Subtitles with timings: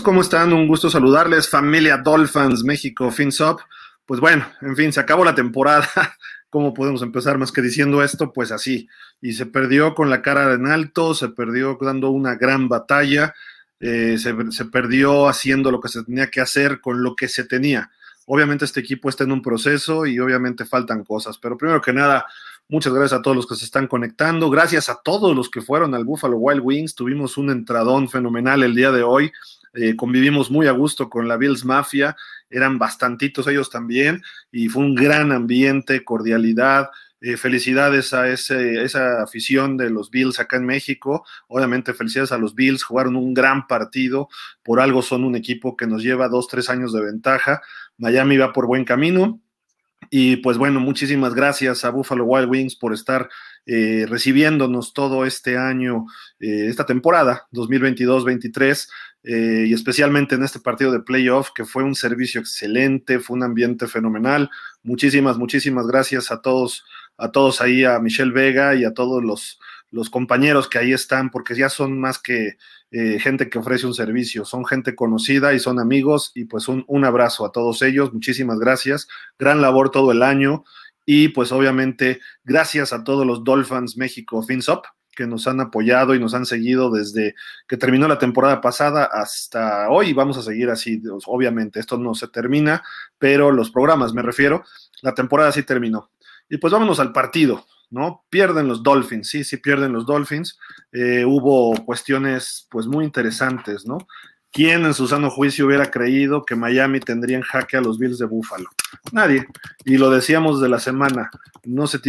[0.00, 0.02] amigos?
[0.02, 0.52] ¿Cómo están?
[0.52, 1.48] Un gusto saludarles.
[1.48, 3.60] Familia Dolphins México FinSop.
[4.06, 5.88] Pues bueno, en fin, se acabó la temporada.
[6.50, 8.32] ¿Cómo podemos empezar más que diciendo esto?
[8.32, 8.88] Pues así.
[9.20, 13.34] Y se perdió con la cara en alto, se perdió dando una gran batalla,
[13.78, 17.44] eh, se, se perdió haciendo lo que se tenía que hacer con lo que se
[17.44, 17.90] tenía.
[18.26, 22.26] Obviamente este equipo está en un proceso y obviamente faltan cosas, pero primero que nada,
[22.70, 24.48] Muchas gracias a todos los que se están conectando.
[24.48, 26.94] Gracias a todos los que fueron al Buffalo Wild Wings.
[26.94, 29.32] Tuvimos un entradón fenomenal el día de hoy.
[29.74, 32.16] Eh, convivimos muy a gusto con la Bills Mafia.
[32.48, 34.22] Eran bastantitos ellos también.
[34.50, 36.90] Y fue un gran ambiente, cordialidad.
[37.20, 41.24] Eh, felicidades a ese, esa afición de los Bills acá en México.
[41.48, 42.82] Obviamente, felicidades a los Bills.
[42.82, 44.28] Jugaron un gran partido.
[44.62, 47.60] Por algo son un equipo que nos lleva dos, tres años de ventaja.
[47.98, 49.40] Miami va por buen camino
[50.08, 53.28] y pues bueno, muchísimas gracias a Buffalo Wild Wings por estar
[53.66, 56.06] eh, recibiéndonos todo este año,
[56.40, 58.88] eh, esta temporada 2022-23,
[59.22, 63.42] eh, y especialmente en este partido de playoff, que fue un servicio excelente, fue un
[63.42, 64.50] ambiente fenomenal.
[64.82, 66.84] Muchísimas, muchísimas gracias a todos,
[67.18, 69.60] a todos ahí, a Michelle Vega y a todos los,
[69.90, 72.56] los compañeros que ahí están, porque ya son más que
[72.92, 76.84] eh, gente que ofrece un servicio, son gente conocida y son amigos y pues un,
[76.88, 79.06] un, abrazo a todos ellos, muchísimas gracias,
[79.38, 80.64] gran labor todo el año.
[81.06, 84.84] Y pues obviamente gracias a todos los Dolphins México FinSop
[85.20, 87.34] que nos han apoyado y nos han seguido desde
[87.68, 90.14] que terminó la temporada pasada hasta hoy.
[90.14, 92.82] Vamos a seguir así, obviamente, esto no se termina,
[93.18, 94.64] pero los programas, me refiero,
[95.02, 96.10] la temporada sí terminó.
[96.48, 97.66] Y pues vámonos al partido.
[97.90, 98.24] ¿no?
[98.30, 100.58] Pierden los Dolphins, sí, sí pierden los Dolphins.
[100.90, 103.98] Eh, hubo cuestiones pues muy interesantes, ¿no?
[104.52, 108.18] ¿Quién en su sano juicio hubiera creído que Miami tendría en jaque a los Bills
[108.18, 108.70] de Buffalo?
[109.12, 109.46] Nadie.
[109.84, 111.30] Y lo decíamos de la semana,
[111.64, 112.00] no se,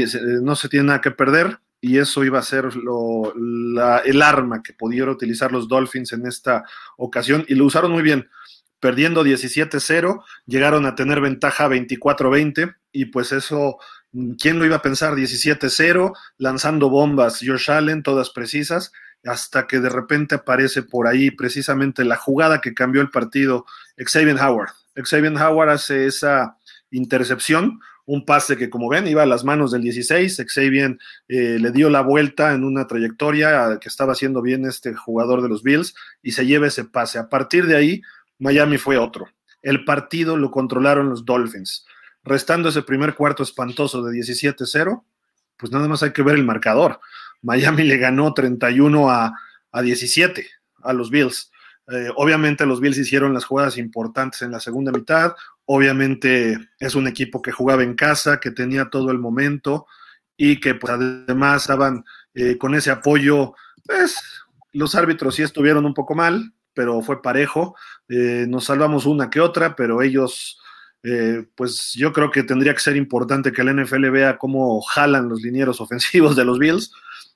[0.41, 4.62] no se tiene nada que perder y eso iba a ser lo, la, el arma
[4.64, 6.64] que pudieron utilizar los Dolphins en esta
[6.96, 8.30] ocasión y lo usaron muy bien.
[8.80, 13.78] Perdiendo 17-0, llegaron a tener ventaja 24-20 y pues eso
[14.38, 15.16] ¿Quién lo iba a pensar?
[15.16, 18.91] 17-0, lanzando bombas, Josh Allen, todas precisas,
[19.24, 23.66] hasta que de repente aparece por ahí precisamente la jugada que cambió el partido,
[23.97, 24.72] Xavier Howard.
[24.96, 26.58] Xavier Howard hace esa
[26.90, 30.97] intercepción, un pase que como ven iba a las manos del 16, Xavier
[31.28, 35.50] eh, le dio la vuelta en una trayectoria que estaba haciendo bien este jugador de
[35.50, 37.19] los Bills y se lleva ese pase.
[37.19, 38.01] A partir de ahí,
[38.40, 39.28] Miami fue otro.
[39.61, 41.85] El partido lo controlaron los Dolphins
[42.23, 45.03] restando ese primer cuarto espantoso de 17-0,
[45.58, 46.99] pues nada más hay que ver el marcador.
[47.41, 49.34] Miami le ganó 31 a,
[49.81, 50.47] 17
[50.84, 51.52] a los Bills.
[51.91, 55.34] Eh, obviamente los Bills hicieron las jugadas importantes en la segunda mitad.
[55.73, 59.88] Obviamente es un equipo que jugaba en casa, que tenía todo el momento
[60.35, 62.03] y que pues, además estaban
[62.34, 63.53] eh, con ese apoyo.
[63.85, 64.22] Pues
[64.73, 67.73] los árbitros sí estuvieron un poco mal, pero fue parejo.
[68.09, 70.59] Eh, nos salvamos una que otra, pero ellos
[71.03, 75.29] eh, pues yo creo que tendría que ser importante que el NFL vea cómo jalan
[75.29, 76.91] los linieros ofensivos de los Bills,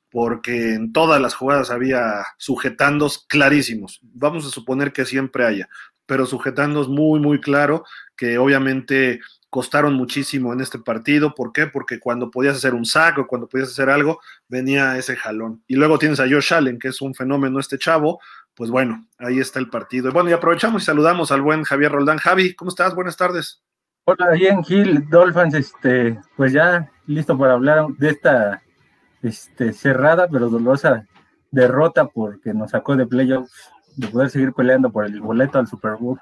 [0.09, 4.01] porque en todas las jugadas había sujetandos clarísimos.
[4.01, 5.69] Vamos a suponer que siempre haya,
[6.05, 7.83] pero sujetandos muy, muy claro,
[8.15, 9.19] que obviamente
[9.49, 11.33] costaron muchísimo en este partido.
[11.33, 11.67] ¿Por qué?
[11.67, 15.63] Porque cuando podías hacer un saco, cuando podías hacer algo, venía ese jalón.
[15.67, 18.19] Y luego tienes a Josh Allen, que es un fenómeno este chavo,
[18.53, 20.11] pues bueno, ahí está el partido.
[20.11, 22.17] Bueno, y aprovechamos y saludamos al buen Javier Roldán.
[22.17, 22.95] Javi, ¿cómo estás?
[22.95, 23.61] Buenas tardes.
[24.05, 28.61] Hola, bien, Gil, Dolphins, este, pues ya listo para hablar de esta
[29.21, 31.07] este, cerrada pero dolorosa
[31.49, 35.95] derrota porque nos sacó de playoffs de poder seguir peleando por el boleto al Super
[35.99, 36.19] Bowl.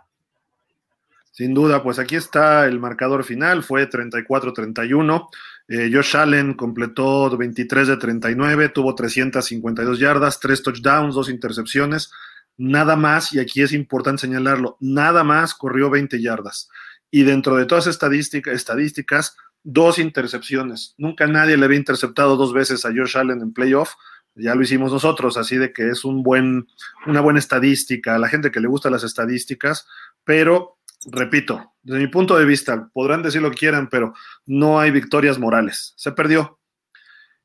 [1.32, 5.30] Sin duda, pues aquí está el marcador final, fue 34-31.
[5.68, 12.12] Eh, Josh Allen completó 23 de 39, tuvo 352 yardas, 3 touchdowns, 2 intercepciones,
[12.58, 16.70] nada más, y aquí es importante señalarlo, nada más corrió 20 yardas.
[17.10, 20.94] Y dentro de todas estadísticas, estadísticas dos intercepciones.
[20.98, 23.94] Nunca nadie le había interceptado dos veces a Josh Allen en playoff.
[24.36, 26.68] Ya lo hicimos nosotros, así de que es un buen,
[27.06, 28.16] una buena estadística.
[28.16, 29.88] A la gente que le gusta las estadísticas,
[30.24, 34.14] pero repito, desde mi punto de vista, podrán decir lo que quieran, pero
[34.46, 35.94] no hay victorias morales.
[35.98, 36.60] Se perdió.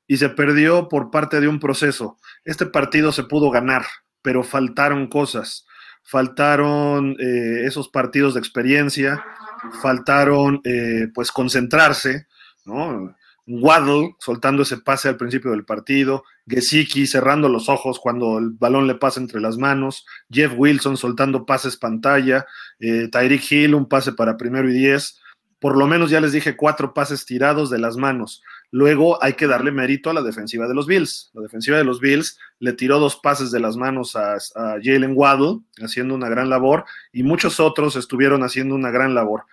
[0.06, 2.18] Y se perdió por parte de un proceso.
[2.44, 3.84] Este partido se pudo ganar,
[4.22, 5.66] pero faltaron cosas.
[6.02, 9.22] Faltaron eh, esos partidos de experiencia,
[9.82, 12.26] faltaron eh, pues concentrarse,
[12.64, 13.14] ¿no?
[13.48, 18.86] Waddle soltando ese pase al principio del partido, Gesicki cerrando los ojos cuando el balón
[18.86, 22.46] le pasa entre las manos, Jeff Wilson soltando pases pantalla,
[22.78, 25.18] eh, Tyreek Hill un pase para primero y diez,
[25.60, 28.42] por lo menos ya les dije cuatro pases tirados de las manos.
[28.70, 31.30] Luego hay que darle mérito a la defensiva de los Bills.
[31.32, 35.14] La defensiva de los Bills le tiró dos pases de las manos a, a Jalen
[35.16, 39.44] Waddle, haciendo una gran labor, y muchos otros estuvieron haciendo una gran labor.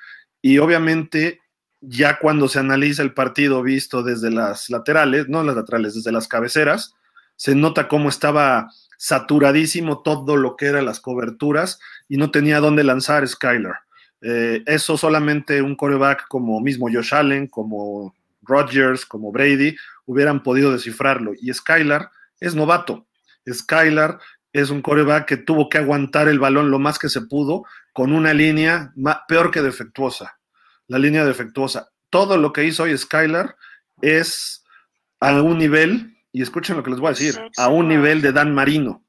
[0.41, 1.39] Y obviamente,
[1.87, 6.27] ya cuando se analiza el partido visto desde las laterales, no las laterales, desde las
[6.27, 6.95] cabeceras,
[7.35, 12.83] se nota cómo estaba saturadísimo todo lo que eran las coberturas y no tenía dónde
[12.83, 13.73] lanzar Skyler.
[14.21, 20.71] Eh, eso solamente un coreback como mismo Josh Allen, como Rodgers, como Brady, hubieran podido
[20.71, 21.33] descifrarlo.
[21.39, 22.09] Y Skylar
[22.39, 23.05] es novato.
[23.51, 24.19] Skylar
[24.53, 28.13] es un coreback que tuvo que aguantar el balón lo más que se pudo con
[28.13, 28.93] una línea
[29.27, 30.37] peor que defectuosa.
[30.87, 31.89] La línea defectuosa.
[32.09, 33.55] Todo lo que hizo hoy Skylar
[34.01, 34.63] es
[35.19, 38.31] a un nivel, y escuchen lo que les voy a decir, a un nivel de
[38.31, 39.03] Dan Marino.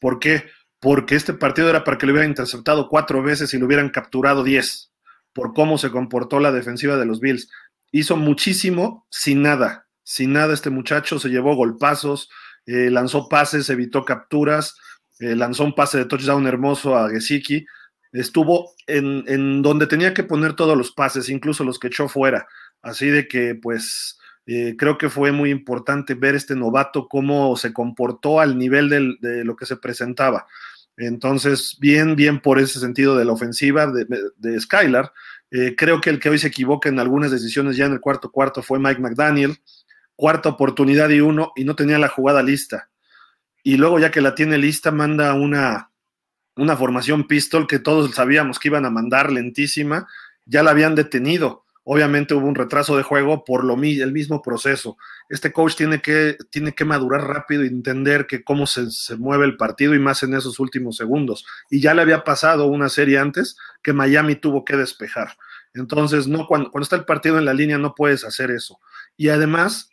[0.00, 0.50] ¿Por qué?
[0.80, 4.42] Porque este partido era para que lo hubieran interceptado cuatro veces y lo hubieran capturado
[4.42, 4.90] diez,
[5.32, 7.48] por cómo se comportó la defensiva de los Bills
[7.92, 9.86] hizo muchísimo sin nada.
[10.02, 12.28] Sin nada este muchacho se llevó golpazos,
[12.66, 14.76] eh, lanzó pases, evitó capturas,
[15.20, 17.64] eh, lanzó un pase de touchdown hermoso a Gesicki.
[18.12, 22.46] Estuvo en, donde tenía que poner todos los pases, incluso los que echó fuera.
[22.82, 27.72] Así de que, pues, eh, creo que fue muy importante ver este novato cómo se
[27.72, 28.88] comportó al nivel
[29.20, 30.46] de lo que se presentaba.
[30.96, 34.06] Entonces, bien, bien por ese sentido de la ofensiva de,
[34.36, 35.12] de Skylar.
[35.50, 38.30] Eh, creo que el que hoy se equivoca en algunas decisiones ya en el cuarto
[38.30, 39.58] cuarto fue Mike McDaniel.
[40.16, 42.90] Cuarta oportunidad y uno, y no tenía la jugada lista.
[43.62, 45.91] Y luego, ya que la tiene lista, manda una,
[46.56, 50.06] una formación pistol que todos sabíamos que iban a mandar lentísima.
[50.44, 51.64] Ya la habían detenido.
[51.84, 54.96] Obviamente hubo un retraso de juego por lo el mismo proceso.
[55.28, 59.46] Este coach tiene que, tiene que madurar rápido y entender que cómo se, se, mueve
[59.46, 61.44] el partido y más en esos últimos segundos.
[61.70, 65.36] Y ya le había pasado una serie antes que Miami tuvo que despejar.
[65.74, 68.78] Entonces, no, cuando, cuando está el partido en la línea no puedes hacer eso.
[69.16, 69.90] Y además,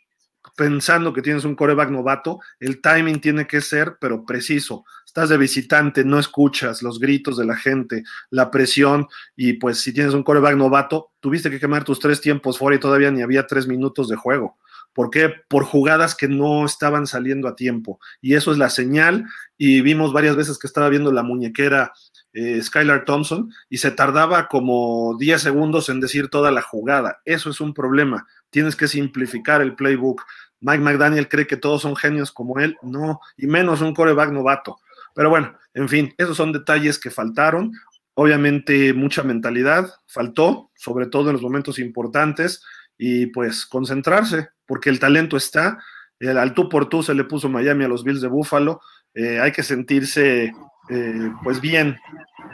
[0.56, 5.36] pensando que tienes un coreback novato, el timing tiene que ser, pero preciso estás de
[5.36, 10.22] visitante, no escuchas los gritos de la gente, la presión, y pues si tienes un
[10.22, 14.08] coreback novato, tuviste que quemar tus tres tiempos fuera y todavía ni había tres minutos
[14.08, 14.56] de juego.
[14.92, 15.32] ¿Por qué?
[15.48, 17.98] Por jugadas que no estaban saliendo a tiempo.
[18.20, 19.24] Y eso es la señal.
[19.56, 21.92] Y vimos varias veces que estaba viendo la muñequera
[22.32, 27.20] eh, Skylar Thompson y se tardaba como 10 segundos en decir toda la jugada.
[27.24, 28.26] Eso es un problema.
[28.50, 30.22] Tienes que simplificar el playbook.
[30.60, 32.76] Mike McDaniel cree que todos son genios como él.
[32.82, 34.78] No, y menos un coreback novato.
[35.14, 37.72] Pero bueno, en fin, esos son detalles que faltaron.
[38.14, 42.62] Obviamente mucha mentalidad faltó, sobre todo en los momentos importantes,
[42.98, 45.78] y pues concentrarse, porque el talento está.
[46.18, 48.80] El, al tú por tú se le puso Miami a los Bills de Buffalo.
[49.14, 50.52] Eh, hay que sentirse
[50.90, 51.98] eh, pues bien.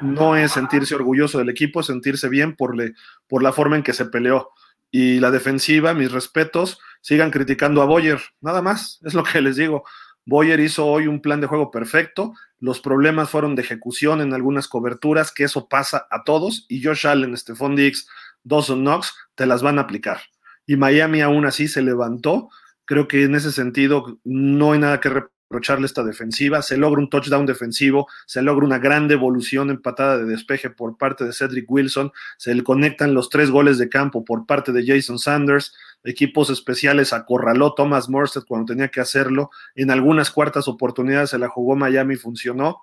[0.03, 2.93] No es sentirse orgulloso del equipo, es sentirse bien por, le,
[3.27, 4.51] por la forma en que se peleó.
[4.91, 9.57] Y la defensiva, mis respetos, sigan criticando a Boyer, nada más, es lo que les
[9.57, 9.85] digo.
[10.27, 12.35] Boyer hizo hoy un plan de juego perfecto.
[12.59, 16.67] Los problemas fueron de ejecución en algunas coberturas, que eso pasa a todos.
[16.69, 18.09] Y Josh Allen, Stephon Diggs,
[18.43, 20.21] Dawson Knox te las van a aplicar.
[20.67, 22.49] Y Miami aún así se levantó.
[22.85, 25.11] Creo que en ese sentido no hay nada que
[25.49, 26.63] reprocharle esta defensiva.
[26.63, 31.25] Se logra un touchdown defensivo, se logra una gran devolución empatada de despeje por parte
[31.25, 32.13] de Cedric Wilson.
[32.37, 35.73] Se le conectan los tres goles de campo por parte de Jason Sanders
[36.07, 39.51] equipos especiales acorraló Thomas Morstead cuando tenía que hacerlo.
[39.75, 42.83] En algunas cuartas oportunidades se la jugó Miami funcionó.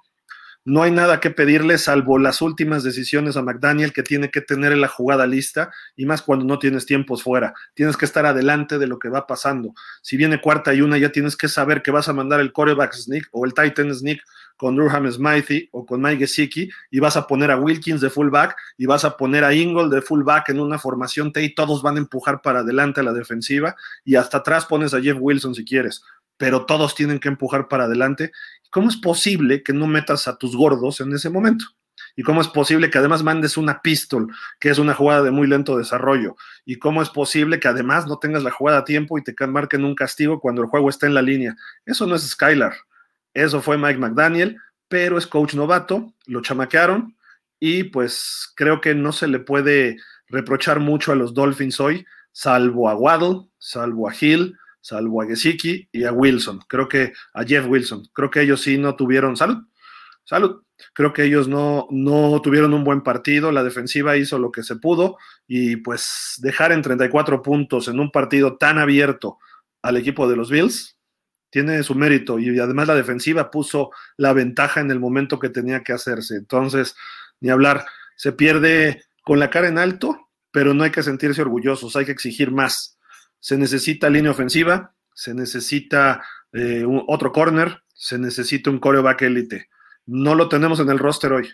[0.66, 4.72] No hay nada que pedirle salvo las últimas decisiones a McDaniel que tiene que tener
[4.72, 7.54] en la jugada lista y más cuando no tienes tiempos fuera.
[7.74, 9.74] Tienes que estar adelante de lo que va pasando.
[10.02, 12.94] Si viene cuarta y una, ya tienes que saber que vas a mandar el coreback
[12.94, 14.22] sneak o el Titan sneak
[14.56, 18.56] con Durham Smythe o con Mike Gesicki y vas a poner a Wilkins de fullback
[18.78, 21.98] y vas a poner a Ingold de fullback en una formación T y todos van
[21.98, 25.66] a empujar para adelante a la defensiva y hasta atrás pones a Jeff Wilson si
[25.66, 26.04] quieres,
[26.38, 28.32] pero todos tienen que empujar para adelante.
[28.70, 31.66] ¿Cómo es posible que no metas a tus gordos en ese momento?
[32.16, 35.48] ¿Y cómo es posible que además mandes una pistol, que es una jugada de muy
[35.48, 36.36] lento desarrollo?
[36.66, 39.84] ¿Y cómo es posible que además no tengas la jugada a tiempo y te marquen
[39.84, 41.56] un castigo cuando el juego está en la línea?
[41.86, 42.74] Eso no es Skylar.
[43.34, 47.16] Eso fue Mike McDaniel, pero es coach novato, lo chamaquearon
[47.60, 49.98] y pues creo que no se le puede
[50.28, 55.88] reprochar mucho a los Dolphins hoy, salvo a Waddle, salvo a Hill, salvo a Gesicki
[55.92, 56.60] y a Wilson.
[56.68, 58.04] Creo que a Jeff Wilson.
[58.14, 59.64] Creo que ellos sí no tuvieron salud.
[60.26, 60.62] Salud.
[60.94, 63.52] Creo que ellos no, no tuvieron un buen partido.
[63.54, 68.12] La defensiva hizo lo que se pudo y pues dejar en 34 puntos en un
[68.12, 69.40] partido tan abierto
[69.82, 70.98] al equipo de los Bills,
[71.50, 75.84] tiene su mérito y además la defensiva puso la ventaja en el momento que tenía
[75.84, 76.36] que hacerse.
[76.36, 76.96] Entonces,
[77.40, 77.86] ni hablar,
[78.18, 82.12] se pierde con la cara en alto, pero no hay que sentirse orgullosos, hay que
[82.12, 82.98] exigir más.
[83.44, 86.24] Se necesita línea ofensiva, se necesita
[86.54, 89.68] eh, otro corner, se necesita un coreback élite.
[90.06, 91.52] No lo tenemos en el roster hoy.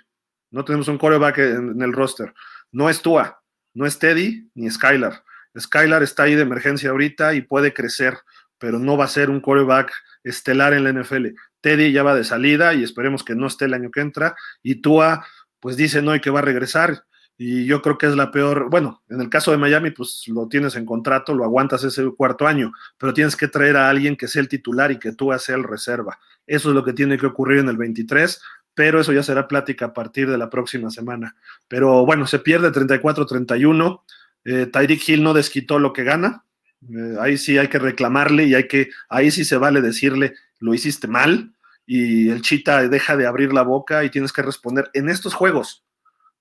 [0.51, 2.35] No tenemos un coreback en, el roster.
[2.71, 3.41] No es Tua,
[3.73, 5.23] no es Teddy ni Skylar.
[5.59, 8.19] Skylar está ahí de emergencia ahorita y puede crecer,
[8.59, 9.91] pero no va a ser un coreback
[10.23, 11.29] estelar en la NFL.
[11.59, 14.35] Teddy ya va de salida y esperemos que no esté el año que entra.
[14.61, 15.25] Y Tua,
[15.59, 17.05] pues dice no y que va a regresar.
[17.41, 18.69] Y yo creo que es la peor.
[18.69, 22.45] Bueno, en el caso de Miami, pues lo tienes en contrato, lo aguantas ese cuarto
[22.45, 25.55] año, pero tienes que traer a alguien que sea el titular y que Tua sea
[25.55, 26.19] el reserva.
[26.45, 28.41] Eso es lo que tiene que ocurrir en el 23
[28.79, 31.35] pero eso ya será plática a partir de la próxima semana.
[31.67, 34.03] Pero bueno, se pierde 34-31.
[34.45, 36.45] Eh, Tyreek Hill no desquitó lo que gana.
[36.89, 40.73] Eh, ahí sí hay que reclamarle y hay que, ahí sí se vale decirle, lo
[40.73, 41.53] hiciste mal.
[41.85, 45.83] Y el Chita deja de abrir la boca y tienes que responder en estos juegos,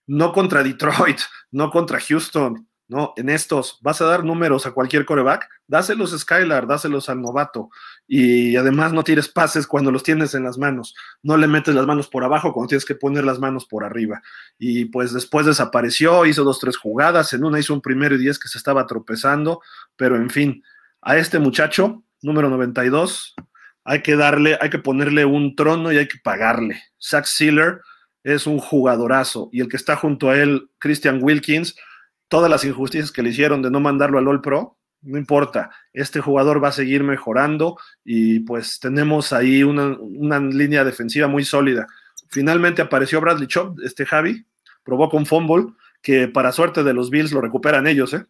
[0.08, 1.20] no contra Detroit,
[1.52, 3.12] no contra Houston, ¿no?
[3.16, 7.68] En estos, vas a dar números a cualquier coreback, dáselos a Skylar, dáselos al novato.
[8.06, 10.94] Y además no tires pases cuando los tienes en las manos.
[11.22, 14.22] No le metes las manos por abajo cuando tienes que poner las manos por arriba.
[14.58, 17.34] Y pues después desapareció, hizo dos, tres jugadas.
[17.34, 19.60] En una hizo un primero y diez que se estaba tropezando.
[19.94, 20.64] Pero en fin,
[21.02, 23.34] a este muchacho, número 92,
[23.84, 26.82] hay que darle, hay que ponerle un trono y hay que pagarle.
[26.98, 27.82] Zach Sealer
[28.22, 29.48] es un jugadorazo.
[29.52, 31.76] Y el que está junto a él, Christian Wilkins,
[32.28, 36.20] todas las injusticias que le hicieron de no mandarlo al All Pro, no importa, este
[36.20, 39.96] jugador va a seguir mejorando y pues tenemos ahí una,
[40.40, 41.86] línea defensiva muy sólida.
[42.28, 44.44] Finalmente apareció Bradley Chop, este Javi,
[44.82, 45.66] provoca un fumble
[46.02, 48.26] que para suerte de los Bills lo recuperan ellos, ¿eh?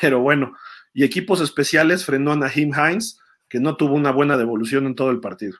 [0.00, 0.54] pero bueno,
[0.92, 5.10] y equipos especiales frenó a Naheem Hines, que no tuvo una buena devolución en todo
[5.10, 5.58] el partido.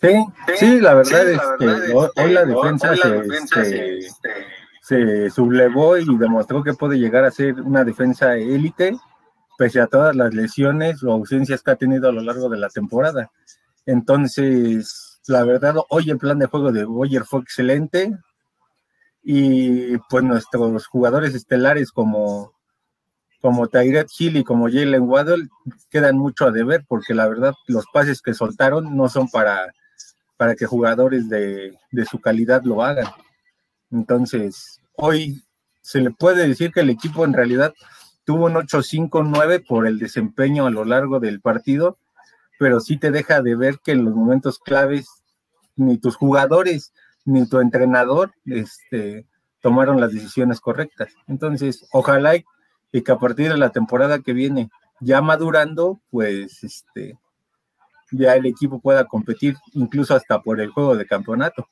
[0.00, 0.26] Sí,
[0.56, 4.00] sí, la verdad, es que hoy la defensa, se,
[4.82, 8.96] se sublevó y demostró que puede llegar a ser una defensa élite,
[9.58, 12.68] pese a todas las lesiones o ausencias que ha tenido a lo largo de la
[12.68, 13.30] temporada.
[13.86, 18.12] Entonces, la verdad, hoy el plan de juego de Boyer fue excelente
[19.24, 22.52] y pues nuestros jugadores estelares como,
[23.40, 25.48] como Tyred Hill y como Jalen Waddle
[25.90, 29.72] quedan mucho a deber porque la verdad los pases que soltaron no son para,
[30.36, 33.06] para que jugadores de, de su calidad lo hagan.
[33.90, 35.44] Entonces, hoy
[35.80, 37.74] se le puede decir que el equipo en realidad
[38.24, 41.96] tuvo un 8-5-9 por el desempeño a lo largo del partido,
[42.58, 45.06] pero sí te deja de ver que en los momentos claves
[45.76, 46.92] ni tus jugadores
[47.24, 49.26] ni tu entrenador este,
[49.60, 51.12] tomaron las decisiones correctas.
[51.26, 52.34] Entonces, ojalá
[52.92, 57.18] y que a partir de la temporada que viene, ya madurando, pues este,
[58.10, 61.68] ya el equipo pueda competir incluso hasta por el juego de campeonato.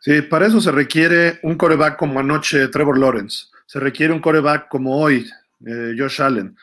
[0.00, 4.68] Sí, para eso se requiere un coreback como anoche Trevor Lawrence, se requiere un coreback
[4.68, 5.26] como hoy
[5.66, 6.56] eh, Josh Allen,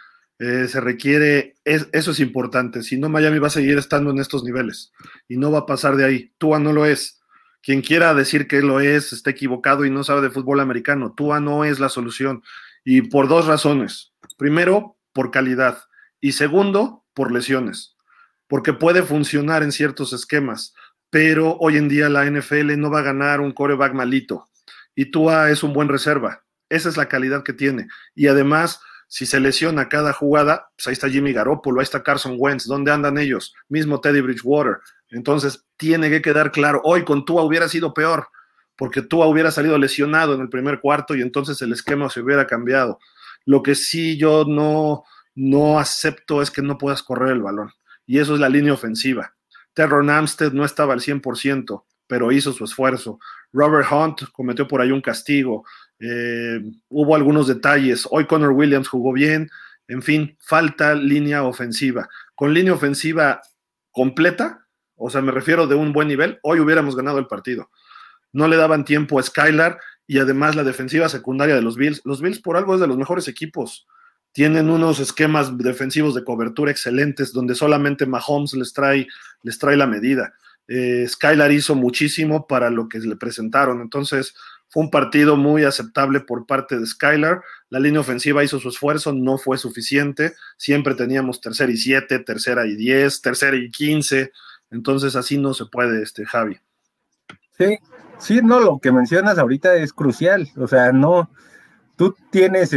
[0.44, 4.44] eh, se requiere, eso es importante, si no Miami va a seguir estando en estos
[4.44, 4.92] niveles
[5.28, 6.34] y no va a pasar de ahí.
[6.40, 7.22] Tua no lo es.
[7.62, 11.14] Quien quiera decir que lo es está equivocado y no sabe de fútbol americano.
[11.16, 12.42] Tua no es la solución
[12.84, 14.14] y por dos razones.
[14.36, 15.84] Primero, por calidad
[16.20, 17.96] y segundo, por lesiones,
[18.52, 20.76] porque puede funcionar en ciertos esquemas
[21.12, 24.50] pero hoy en día la NFL no va a ganar un coreback malito.
[24.96, 26.44] Y Tua es un buen reserva.
[26.70, 27.88] Esa es la calidad que tiene.
[28.16, 28.80] Y además,
[29.10, 32.92] si se lesiona cada jugada, pues ahí está Jimmy Garoppolo, ahí está Carson Wentz, ¿dónde
[32.92, 33.54] andan ellos?
[33.68, 34.78] Mismo Teddy Bridgewater.
[35.10, 38.30] Entonces, tiene que quedar claro, hoy con Tua hubiera sido peor,
[38.78, 42.48] porque Tua hubiera salido lesionado en el primer cuarto y entonces el esquema se hubiera
[42.48, 43.00] cambiado.
[43.46, 45.04] Lo que sí yo no,
[45.36, 47.74] no acepto es que no puedas correr el balón.
[48.06, 49.36] Y eso es la línea ofensiva.
[49.74, 53.20] Terron Amstead no estaba al 100%, pero hizo su esfuerzo.
[53.54, 55.66] Robert Hunt cometió por ahí un castigo.
[56.00, 58.08] Eh, hubo algunos detalles.
[58.10, 59.50] Hoy Connor Williams jugó bien.
[59.88, 62.10] En fin, falta línea ofensiva.
[62.36, 63.42] Con línea ofensiva
[63.92, 67.70] completa, o sea, me refiero de un buen nivel, hoy hubiéramos ganado el partido.
[68.32, 72.02] No le daban tiempo a Skylar y además la defensiva secundaria de los Bills.
[72.06, 73.88] Los Bills por algo es de los mejores equipos
[74.32, 79.08] tienen unos esquemas defensivos de cobertura excelentes donde solamente Mahomes les trae,
[79.44, 80.34] les trae la medida.
[80.68, 84.34] Eh, Skylar hizo muchísimo para lo que le presentaron, entonces
[84.72, 87.42] fue un partido muy aceptable por parte de Skylar.
[87.70, 90.34] La línea ofensiva hizo su esfuerzo, no fue suficiente.
[90.56, 94.32] Siempre teníamos tercera y siete, tercera y diez, tercera y quince.
[94.70, 96.58] Entonces así no se puede, este Javi.
[97.58, 97.78] Sí,
[98.18, 100.50] sí, no, lo que mencionas ahorita es crucial.
[100.56, 101.30] O sea, no,
[101.98, 102.72] tú tienes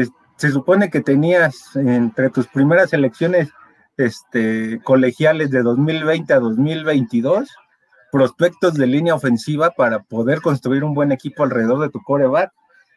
[0.45, 3.49] se supone que tenías entre tus primeras elecciones
[3.97, 7.49] este, colegiales de 2020 a 2022
[8.13, 12.53] prospectos de línea ofensiva para poder construir un buen equipo alrededor de tu coreback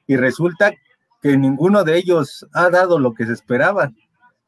[0.08, 0.74] y resulta
[1.22, 3.94] que ninguno de ellos ha dado lo que se esperaba.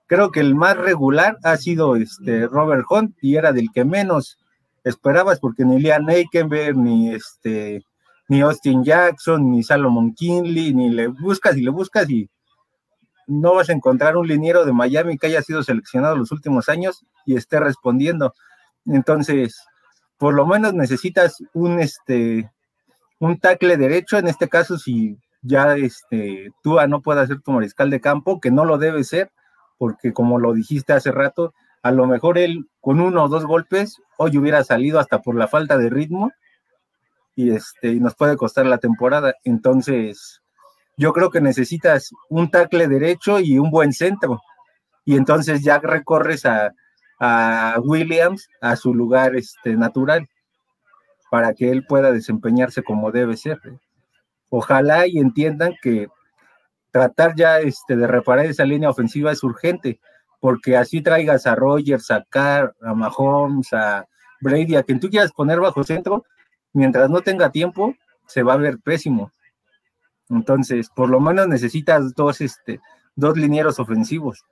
[0.06, 4.40] Creo que el más regular ha sido este Robert Hunt y era del que menos
[4.84, 7.82] esperabas porque ni Liam Eikenberg, ni este
[8.28, 12.30] ni Austin Jackson, ni Salomon Kinley, ni le buscas y le buscas y
[13.30, 17.06] no vas a encontrar un liniero de Miami que haya sido seleccionado los últimos años
[17.26, 18.34] y esté respondiendo.
[18.86, 19.64] Entonces,
[20.18, 22.50] por lo menos necesitas un este
[23.20, 27.90] un tackle derecho, en este caso si ya este Tua no puede ser tu mariscal
[27.90, 29.32] de campo, que no lo debe ser,
[29.78, 34.02] porque como lo dijiste hace rato, a lo mejor él con uno o dos golpes
[34.18, 36.32] hoy hubiera salido hasta por la falta de ritmo
[37.36, 39.36] y este y nos puede costar la temporada.
[39.44, 40.42] Entonces,
[41.00, 44.42] yo creo que necesitas un tackle derecho y un buen centro.
[45.06, 46.74] Y entonces ya recorres a,
[47.84, 50.30] Williams a su lugar este, natural
[51.32, 53.60] para que él pueda desempeñarse como debe ser.
[54.50, 56.08] Ojalá y entiendan que
[56.92, 60.02] tratar ya este, de reparar esa línea ofensiva es urgente,
[60.42, 64.06] porque así traigas a Rogers, a Carr, a Mahomes, a
[64.42, 66.26] Brady, a quien tú quieras poner bajo centro,
[66.74, 67.96] mientras no tenga tiempo,
[68.28, 69.32] se va a ver pésimo.
[70.30, 72.80] Entonces, por lo menos necesitas dos, este,
[73.16, 74.44] dos linieros ofensivos.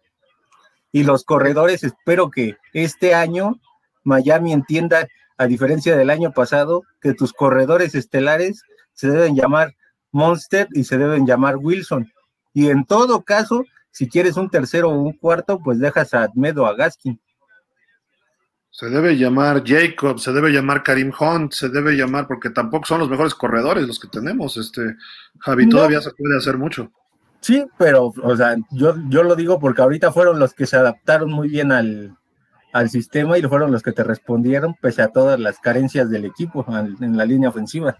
[0.91, 3.59] Y los corredores, espero que este año
[4.03, 8.63] Miami entienda, a diferencia del año pasado, que tus corredores estelares
[8.93, 9.75] se deben llamar
[10.11, 12.11] Monster y se deben llamar Wilson.
[12.53, 16.65] Y en todo caso, si quieres un tercero o un cuarto, pues dejas a Admedo
[16.65, 17.19] a Gaskin.
[18.77, 22.99] Se debe llamar Jacob, se debe llamar Karim Hunt, se debe llamar, porque tampoco son
[22.99, 24.95] los mejores corredores los que tenemos, este,
[25.39, 26.91] Javi, todavía se puede hacer mucho.
[27.41, 31.31] Sí, pero, o sea, yo, yo lo digo porque ahorita fueron los que se adaptaron
[31.31, 32.15] muy bien al,
[32.71, 36.63] al sistema y fueron los que te respondieron pese a todas las carencias del equipo
[37.01, 37.97] en la línea ofensiva.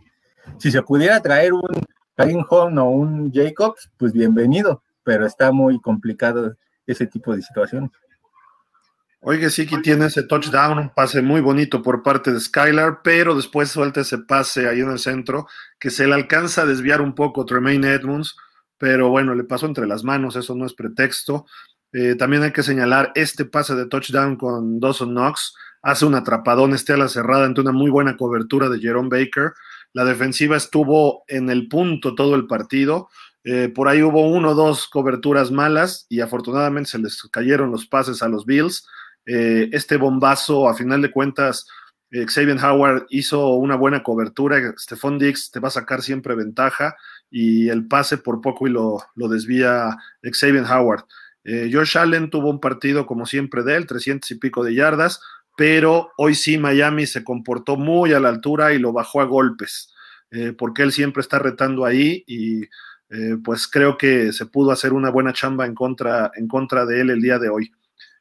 [0.59, 5.81] Si se pudiera traer un Karim Hunt o un Jacobs, pues bienvenido, pero está muy
[5.81, 7.89] complicado ese tipo de situaciones.
[9.19, 13.35] Oye, sí que tiene ese touchdown, un pase muy bonito por parte de Skylar, pero
[13.35, 15.47] después suelta ese pase ahí en el centro,
[15.79, 18.35] que se le alcanza a desviar un poco Tremaine Edmonds,
[18.77, 21.47] pero bueno, le pasó entre las manos, eso no es pretexto.
[21.93, 26.73] Eh, también hay que señalar este pase de touchdown con Dawson Knox, hace un atrapadón,
[26.73, 29.53] esté a la cerrada ante una muy buena cobertura de Jerome Baker.
[29.93, 33.09] La defensiva estuvo en el punto todo el partido.
[33.43, 37.87] Eh, por ahí hubo uno o dos coberturas malas y afortunadamente se les cayeron los
[37.87, 38.85] pases a los Bills
[39.27, 41.67] eh, este bombazo, a final de cuentas,
[42.11, 46.95] eh, Xavier Howard hizo una buena cobertura, Stephon Dix te va a sacar siempre ventaja
[47.29, 51.03] y el pase por poco y lo, desvía Xavier Howard.
[51.43, 55.19] Eh, Josh Allen tuvo un partido como siempre de él, 300 y pico de yardas,
[55.57, 59.93] pero hoy sí Miami se comportó muy a la altura y lo bajó a golpes,
[60.57, 62.61] porque él siempre está retando ahí y
[63.43, 67.09] pues creo que se pudo hacer una buena chamba en contra, en contra de él
[67.09, 67.71] el día de hoy.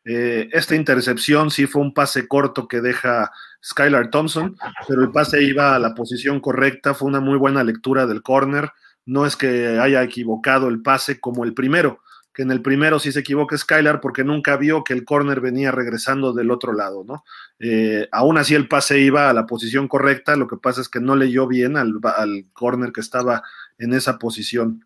[0.08, 5.42] Eh, esta intercepción sí fue un pase corto que deja Skylar Thompson, pero el pase
[5.42, 8.70] iba a la posición correcta, fue una muy buena lectura del corner.
[9.04, 12.00] No es que haya equivocado el pase como el primero,
[12.32, 15.72] que en el primero sí se equivoca Skylar porque nunca vio que el corner venía
[15.72, 17.24] regresando del otro lado, ¿no?
[17.58, 21.00] Eh, aún así el pase iba a la posición correcta, lo que pasa es que
[21.00, 21.94] no leyó bien al,
[22.52, 23.42] corner que estaba
[23.78, 24.84] en esa posición.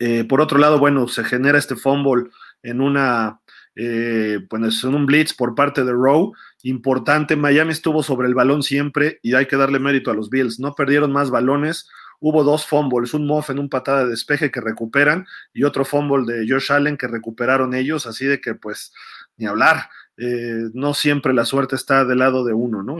[0.00, 2.30] Eh, por otro lado, bueno, se genera este fumble
[2.62, 3.40] en una
[3.82, 8.62] eh, pues en un blitz por parte de Rowe, importante, Miami estuvo sobre el balón
[8.62, 11.88] siempre y hay que darle mérito a los Bills, no perdieron más balones,
[12.18, 16.30] hubo dos fumbles, un muff en un patada de despeje que recuperan y otro fumble
[16.30, 18.92] de Josh Allen que recuperaron ellos, así de que pues
[19.38, 19.88] ni hablar,
[20.18, 22.98] eh, no siempre la suerte está del lado de uno, ¿no?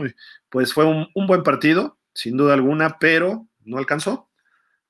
[0.49, 4.27] Pues fue un, buen partido, sin duda alguna, pero no alcanzó.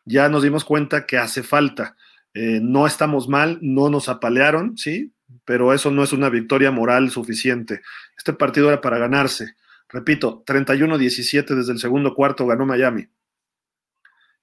[0.06, 1.98] Ya nos dimos cuenta que hace falta.
[2.34, 5.14] Eh, no estamos mal, no nos apalearon, ¿sí?
[5.46, 7.82] pero eso no es una victoria moral suficiente.
[8.18, 9.56] Este partido era para ganarse.
[9.90, 13.08] Repito, 31-17 desde el segundo cuarto ganó Miami.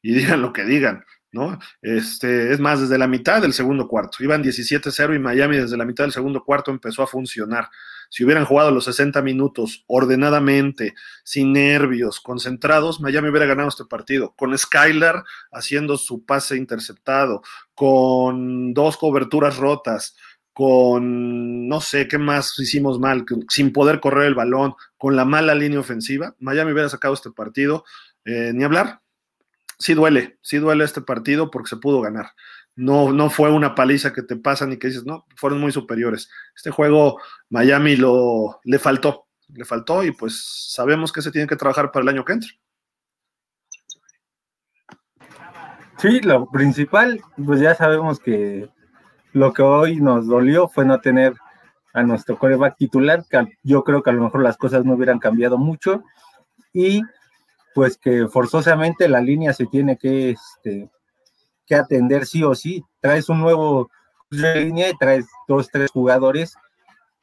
[0.03, 1.59] Y digan lo que digan, ¿no?
[1.83, 4.23] Este, es más, desde la mitad del segundo cuarto.
[4.23, 7.69] Iban 17-0 y Miami desde la mitad del segundo cuarto empezó a funcionar.
[8.09, 10.95] Si hubieran jugado los 60 minutos ordenadamente,
[11.25, 14.35] sin nervios, concentrados, Miami hubiera ganado este partido.
[14.37, 17.43] Con Skylar haciendo su pase interceptado,
[17.75, 20.17] con dos coberturas rotas,
[20.59, 25.55] con no sé qué más hicimos mal, sin poder correr el balón, con la mala
[25.55, 27.85] línea ofensiva, Miami hubiera sacado este partido,
[28.25, 29.01] eh, ni hablar.
[29.79, 32.33] Sí duele, sí duele este partido porque se pudo ganar.
[32.79, 36.31] No, no fue una paliza que te pasan y que dices, no, fueron muy superiores.
[36.55, 41.57] Este juego Miami lo, le faltó, le faltó y pues sabemos que se tiene que
[41.57, 42.51] trabajar para el año que entra.
[45.97, 48.71] Sí, lo principal, pues ya sabemos que
[49.33, 51.35] lo que hoy nos dolió fue no tener
[51.95, 53.25] a nuestro coreback titular,
[53.65, 56.05] yo creo que a lo mejor las cosas no hubieran cambiado mucho
[56.73, 57.03] y
[57.75, 60.89] pues que forzosamente la línea se tiene que, este,
[61.69, 62.83] que atender sí o sí.
[63.01, 63.91] Traes un nuevo
[64.31, 66.55] línea y traes dos, tres jugadores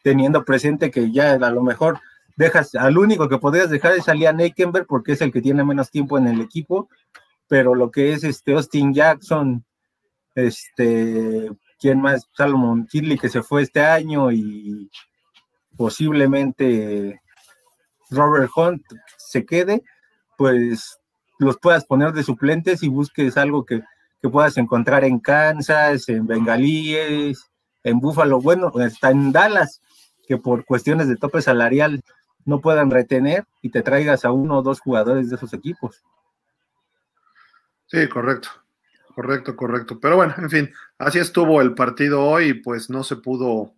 [0.03, 1.99] teniendo presente que ya a lo mejor
[2.35, 5.63] dejas, al único que podrías dejar es a Liam Eikenberg porque es el que tiene
[5.63, 6.89] menos tiempo en el equipo,
[7.47, 9.65] pero lo que es este Austin Jackson,
[10.35, 12.29] este, ¿quién más?
[12.33, 14.91] Salomon Kidley que se fue este año y
[15.75, 17.21] posiblemente
[18.11, 18.83] Robert Hunt
[19.17, 19.81] se quede,
[20.37, 20.99] pues
[21.39, 23.81] los puedas poner de suplentes y busques algo que,
[24.25, 27.45] que puedas encontrar en Kansas, en Bengalíes,
[27.83, 29.83] en Buffalo, bueno, está en Dallas,
[30.27, 32.01] que por cuestiones de tope salarial
[32.43, 36.03] no puedan retener y te traigas a uno o dos jugadores de esos equipos.
[37.85, 38.49] Sí, correcto,
[39.13, 39.99] correcto, correcto.
[39.99, 43.75] Pero bueno, en fin, así estuvo el partido hoy, pues no se pudo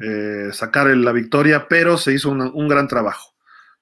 [0.00, 3.34] eh, sacar la victoria, pero se hizo un gran trabajo.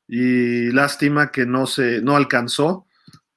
[0.07, 2.84] Y lástima que no se, no alcanzó,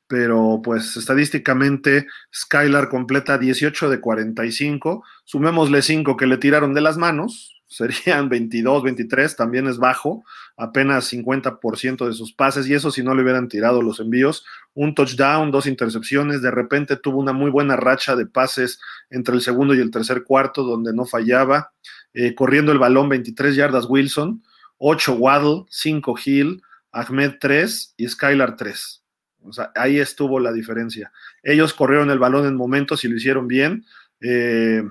[0.08, 6.98] pero pues estadísticamente Skylar completa 18 de 45, sumémosle 5 que le tiraron de las
[6.98, 10.24] manos, serían 22, 23, también es bajo,
[10.56, 14.96] apenas 50% de sus pases, y eso si no le hubieran tirado los envíos, un
[14.96, 19.76] touchdown, dos intercepciones, de repente tuvo una muy buena racha de pases entre el segundo
[19.76, 21.74] y el tercer cuarto, donde no fallaba,
[22.14, 24.44] eh, corriendo el balón 23 yardas Wilson,
[24.78, 29.04] 8 Waddle, 5 Hill, Ahmed 3 y Skylar 3.
[29.48, 31.12] O sea, ahí estuvo la diferencia.
[31.42, 33.86] Ellos corrieron el balón en momentos y lo hicieron bien.
[34.22, 34.84] Eh,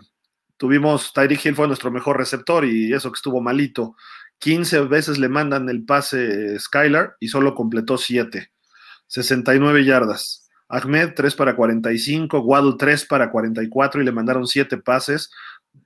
[0.57, 3.95] Tuvimos, Tyreek Hill fue nuestro mejor receptor y eso que estuvo malito.
[4.39, 8.51] 15 veces le mandan el pase Skylar y solo completó 7.
[9.07, 10.49] 69 yardas.
[10.69, 15.31] Ahmed 3 para 45, Waddle 3 para 44 y le mandaron 7 pases.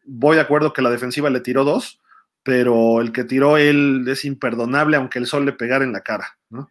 [0.05, 2.01] Voy de acuerdo que la defensiva le tiró 2,
[2.45, 6.39] pero el que tiró él es imperdonable aunque el sol le pegara en la cara.
[6.49, 6.71] ¿no?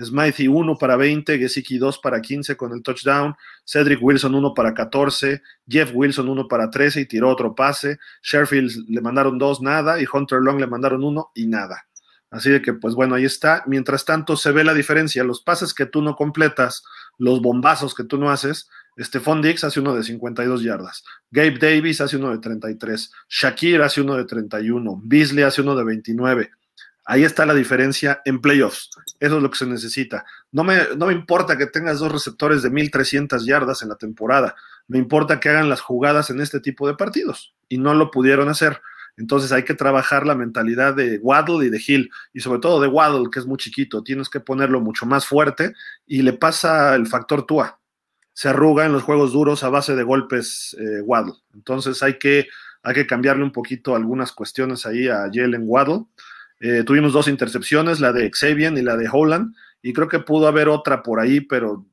[0.00, 3.34] Smithy 1 para 20, Gesicki 2 para 15 con el touchdown,
[3.64, 8.88] Cedric Wilson 1 para 14, Jeff Wilson 1 para 13 y tiró otro pase, Sherfield
[8.88, 11.86] le mandaron 2, nada, y Hunter Long le mandaron 1 y nada.
[12.30, 13.64] Así de que, pues bueno, ahí está.
[13.66, 15.24] Mientras tanto, se ve la diferencia.
[15.24, 16.84] Los pases que tú no completas,
[17.16, 18.68] los bombazos que tú no haces,
[19.00, 24.00] Stephon Dix hace uno de 52 yardas, Gabe Davis hace uno de 33, Shakir hace
[24.00, 26.50] uno de 31, Beasley hace uno de 29.
[27.10, 28.90] Ahí está la diferencia en playoffs.
[29.18, 30.26] Eso es lo que se necesita.
[30.52, 34.54] No me, no me importa que tengas dos receptores de 1300 yardas en la temporada.
[34.88, 37.54] Me importa que hagan las jugadas en este tipo de partidos.
[37.66, 38.82] Y no lo pudieron hacer.
[39.16, 42.88] Entonces hay que trabajar la mentalidad de Waddle y de Hill, y sobre todo de
[42.88, 44.02] Waddle, que es muy chiquito.
[44.02, 45.72] Tienes que ponerlo mucho más fuerte
[46.06, 47.80] y le pasa el factor Tua.
[48.34, 51.34] Se arruga en los juegos duros a base de golpes eh, Waddle.
[51.54, 52.48] Entonces hay que,
[52.82, 56.04] hay que cambiarle un poquito algunas cuestiones ahí a Jalen Waddle.
[56.60, 60.48] Eh, tuvimos dos intercepciones, la de Xavier y la de Holland, y creo que pudo
[60.48, 61.86] haber otra por ahí, pero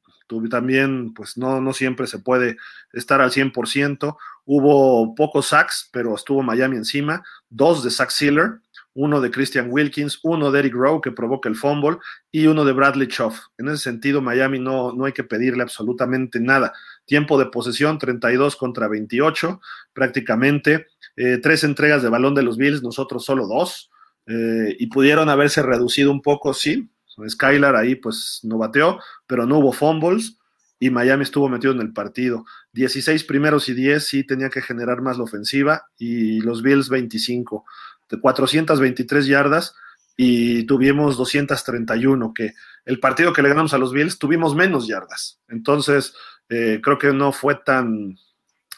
[0.50, 2.58] también, pues no, no siempre se puede
[2.94, 4.18] estar al 100%.
[4.46, 8.60] Hubo pocos sacks, pero estuvo Miami encima, dos de Zach Sealer,
[8.94, 11.98] uno de Christian Wilkins, uno de Eric Rowe que provoca el fumble
[12.32, 13.40] y uno de Bradley Choff.
[13.58, 16.74] En ese sentido, Miami no, no hay que pedirle absolutamente nada.
[17.06, 19.60] Tiempo de posesión 32 contra 28,
[19.94, 20.88] prácticamente.
[21.18, 23.92] Eh, tres entregas de balón de los Bills, nosotros solo dos.
[24.28, 26.90] Eh, y pudieron haberse reducido un poco, sí.
[27.28, 30.38] Skylar ahí pues no bateó, pero no hubo fumbles
[30.80, 32.46] y Miami estuvo metido en el partido.
[32.74, 37.66] 16 primeros y 10 sí tenía que generar más la ofensiva y los Bills 25,
[38.10, 39.76] de 423 yardas
[40.18, 42.54] y tuvimos 231, que
[42.86, 45.40] el partido que le ganamos a los Bills tuvimos menos yardas.
[45.48, 46.14] Entonces,
[46.50, 48.18] eh, creo que no fue tan,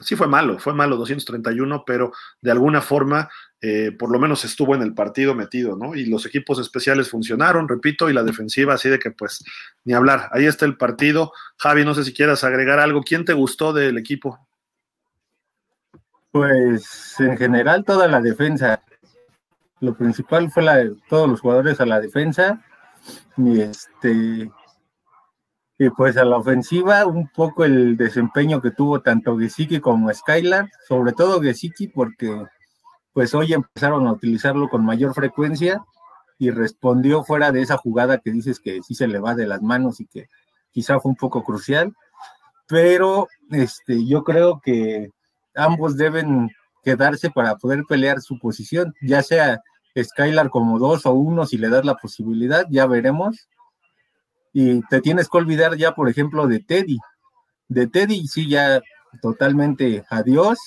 [0.01, 3.29] sí fue malo, fue malo 231, pero de alguna forma
[3.59, 5.95] eh, por lo menos estuvo en el partido metido, ¿no?
[5.95, 9.43] Y los equipos especiales funcionaron, repito, y la defensiva, así de que pues
[9.83, 10.29] ni hablar.
[10.31, 11.31] Ahí está el partido.
[11.57, 13.01] Javi, no sé si quieras agregar algo.
[13.01, 14.39] ¿Quién te gustó del equipo?
[16.31, 18.83] Pues en general toda la defensa.
[19.79, 22.63] Lo principal fue la de todos los jugadores a la defensa.
[23.37, 24.51] Y este
[25.79, 30.69] y pues a la ofensiva, un poco el desempeño que tuvo tanto Gesicki como Skylar,
[30.87, 32.45] sobre todo Gesicki, porque
[33.13, 35.83] pues hoy empezaron a utilizarlo con mayor frecuencia
[36.39, 39.61] y respondió fuera de esa jugada que dices que sí se le va de las
[39.61, 40.27] manos y que
[40.71, 41.95] quizá fue un poco crucial,
[42.67, 45.11] pero este, yo creo que
[45.55, 46.51] ambos deben
[46.83, 49.61] quedarse para poder pelear su posición, ya sea
[50.01, 53.47] Skylar como dos o uno, si le das la posibilidad, ya veremos.
[54.59, 56.97] Y te tienes que olvidar ya, por ejemplo, de Teddy,
[57.67, 58.81] De Teddy sí ya
[59.21, 60.57] totalmente adiós.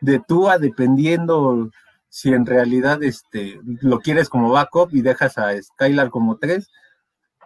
[0.00, 1.70] De Tua dependiendo
[2.08, 6.68] si en realidad este, lo quieres como backup y dejas a Skylar como tres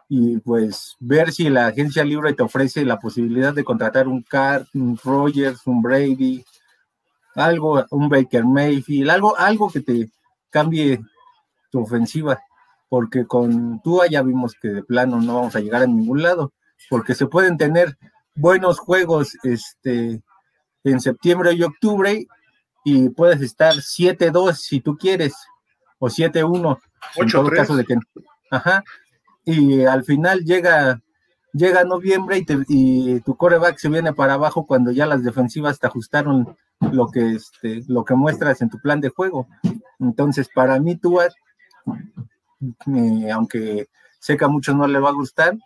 [0.09, 4.67] y pues ver si la agencia libre te ofrece la posibilidad de contratar un Car,
[4.73, 6.43] un Rogers, un Brady,
[7.35, 10.09] algo, un Baker Mayfield, algo, algo que te
[10.49, 10.99] cambie
[11.71, 12.41] tu ofensiva,
[12.89, 16.53] porque con Tua ya vimos que de plano no vamos a llegar a ningún lado,
[16.89, 17.99] porque se pueden tener
[18.35, 20.23] buenos juegos este,
[20.85, 22.27] en septiembre y octubre
[22.85, 25.35] y puedes estar 7-2 si tú quieres,
[25.99, 26.79] o 7-1,
[27.17, 27.97] en todo caso de que...
[28.51, 28.83] Ajá,
[29.45, 31.01] y al final llega,
[31.55, 36.55] llega noviembre y, tu coreback se viene para abajo cuando ya las defensivas te ajustaron
[36.81, 39.49] lo que, este, lo que muestras en tu plan de juego.
[39.99, 41.19] Entonces, para mí, tú,
[43.33, 43.89] aunque
[44.21, 45.57] sé que a muchos no le va a gustar,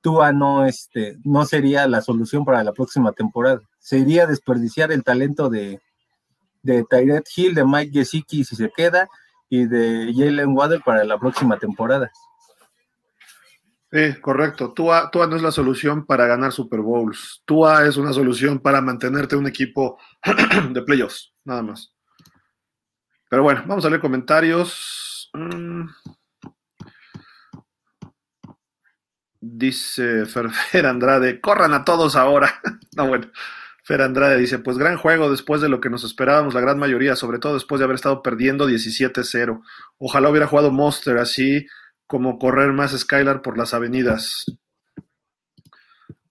[0.00, 3.60] Tua no, este, no sería la solución para la próxima temporada.
[3.78, 5.80] Sería desperdiciar el talento de,
[6.62, 9.08] de Tyret Hill, de Mike Gesicki si se queda,
[9.48, 12.10] y de Jalen Waddell para la próxima temporada.
[13.90, 14.72] Sí, correcto.
[14.74, 17.42] Tua, Tua no es la solución para ganar Super Bowls.
[17.46, 19.98] Tua es una solución para mantenerte un equipo
[20.70, 21.94] de playoffs, nada más.
[23.30, 25.30] Pero bueno, vamos a leer comentarios.
[25.32, 25.88] Mm.
[29.40, 30.26] Dice
[30.70, 32.60] Fer, Andrade, corran a todos ahora.
[32.96, 33.26] no, bueno.
[33.84, 37.16] Fer Andrade dice, pues gran juego después de lo que nos esperábamos la gran mayoría,
[37.16, 39.62] sobre todo después de haber estado perdiendo 17-0.
[39.96, 41.66] Ojalá hubiera jugado Monster así
[42.06, 44.44] como correr más Skylar por las avenidas.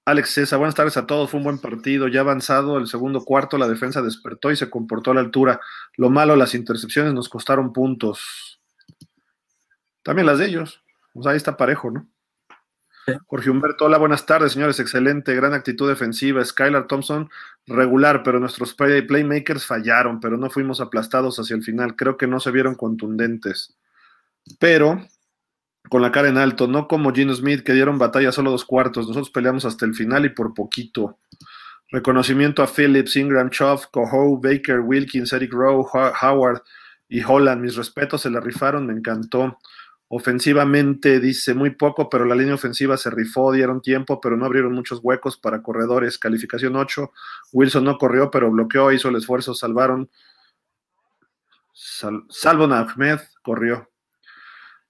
[0.05, 3.57] Alex César, buenas tardes a todos, fue un buen partido, ya avanzado el segundo cuarto,
[3.57, 5.59] la defensa despertó y se comportó a la altura.
[5.97, 8.61] Lo malo, las intercepciones nos costaron puntos.
[10.03, 10.81] También las de ellos.
[11.13, 12.07] Pues ahí está parejo, ¿no?
[13.27, 14.79] Jorge Humberto, hola, buenas tardes, señores.
[14.81, 16.43] Excelente, gran actitud defensiva.
[16.43, 17.29] Skylar Thompson,
[17.65, 21.95] regular, pero nuestros playmakers fallaron, pero no fuimos aplastados hacia el final.
[21.95, 23.77] Creo que no se vieron contundentes.
[24.59, 25.07] Pero
[25.89, 29.07] con la cara en alto, no como Gino Smith que dieron batalla solo dos cuartos.
[29.07, 31.17] Nosotros peleamos hasta el final y por poquito.
[31.89, 35.87] Reconocimiento a Phillips, Ingram, Choff, Coho, Baker, Wilkins, Eric Rowe,
[36.21, 36.61] Howard
[37.07, 37.61] y Holland.
[37.61, 39.57] Mis respetos, se la rifaron, me encantó.
[40.09, 44.73] Ofensivamente dice muy poco, pero la línea ofensiva se rifó, dieron tiempo, pero no abrieron
[44.73, 46.17] muchos huecos para corredores.
[46.17, 47.11] Calificación 8.
[47.51, 50.09] Wilson no corrió, pero bloqueó, hizo el esfuerzo, salvaron.
[51.73, 53.89] Sal, Salvon Ahmed corrió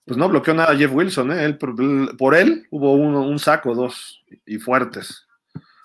[0.07, 1.43] pues no bloqueó nada a Jeff Wilson, ¿eh?
[1.43, 5.27] él, por, él hubo un saco, dos, y fuertes.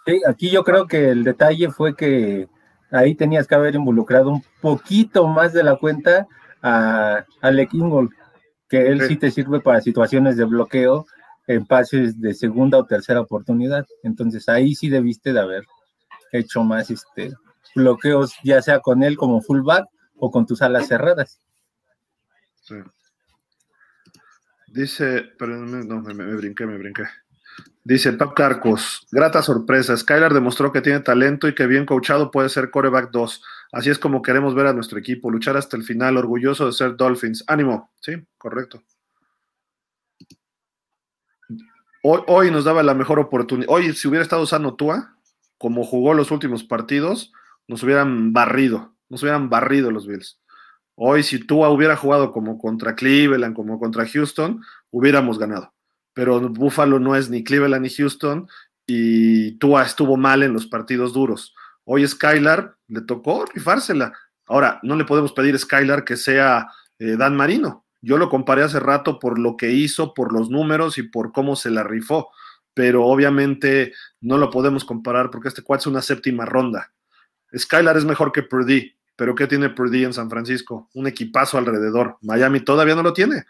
[0.07, 2.49] Sí, aquí yo creo que el detalle fue que
[2.93, 6.29] ahí tenías que haber involucrado un poquito más de la cuenta
[6.63, 8.11] a Alec Ingold,
[8.73, 9.17] que él sí.
[9.17, 11.05] te sirve para situaciones de bloqueo
[11.47, 13.87] en pases de segunda o tercera oportunidad.
[14.03, 15.67] Entonces ahí sí debiste de haber
[16.33, 17.35] hecho más este,
[17.75, 19.85] bloqueos, ya sea con él como fullback
[20.17, 21.39] o con tus alas cerradas.
[22.63, 22.77] Sí.
[24.69, 27.03] Dice, perdón, no, me, brinqué, me brinqué.
[27.85, 29.97] Dice Pap Carcos, grata sorpresa.
[29.97, 33.43] Skylar demostró que tiene talento y que bien coachado puede ser coreback 2.
[33.73, 36.97] Así es como queremos ver a nuestro equipo, luchar hasta el final, orgulloso de ser
[36.97, 37.43] Dolphins.
[37.49, 38.83] Ánimo, sí, correcto.
[42.05, 43.69] Hoy, nos daba la mejor oportunidad.
[43.71, 45.17] Hoy, si hubiera estado sano Tua,
[45.59, 47.33] como jugó los últimos partidos,
[47.67, 50.41] nos hubieran barrido, nos hubieran barrido los Bills.
[50.95, 55.73] Hoy, si Tua hubiera jugado como contra Cleveland, como contra Houston, hubiéramos ganado.
[56.15, 58.49] Pero Buffalo no es ni Cleveland ni Houston
[58.87, 61.55] y Tua estuvo mal en los partidos duros.
[61.85, 64.13] Hoy Skylar le tocó rifársela.
[64.47, 67.87] Ahora, no le podemos pedir a Skylar que sea eh, Dan Marino.
[68.01, 71.57] Yo lo comparé hace rato por lo que hizo, por los números y por cómo
[71.57, 72.31] se la rifó.
[72.75, 76.93] Pero obviamente no lo podemos comparar porque este cuate es una séptima ronda.
[77.57, 80.89] Skylar es mejor que Purdy, pero ¿qué tiene Purdy en San Francisco?
[80.95, 82.17] Un equipazo alrededor.
[82.23, 83.45] Miami todavía no lo tiene.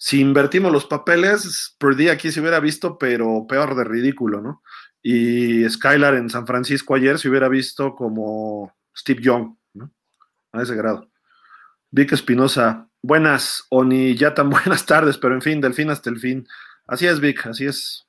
[0.00, 4.62] Si invertimos los papeles, Purdy aquí se hubiera visto, pero peor de ridículo, ¿no?
[5.02, 9.90] Y Skylar en San Francisco ayer se hubiera visto como Steve Young, ¿no?
[10.52, 11.10] A ese grado.
[11.90, 16.10] Vic Espinosa, buenas o ni ya tan buenas tardes, pero en fin, del fin hasta
[16.10, 16.46] el fin.
[16.86, 18.06] Así es, Vic, así es.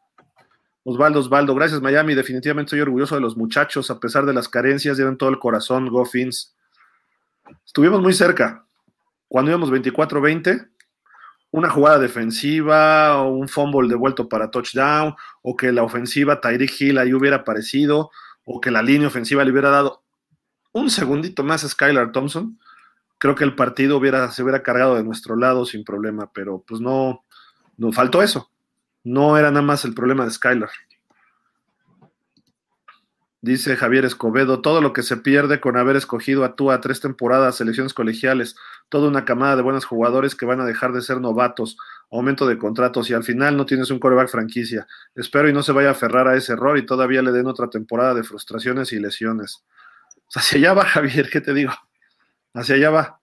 [0.83, 4.95] Osvaldo, Osvaldo, gracias Miami, definitivamente estoy orgulloso de los muchachos, a pesar de las carencias,
[4.97, 6.55] dieron todo el corazón, go Fins.
[7.65, 8.65] Estuvimos muy cerca.
[9.27, 10.69] Cuando íbamos 24-20,
[11.51, 16.97] una jugada defensiva o un fumble devuelto para touchdown, o que la ofensiva Tyreek Hill
[16.97, 18.11] ahí hubiera aparecido,
[18.43, 20.03] o que la línea ofensiva le hubiera dado
[20.71, 22.59] un segundito más a Skylar Thompson,
[23.17, 26.81] creo que el partido hubiera, se hubiera cargado de nuestro lado sin problema, pero pues
[26.81, 27.25] no,
[27.77, 28.49] no faltó eso.
[29.03, 30.69] No era nada más el problema de Skylar.
[33.41, 36.99] Dice Javier Escobedo, todo lo que se pierde con haber escogido a tú a tres
[36.99, 38.57] temporadas, selecciones colegiales,
[38.89, 41.77] toda una camada de buenos jugadores que van a dejar de ser novatos,
[42.11, 44.87] aumento de contratos y al final no tienes un coreback franquicia.
[45.15, 47.69] Espero y no se vaya a aferrar a ese error y todavía le den otra
[47.69, 49.63] temporada de frustraciones y lesiones.
[50.35, 51.71] hacia allá va Javier, ¿qué te digo?
[52.53, 53.21] Hacia allá va.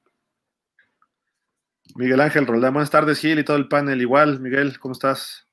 [1.95, 4.01] Miguel Ángel Roldán, buenas tardes Gil y todo el panel.
[4.01, 5.46] Igual, Miguel, ¿cómo estás?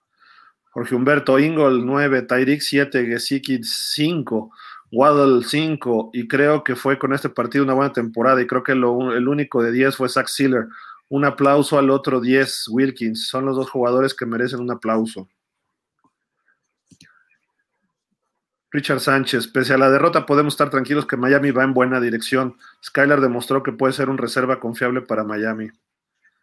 [0.73, 4.51] Jorge Humberto Ingol 9, Tyreek 7, Gesicki 5,
[4.91, 8.71] Waddle 5 y creo que fue con este partido una buena temporada y creo que
[8.71, 10.67] el único de 10 fue Zach Sealer.
[11.09, 13.27] Un aplauso al otro 10, Wilkins.
[13.27, 15.29] Son los dos jugadores que merecen un aplauso.
[18.71, 22.57] Richard Sánchez, pese a la derrota podemos estar tranquilos que Miami va en buena dirección.
[22.83, 25.69] Skylar demostró que puede ser un reserva confiable para Miami.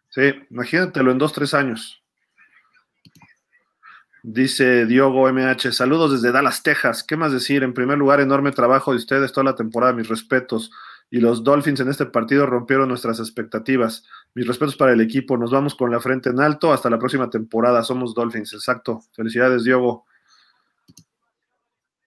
[0.07, 2.00] Sí, imagínatelo en dos, tres años.
[4.23, 7.03] Dice Diogo MH, saludos desde Dallas, Texas.
[7.03, 7.63] ¿Qué más decir?
[7.63, 10.71] En primer lugar, enorme trabajo de ustedes toda la temporada, mis respetos.
[11.09, 14.05] Y los Dolphins en este partido rompieron nuestras expectativas.
[14.35, 15.37] Mis respetos para el equipo.
[15.37, 16.71] Nos vamos con la frente en alto.
[16.71, 17.83] Hasta la próxima temporada.
[17.83, 19.01] Somos Dolphins, exacto.
[19.11, 20.05] Felicidades, Diogo.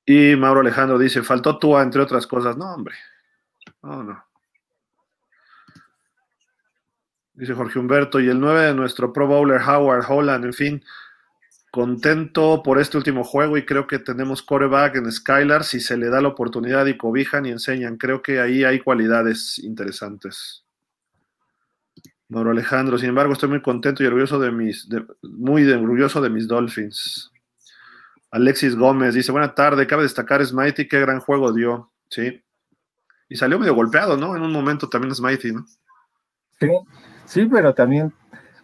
[0.06, 2.56] Y Mauro Alejandro dice, faltó Tua, entre otras cosas.
[2.56, 2.94] No, hombre.
[3.82, 4.24] No, no.
[7.34, 10.84] Dice Jorge Humberto, y el 9 de nuestro Pro Bowler Howard Holland, en fin,
[11.74, 16.08] contento por este último juego y creo que tenemos coreback en Skylar si se le
[16.08, 17.96] da la oportunidad y cobijan y enseñan.
[17.96, 20.64] Creo que ahí hay cualidades interesantes.
[22.28, 24.88] Mauro Alejandro, sin embargo, estoy muy contento y orgulloso de mis,
[25.22, 27.32] muy orgulloso de mis Dolphins.
[28.30, 32.40] Alexis Gómez dice, buena tarde, cabe destacar Smitey, qué gran juego dio, sí.
[33.28, 34.36] Y salió medio golpeado, ¿no?
[34.36, 35.66] En un momento también Smitey, ¿no?
[36.60, 36.68] Sí,
[37.24, 38.12] sí, pero también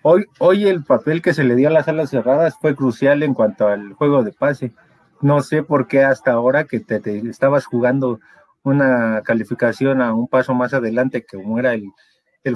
[0.03, 3.35] Hoy, hoy el papel que se le dio a las alas cerradas fue crucial en
[3.35, 4.73] cuanto al juego de pase.
[5.21, 8.19] No sé por qué hasta ahora que te, estabas jugando
[8.63, 11.93] una calificación a un paso más adelante, que como era el,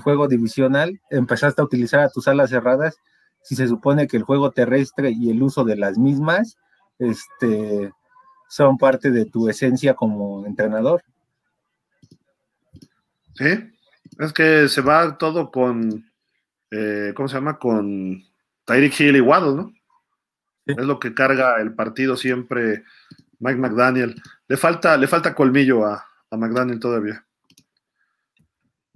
[0.02, 2.96] juego divisional, empezaste a utilizar a tus alas cerradas,
[3.42, 6.56] si se supone que el juego terrestre y el uso de las mismas
[6.98, 7.92] este,
[8.48, 11.02] son parte de tu esencia como entrenador.
[13.34, 13.72] Sí,
[14.18, 16.06] es que se va todo con
[16.76, 17.58] eh, ¿cómo se llama?
[17.58, 18.24] Con
[18.64, 19.72] Tyreek Hill y Waddle, ¿no?
[20.66, 22.84] Es lo que carga el partido siempre
[23.38, 24.20] Mike McDaniel.
[24.48, 27.24] Le falta, le falta colmillo a, a McDaniel todavía.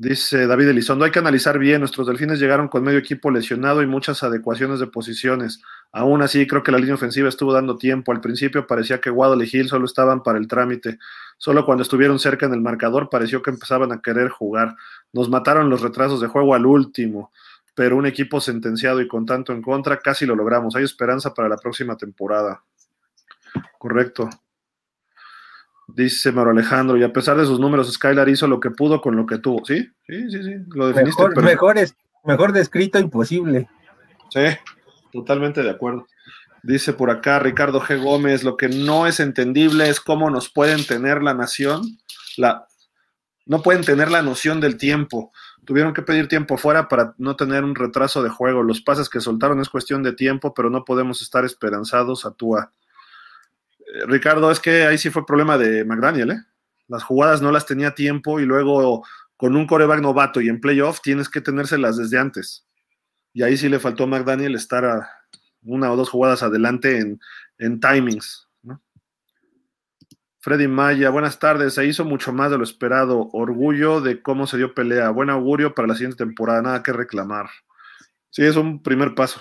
[0.00, 3.86] Dice David Elizondo, hay que analizar bien, nuestros delfines llegaron con medio equipo lesionado y
[3.86, 5.60] muchas adecuaciones de posiciones.
[5.90, 8.12] Aún así, creo que la línea ofensiva estuvo dando tiempo.
[8.12, 10.98] Al principio parecía que Waddle y Hill solo estaban para el trámite.
[11.36, 14.76] Solo cuando estuvieron cerca en el marcador pareció que empezaban a querer jugar.
[15.12, 17.32] Nos mataron los retrasos de juego al último
[17.78, 20.74] pero un equipo sentenciado y con tanto en contra, casi lo logramos.
[20.74, 22.64] Hay esperanza para la próxima temporada.
[23.78, 24.28] Correcto.
[25.86, 29.14] Dice Maro Alejandro, y a pesar de sus números, Skylar hizo lo que pudo con
[29.14, 29.64] lo que tuvo.
[29.64, 30.54] Sí, sí, sí, sí.
[30.74, 31.22] Lo definiste.
[31.22, 33.68] Mejor, mejor, es, mejor descrito imposible.
[34.30, 34.40] Sí,
[35.12, 36.08] totalmente de acuerdo.
[36.64, 38.02] Dice por acá Ricardo G.
[38.02, 41.82] Gómez, lo que no es entendible es cómo nos pueden tener la nación,
[42.36, 42.66] la,
[43.46, 45.30] no pueden tener la noción del tiempo
[45.68, 48.62] tuvieron que pedir tiempo fuera para no tener un retraso de juego.
[48.62, 52.72] Los pases que soltaron es cuestión de tiempo, pero no podemos estar esperanzados a Tua.
[53.80, 56.42] Eh, Ricardo, es que ahí sí fue problema de McDaniel, ¿eh?
[56.86, 59.04] Las jugadas no las tenía tiempo y luego
[59.36, 62.66] con un coreback novato y en playoff tienes que tenérselas desde antes.
[63.34, 65.06] Y ahí sí le faltó a McDaniel estar a
[65.64, 67.20] una o dos jugadas adelante en,
[67.58, 68.47] en timings.
[70.40, 71.74] Freddy Maya, buenas tardes.
[71.74, 73.28] Se hizo mucho más de lo esperado.
[73.32, 75.10] Orgullo de cómo se dio pelea.
[75.10, 76.62] Buen augurio para la siguiente temporada.
[76.62, 77.50] Nada que reclamar.
[78.30, 79.40] Sí, es un primer paso.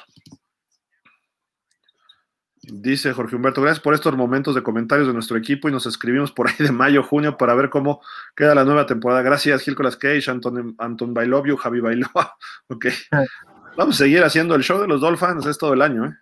[2.69, 6.33] Dice Jorge Humberto, gracias por estos momentos de comentarios de nuestro equipo y nos escribimos
[6.33, 8.01] por ahí de mayo, junio para ver cómo
[8.35, 9.21] queda la nueva temporada.
[9.21, 12.35] Gracias, Gil Cage, Anton, Anton Bailovio, Javi Bailova.
[12.67, 12.87] ok.
[13.77, 16.13] Vamos a seguir haciendo el show de los Dolphins, es todo el año, ¿eh?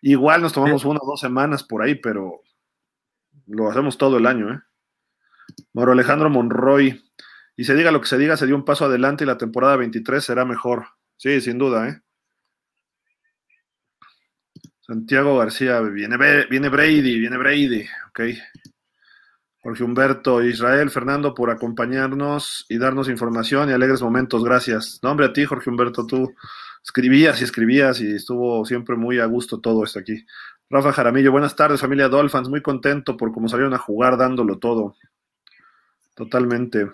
[0.00, 2.40] Igual nos tomamos una o dos semanas por ahí, pero
[3.48, 4.60] lo hacemos todo el año, ¿eh?
[5.72, 7.02] Mauro Alejandro Monroy.
[7.56, 9.76] Y se diga lo que se diga, se dio un paso adelante y la temporada
[9.76, 10.86] 23 será mejor.
[11.16, 12.02] Sí, sin duda, ¿eh?
[14.80, 16.16] Santiago García, viene,
[16.48, 18.20] viene Brady, viene Brady, ok.
[19.60, 25.00] Jorge Humberto, Israel, Fernando, por acompañarnos y darnos información y alegres momentos, gracias.
[25.02, 26.32] No, hombre, a ti, Jorge Humberto, tú
[26.82, 30.24] escribías y escribías y estuvo siempre muy a gusto todo esto aquí.
[30.70, 32.48] Rafa Jaramillo, buenas tardes, familia Dolphins.
[32.48, 34.96] Muy contento por cómo salieron a jugar dándolo todo.
[36.14, 36.90] Totalmente.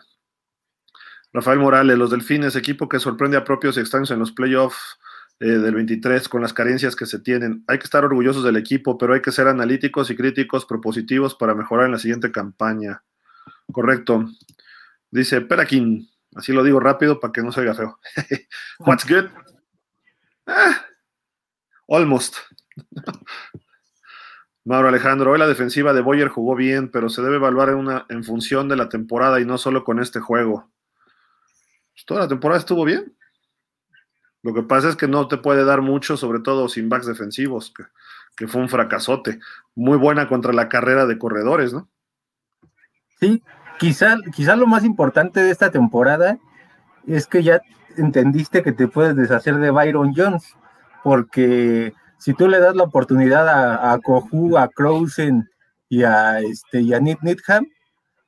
[1.32, 4.98] Rafael Morales, los Delfines, equipo que sorprende a propios y extraños en los playoffs.
[5.40, 7.64] eh, del 23 con las carencias que se tienen.
[7.66, 11.56] Hay que estar orgullosos del equipo, pero hay que ser analíticos y críticos propositivos para
[11.56, 13.02] mejorar en la siguiente campaña.
[13.72, 14.28] Correcto.
[15.10, 17.98] Dice Perakin, así lo digo rápido para que no se oiga feo.
[18.78, 19.26] What's good?
[20.46, 20.84] Ah,
[21.88, 22.36] almost.
[24.64, 27.68] Mauro Alejandro, hoy la defensiva de Boyer jugó bien, pero se debe evaluar
[28.08, 30.70] en, función de la temporada y no solo con este juego.
[31.92, 33.14] Pues toda la temporada estuvo bien.
[34.42, 37.74] Lo que pasa es que no te puede dar mucho, sobre todo sin backs defensivos,
[37.76, 37.84] que,
[38.38, 39.38] que fue un fracasote.
[39.74, 41.90] Muy buena contra la carrera de corredores, ¿no?
[43.20, 43.42] Sí,
[43.78, 46.38] quizá, quizá lo más importante de esta temporada
[47.06, 47.60] es que ya
[47.98, 50.54] entendiste que te puedes deshacer de Byron Jones,
[51.02, 51.92] porque
[52.24, 55.46] si tú le das la oportunidad a, a Kohu, a Krausen
[55.90, 57.66] y a, este, y Nitham,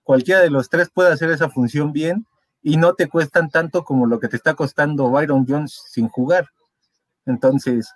[0.02, 2.26] cualquiera de los tres puede hacer esa función bien
[2.62, 6.50] y no te cuestan tanto como lo que te está costando Byron Jones sin jugar.
[7.24, 7.90] Entonces,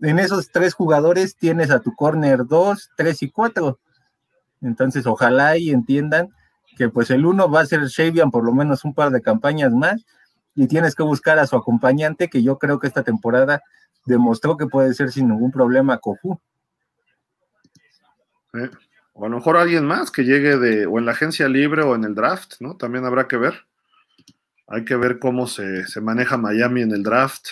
[0.00, 3.78] en esos tres jugadores tienes a tu corner 2, 3 y 4.
[4.62, 6.30] Entonces, ojalá y entiendan
[6.76, 9.72] que pues el uno va a ser Shavian por lo menos un par de campañas
[9.72, 10.04] más
[10.56, 13.62] y tienes que buscar a su acompañante que yo creo que esta temporada
[14.06, 16.40] demostró que puede ser sin ningún problema Kofu.
[18.54, 18.70] Eh,
[19.12, 21.94] o a lo mejor alguien más que llegue de, o en la agencia libre o
[21.94, 22.76] en el draft, ¿no?
[22.76, 23.66] También habrá que ver.
[24.68, 27.48] Hay que ver cómo se, se maneja Miami en el draft.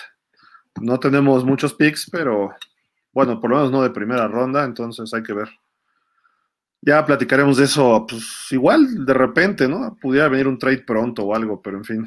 [0.81, 2.53] No tenemos muchos picks, pero
[3.13, 5.49] bueno, por lo menos no de primera ronda, entonces hay que ver.
[6.81, 9.97] Ya platicaremos de eso, pues igual de repente, ¿no?
[9.99, 12.05] Pudiera venir un trade pronto o algo, pero en fin.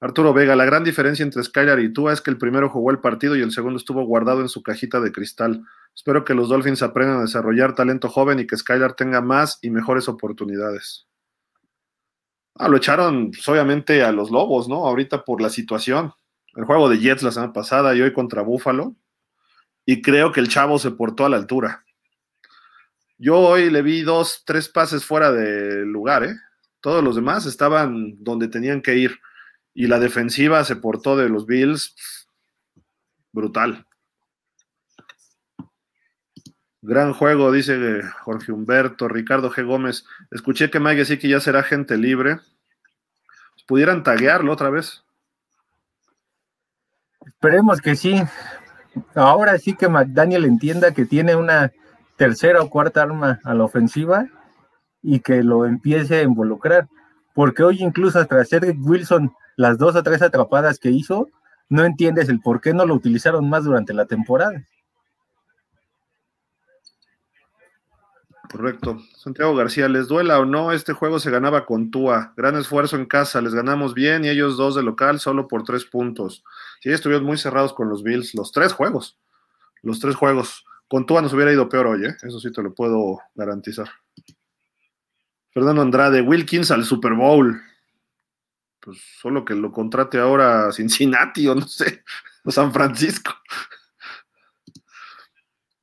[0.00, 3.00] Arturo Vega, la gran diferencia entre Skylar y Tua es que el primero jugó el
[3.00, 5.64] partido y el segundo estuvo guardado en su cajita de cristal.
[5.92, 9.70] Espero que los Dolphins aprendan a desarrollar talento joven y que Skylar tenga más y
[9.70, 11.08] mejores oportunidades.
[12.54, 14.86] Ah, lo echaron pues, obviamente a los Lobos, ¿no?
[14.86, 16.12] Ahorita por la situación.
[16.54, 18.94] El juego de Jets la semana pasada y hoy contra Buffalo.
[19.84, 21.84] Y creo que el chavo se portó a la altura.
[23.16, 26.36] Yo hoy le vi dos, tres pases fuera de lugar, ¿eh?
[26.80, 29.18] Todos los demás estaban donde tenían que ir
[29.78, 31.94] y la defensiva se portó de los Bills
[33.30, 33.86] brutal.
[36.82, 39.64] Gran juego, dice Jorge Humberto, Ricardo G.
[39.64, 40.04] Gómez.
[40.32, 42.40] Escuché que Mike sí que ya será gente libre.
[43.68, 45.04] ¿Pudieran taguearlo otra vez?
[47.24, 48.20] Esperemos que sí.
[49.14, 51.70] Ahora sí que McDaniel entienda que tiene una
[52.16, 54.26] tercera o cuarta arma a la ofensiva
[55.02, 56.88] y que lo empiece a involucrar.
[57.32, 61.28] Porque hoy incluso tras Cedric Wilson las dos o tres atrapadas que hizo,
[61.68, 64.64] no entiendes el por qué no lo utilizaron más durante la temporada.
[68.48, 68.98] Correcto.
[69.16, 70.70] Santiago García, ¿les duela o no?
[70.70, 72.32] Este juego se ganaba con Tua.
[72.36, 75.84] Gran esfuerzo en casa, les ganamos bien y ellos dos de local solo por tres
[75.84, 76.44] puntos.
[76.80, 79.18] Sí, estuvieron muy cerrados con los Bills, los tres juegos.
[79.82, 80.64] Los tres juegos.
[80.86, 82.16] Con Tua nos hubiera ido peor hoy, ¿eh?
[82.22, 83.88] eso sí te lo puedo garantizar.
[85.52, 87.60] Fernando Andrade, Wilkins al Super Bowl
[88.88, 92.04] pues solo que lo contrate ahora Cincinnati o no sé,
[92.42, 93.34] o San Francisco.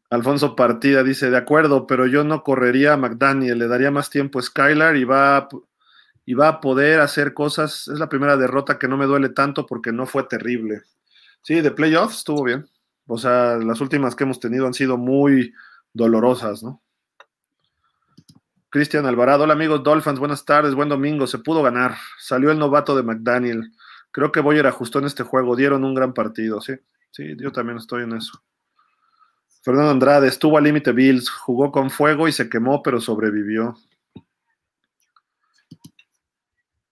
[0.10, 4.40] Alfonso Partida dice, de acuerdo, pero yo no correría a McDaniel, le daría más tiempo
[4.40, 5.48] a Skylar y va, a,
[6.26, 7.88] y va a poder hacer cosas.
[7.88, 10.82] Es la primera derrota que no me duele tanto porque no fue terrible.
[11.44, 12.68] Sí, de playoffs estuvo bien.
[13.06, 15.54] O sea, las últimas que hemos tenido han sido muy
[15.94, 16.82] dolorosas, ¿no?
[18.76, 22.94] Cristian Alvarado, hola amigos Dolphins, buenas tardes, buen domingo, se pudo ganar, salió el novato
[22.94, 23.72] de McDaniel,
[24.12, 26.74] creo que Boyer ajustó en este juego, dieron un gran partido, sí,
[27.10, 28.44] sí, yo también estoy en eso.
[29.64, 33.78] Fernando Andrade, estuvo al límite Bills, jugó con fuego y se quemó, pero sobrevivió.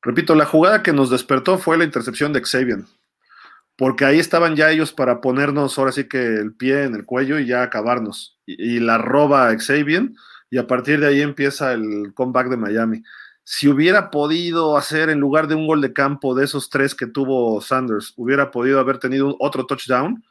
[0.02, 2.86] Repito, la jugada que nos despertó fue la intercepción de Xavier,
[3.76, 7.40] porque ahí estaban ya ellos para ponernos ahora sí que el pie en el cuello
[7.40, 8.40] y ya acabarnos.
[8.46, 10.12] Y, y la roba Xavier
[10.54, 13.04] y a partir de ahí empieza el comeback de Miami.
[13.44, 17.08] Si hubiera podido hacer en lugar de un gol de campo de esos tres que
[17.08, 20.24] tuvo Sanders, hubiera podido haber tenido otro touchdown,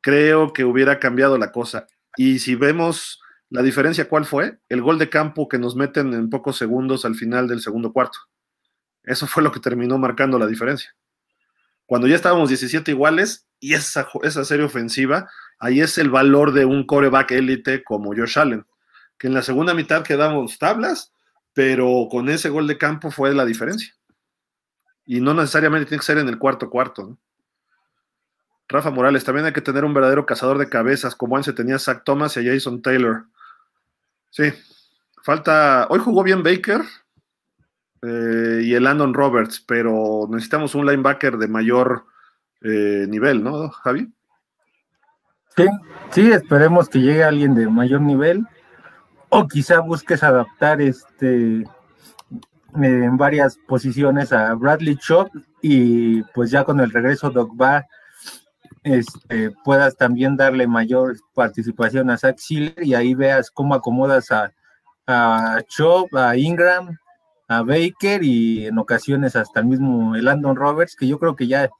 [0.00, 1.86] creo que hubiera cambiado la cosa.
[2.16, 4.58] Y si vemos la diferencia, ¿cuál fue?
[4.68, 8.18] El gol de campo que nos meten en pocos segundos al final del segundo cuarto.
[9.04, 10.96] Eso fue lo que terminó marcando la diferencia.
[11.86, 15.30] Cuando ya estábamos 17 iguales y esa, esa serie ofensiva,
[15.60, 18.66] ahí es el valor de un coreback élite como Josh Allen
[19.18, 21.12] que en la segunda mitad quedamos tablas,
[21.52, 23.94] pero con ese gol de campo fue la diferencia.
[25.04, 27.18] Y no necesariamente tiene que ser en el cuarto cuarto.
[28.68, 32.02] Rafa Morales, también hay que tener un verdadero cazador de cabezas, como antes tenía Zach
[32.04, 33.24] Thomas y Jason Taylor.
[34.30, 34.52] Sí,
[35.24, 35.86] falta.
[35.88, 36.82] Hoy jugó bien Baker
[38.02, 42.04] eh, y el Landon Roberts, pero necesitamos un linebacker de mayor
[42.60, 44.12] eh, nivel, ¿no, Javi?
[45.56, 45.66] Sí,
[46.12, 48.46] sí, esperemos que llegue alguien de mayor nivel
[49.30, 51.66] o quizá busques adaptar este
[52.74, 55.28] en varias posiciones a Bradley Chop
[55.62, 57.86] y pues ya con el regreso de Ogba
[58.84, 64.52] este, puedas también darle mayor participación a Zach Schiller y ahí veas cómo acomodas a,
[65.06, 66.96] a Chop, a Ingram,
[67.48, 71.70] a Baker y en ocasiones hasta el mismo Landon Roberts, que yo creo que ya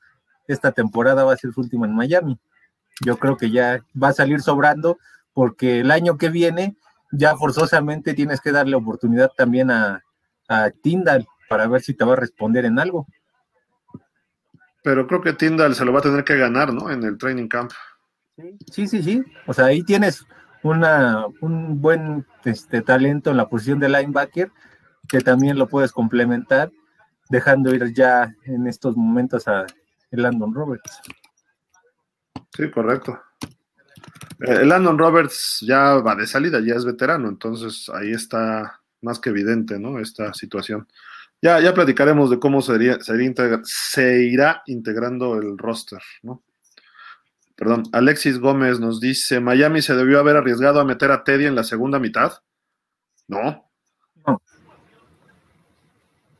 [0.48, 2.38] esta temporada va a ser su última en Miami.
[3.04, 4.98] Yo creo que ya va a salir sobrando
[5.32, 6.76] porque el año que viene
[7.12, 10.02] ya forzosamente tienes que darle oportunidad también a,
[10.48, 13.06] a Tyndall para ver si te va a responder en algo.
[14.82, 16.90] Pero creo que Tyndall se lo va a tener que ganar, ¿no?
[16.90, 17.72] En el training camp.
[18.70, 19.24] Sí, sí, sí.
[19.46, 20.24] O sea, ahí tienes
[20.62, 24.50] una, un buen este, talento en la posición de linebacker
[25.08, 26.70] que también lo puedes complementar
[27.30, 29.66] dejando ir ya en estos momentos a
[30.10, 31.00] Landon Roberts.
[32.56, 33.20] Sí, correcto.
[34.40, 39.30] Eh, Landon Roberts ya va de salida, ya es veterano, entonces ahí está más que
[39.30, 39.98] evidente, ¿no?
[39.98, 40.86] Esta situación.
[41.40, 46.42] Ya, ya platicaremos de cómo sería, se irá integrando el roster, ¿no?
[47.54, 51.56] Perdón, Alexis Gómez nos dice, Miami se debió haber arriesgado a meter a Teddy en
[51.56, 52.32] la segunda mitad.
[53.26, 53.68] No.
[54.24, 54.40] No,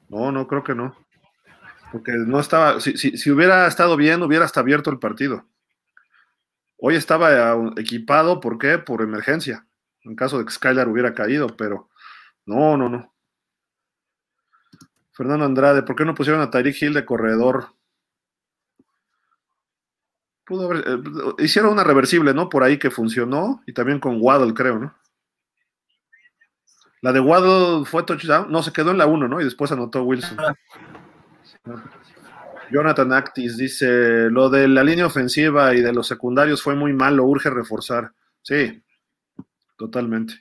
[0.09, 0.97] no, no creo que no.
[1.91, 5.45] Porque no estaba, si, si hubiera estado bien, hubiera hasta abierto el partido.
[6.81, 8.79] Hoy estaba equipado, ¿por qué?
[8.79, 9.67] Por emergencia,
[10.03, 11.91] en caso de que Skylar hubiera caído, pero
[12.47, 13.13] no, no, no.
[15.13, 17.75] Fernando Andrade, ¿por qué no pusieron a Tyreek Hill de corredor?
[20.47, 21.03] Pudo haber, eh,
[21.39, 22.49] hicieron una reversible, ¿no?
[22.49, 24.97] Por ahí que funcionó, y también con Waddle, creo, ¿no?
[27.01, 29.41] La de Waddle fue touchdown, no, se quedó en la 1, ¿no?
[29.41, 30.39] Y después anotó Wilson.
[32.71, 37.25] Jonathan Actis dice, lo de la línea ofensiva y de los secundarios fue muy malo,
[37.25, 38.13] urge reforzar.
[38.43, 38.83] Sí,
[39.77, 40.35] totalmente.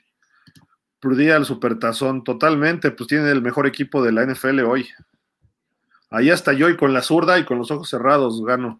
[1.00, 4.88] Prudía el supertazón, totalmente, pues tiene el mejor equipo de la NFL hoy.
[6.10, 8.78] Ahí está yo y con la zurda y con los ojos cerrados gano.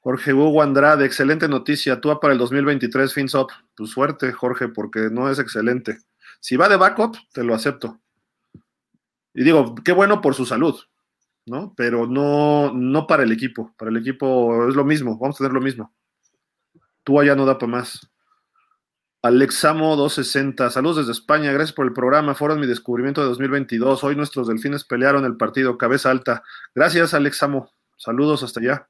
[0.00, 2.00] Jorge Hugo Andrade, excelente noticia.
[2.00, 3.48] Tú para el 2023, fins up.
[3.74, 5.98] Tu suerte, Jorge, porque no es excelente.
[6.40, 8.00] Si va de backup, te lo acepto.
[9.34, 10.78] Y digo, qué bueno por su salud,
[11.48, 11.74] ¿no?
[11.76, 13.74] Pero no, no para el equipo.
[13.78, 15.94] Para el equipo es lo mismo, vamos a tener lo mismo.
[17.04, 18.10] Tú allá no da para más.
[19.20, 24.14] Alexamo 260, saludos desde España, gracias por el programa, fueron mi descubrimiento de 2022, hoy
[24.14, 26.44] nuestros delfines pelearon el partido, cabeza alta.
[26.72, 28.88] Gracias Alexamo, saludos hasta allá.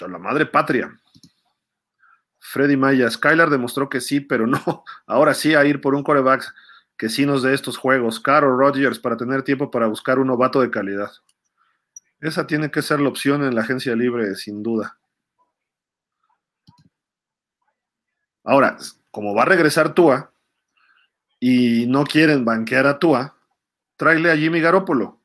[0.00, 1.00] la madre patria.
[2.40, 4.60] Freddy Maya, Skylar demostró que sí, pero no,
[5.06, 6.52] ahora sí a ir por un coreback
[7.00, 8.18] que sí nos dé estos juegos.
[8.20, 11.10] Caro Rogers para tener tiempo para buscar un novato de calidad.
[12.20, 14.98] Esa tiene que ser la opción en la agencia libre, sin duda.
[18.44, 18.76] Ahora,
[19.10, 20.32] como va a regresar Tua
[21.38, 23.36] y no quieren banquear a Tua,
[23.96, 25.20] tráele a Jimmy Garoppolo.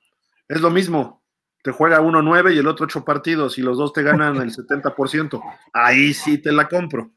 [0.47, 1.23] Es lo mismo.
[1.63, 4.53] Te juega uno nueve y el otro ocho partidos y los dos te ganan el
[4.53, 5.41] 70%.
[5.73, 7.11] Ahí sí te la compro.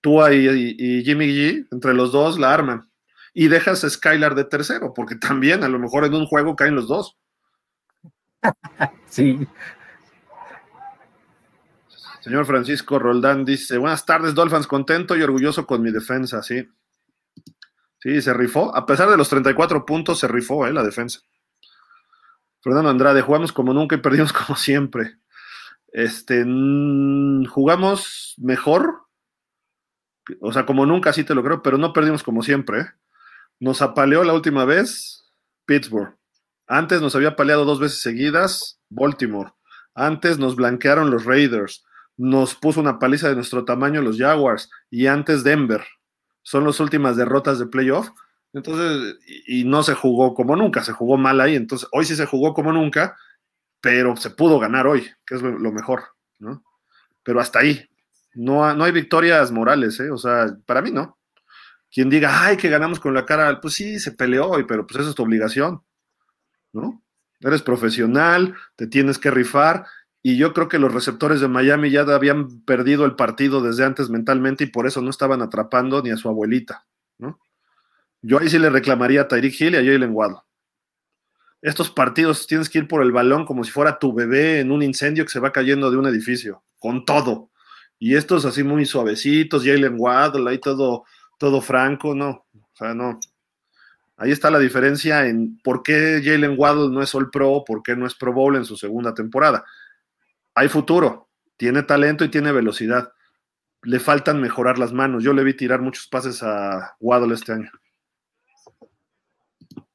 [0.00, 2.88] Tua y, Jimmy G, entre los dos la arman.
[3.34, 6.76] Y dejas a Skylar de tercero, porque también a lo mejor en un juego caen
[6.76, 7.18] los dos.
[9.08, 9.46] Sí.
[12.20, 16.68] Señor Francisco Roldán dice, buenas tardes, Dolphins, contento y orgulloso con mi defensa, sí.
[18.00, 18.74] Sí, se rifó.
[18.76, 21.20] A pesar de los 34 puntos, se rifó eh, la defensa.
[22.60, 25.16] Fernando Andrade, jugamos como nunca y perdimos como siempre.
[25.90, 26.44] Este,
[27.48, 29.06] jugamos mejor,
[30.40, 32.80] o sea, como nunca, sí te lo creo, pero no perdimos como siempre.
[32.80, 32.86] Eh.
[33.58, 35.32] Nos apaleó la última vez
[35.64, 36.17] Pittsburgh.
[36.68, 39.52] Antes nos había paleado dos veces seguidas Baltimore.
[39.94, 41.84] Antes nos blanquearon los Raiders.
[42.16, 44.70] Nos puso una paliza de nuestro tamaño los Jaguars.
[44.90, 45.84] Y antes Denver.
[46.42, 48.10] Son las últimas derrotas de playoff.
[48.52, 51.56] Entonces, y, no se jugó como nunca, se jugó mal ahí.
[51.56, 53.16] Entonces, hoy sí se jugó como nunca,
[53.80, 56.04] pero se pudo ganar hoy, que es lo, mejor,
[56.38, 56.64] ¿no?
[57.22, 57.86] Pero hasta ahí.
[58.34, 60.10] No, no hay victorias morales, ¿eh?
[60.10, 61.18] O sea, para mí no.
[61.90, 65.00] Quien diga, ay, que ganamos con la cara, pues sí, se peleó hoy, pero pues
[65.00, 65.82] esa es tu obligación.
[66.72, 67.02] ¿No?
[67.40, 69.86] Eres profesional, te tienes que rifar.
[70.22, 74.10] Y yo creo que los receptores de Miami ya habían perdido el partido desde antes
[74.10, 76.86] mentalmente y por eso no estaban atrapando ni a su abuelita,
[77.18, 77.40] ¿no?
[78.20, 80.40] Yo ahí sí le reclamaría a Tyreek Hill y a Jalen Waddle.
[81.62, 84.82] Estos partidos tienes que ir por el balón como si fuera tu bebé en un
[84.82, 87.50] incendio que se va cayendo de un edificio, con todo.
[87.98, 91.04] Y estos así muy suavecitos, Jalen Waddle, ahí todo,
[91.38, 92.46] todo franco, no.
[92.54, 93.18] O sea, no,
[94.18, 97.94] Ahí está la diferencia en por qué Jalen Waddle no es All Pro, por qué
[97.94, 99.64] no es Pro Bowl en su segunda temporada.
[100.56, 103.12] Hay futuro, tiene talento y tiene velocidad,
[103.82, 105.22] le faltan mejorar las manos.
[105.22, 107.70] Yo le vi tirar muchos pases a Waddle este año.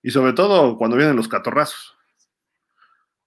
[0.02, 1.98] Y sobre todo cuando vienen los catorrazos.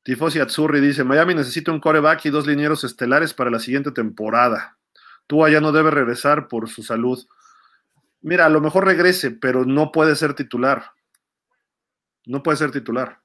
[0.03, 4.78] Tifosi Azzurri dice: Miami necesita un coreback y dos linieros estelares para la siguiente temporada.
[5.26, 7.22] Tua ya no debe regresar por su salud.
[8.27, 10.91] Mira, a lo mejor regrese, pero no puede ser titular.
[12.24, 13.20] No puede ser titular.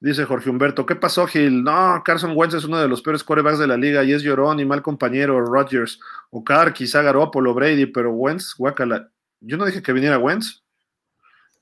[0.00, 1.62] Dice Jorge Humberto, ¿qué pasó, Gil?
[1.62, 4.58] No, Carson Wentz es uno de los peores corebacks de la liga y es llorón
[4.58, 6.00] y mal compañero, Rodgers,
[6.30, 9.10] o Carr, quizá Garoppolo, Brady, pero Wentz, guacala.
[9.40, 10.64] Yo no dije que viniera Wentz.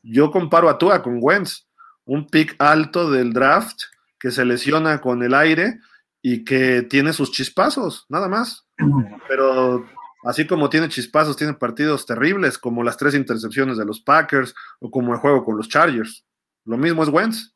[0.00, 1.66] Yo comparo a Tua con Wentz,
[2.04, 3.80] un pick alto del draft
[4.16, 5.80] que se lesiona con el aire
[6.22, 8.68] y que tiene sus chispazos, nada más.
[9.26, 9.84] Pero
[10.24, 14.90] así como tiene chispazos, tiene partidos terribles, como las tres intercepciones de los Packers o
[14.90, 16.24] como el juego con los Chargers.
[16.64, 17.52] Lo mismo es Wentz.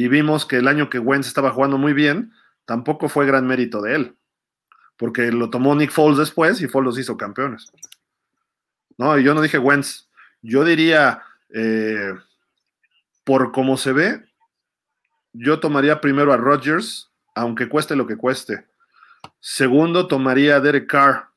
[0.00, 2.32] y vimos que el año que Wentz estaba jugando muy bien,
[2.64, 4.16] tampoco fue gran mérito de él,
[4.96, 7.70] porque lo tomó Nick Foles después y Foles los hizo campeones.
[8.96, 10.08] No, yo no dije Wentz,
[10.40, 12.14] yo diría, eh,
[13.24, 14.24] por cómo se ve,
[15.34, 18.69] yo tomaría primero a Rodgers, aunque cueste lo que cueste.
[19.40, 21.28] Segundo, tomaría Derek Carr.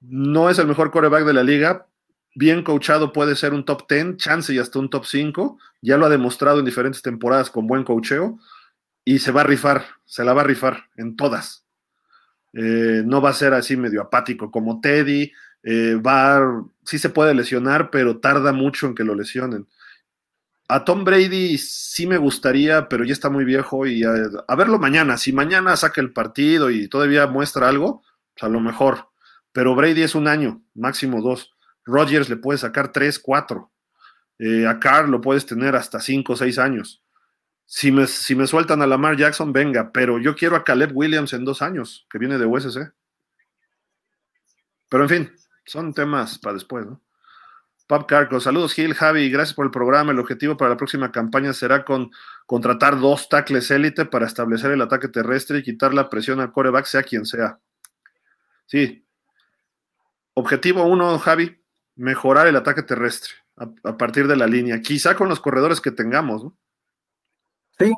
[0.00, 1.86] No es el mejor coreback de la liga,
[2.34, 5.58] bien coachado puede ser un top 10, chance y hasta un top 5.
[5.82, 8.38] Ya lo ha demostrado en diferentes temporadas con buen coacheo
[9.04, 11.64] y se va a rifar, se la va a rifar en todas.
[12.52, 15.32] Eh, no va a ser así medio apático como Teddy.
[15.62, 19.66] Eh, va, sí se puede lesionar, pero tarda mucho en que lo lesionen.
[20.70, 25.16] A Tom Brady sí me gustaría, pero ya está muy viejo y a, verlo mañana.
[25.16, 28.04] Si mañana saca el partido y todavía muestra algo,
[28.34, 29.08] pues a lo mejor.
[29.50, 31.56] Pero Brady es un año, máximo dos.
[31.84, 33.68] Rodgers le puede sacar 3, 4.
[34.38, 37.02] Eh, a Carr lo puedes tener hasta 5 o 6 años.
[37.66, 41.32] Si me, si me sueltan a Lamar Jackson, venga, pero yo quiero a Caleb Williams
[41.32, 42.92] en dos años, que viene de USC.
[44.88, 45.32] Pero en fin,
[45.64, 47.00] son temas para después, ¿no?
[47.90, 50.12] Pop Carco, saludos Gil, Javi, gracias por el programa.
[50.12, 52.12] El objetivo para la próxima campaña será con
[52.46, 56.84] contratar dos tackles élite para establecer el ataque terrestre y quitar la presión al coreback,
[56.84, 57.58] sea quien sea.
[58.66, 59.04] Sí.
[60.34, 61.64] Objetivo uno, Javi,
[61.96, 66.44] mejorar el ataque terrestre a, partir de la línea, quizá con los corredores que tengamos,
[66.44, 66.56] ¿no?
[67.76, 67.92] Sí,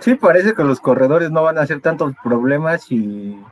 [0.00, 3.42] sí, parece que los corredores no van a hacer tantos problemas si,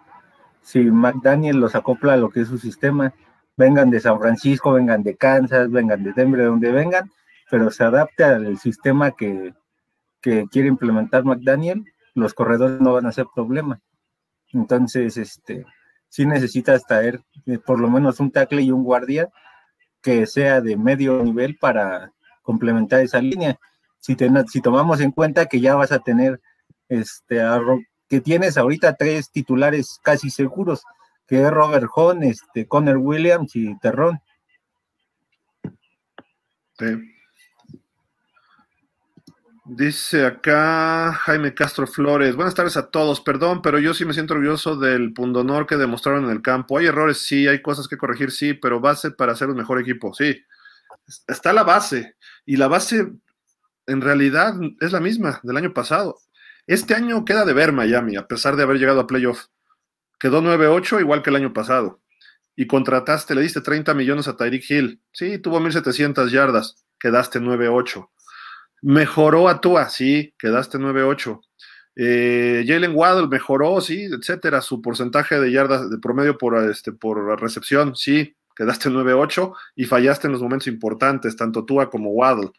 [0.61, 3.15] si McDaniel los acopla a lo que es su sistema.
[3.57, 7.11] Vengan de San Francisco, vengan de Kansas, vengan de Denver, de donde vengan,
[7.51, 9.53] pero se adapte al sistema que,
[10.21, 11.85] que quiere implementar McDaniel,
[12.15, 13.81] los corredores no van a ser problema.
[14.53, 15.65] Entonces, este,
[16.09, 19.29] sí necesitas traer eh, por lo menos un tackle y un guardia
[20.03, 23.59] que sea de medio nivel para complementar esa línea.
[23.99, 24.17] Si,
[24.49, 26.41] si tomamos en cuenta que ya vas a tener,
[26.89, 27.41] este,
[28.09, 30.83] que tienes ahorita tres titulares casi seguros,
[31.31, 34.21] que es Robert Hone, este, Connor Williams y Terrón.
[36.77, 36.87] Sí.
[39.65, 42.35] Dice acá Jaime Castro Flores.
[42.35, 43.21] Buenas tardes a todos.
[43.21, 46.79] Perdón, pero yo sí me siento orgulloso del pundonor que demostraron en el campo.
[46.79, 50.13] Hay errores, sí, hay cosas que corregir, sí, pero base para ser un mejor equipo,
[50.13, 50.37] sí.
[51.29, 52.17] Está la base.
[52.45, 53.09] Y la base
[53.87, 56.19] en realidad es la misma del año pasado.
[56.67, 59.47] Este año queda de ver Miami, a pesar de haber llegado a playoff.
[60.21, 62.01] Quedó 9-8, igual que el año pasado.
[62.55, 65.01] Y contrataste, le diste 30 millones a Tyreek Hill.
[65.13, 66.85] Sí, tuvo 1.700 yardas.
[66.99, 68.07] Quedaste 9-8
[68.83, 71.41] Mejoró a Tua, sí, quedaste 9-8.
[71.97, 74.61] Eh, Jalen Waddle mejoró, sí, etcétera.
[74.61, 80.29] Su porcentaje de yardas de promedio por, este, por recepción, sí, quedaste 9-8 y fallaste
[80.29, 82.51] en los momentos importantes, tanto Tua como Waddle.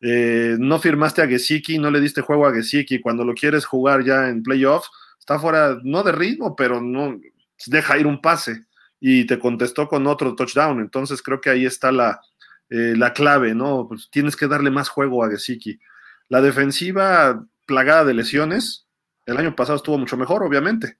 [0.00, 3.00] Eh, no firmaste a Gesicki, no le diste juego a Gesicki.
[3.00, 4.90] Cuando lo quieres jugar ya en playoffs,
[5.24, 7.18] está fuera, no de ritmo, pero no
[7.66, 8.66] deja ir un pase
[9.00, 10.80] y te contestó con otro touchdown.
[10.80, 12.20] Entonces creo que ahí está la,
[12.68, 13.86] eh, la clave, ¿no?
[13.88, 15.80] Pues tienes que darle más juego a Gesicki.
[16.28, 18.86] La defensiva plagada de lesiones,
[19.24, 20.98] el año pasado estuvo mucho mejor, obviamente.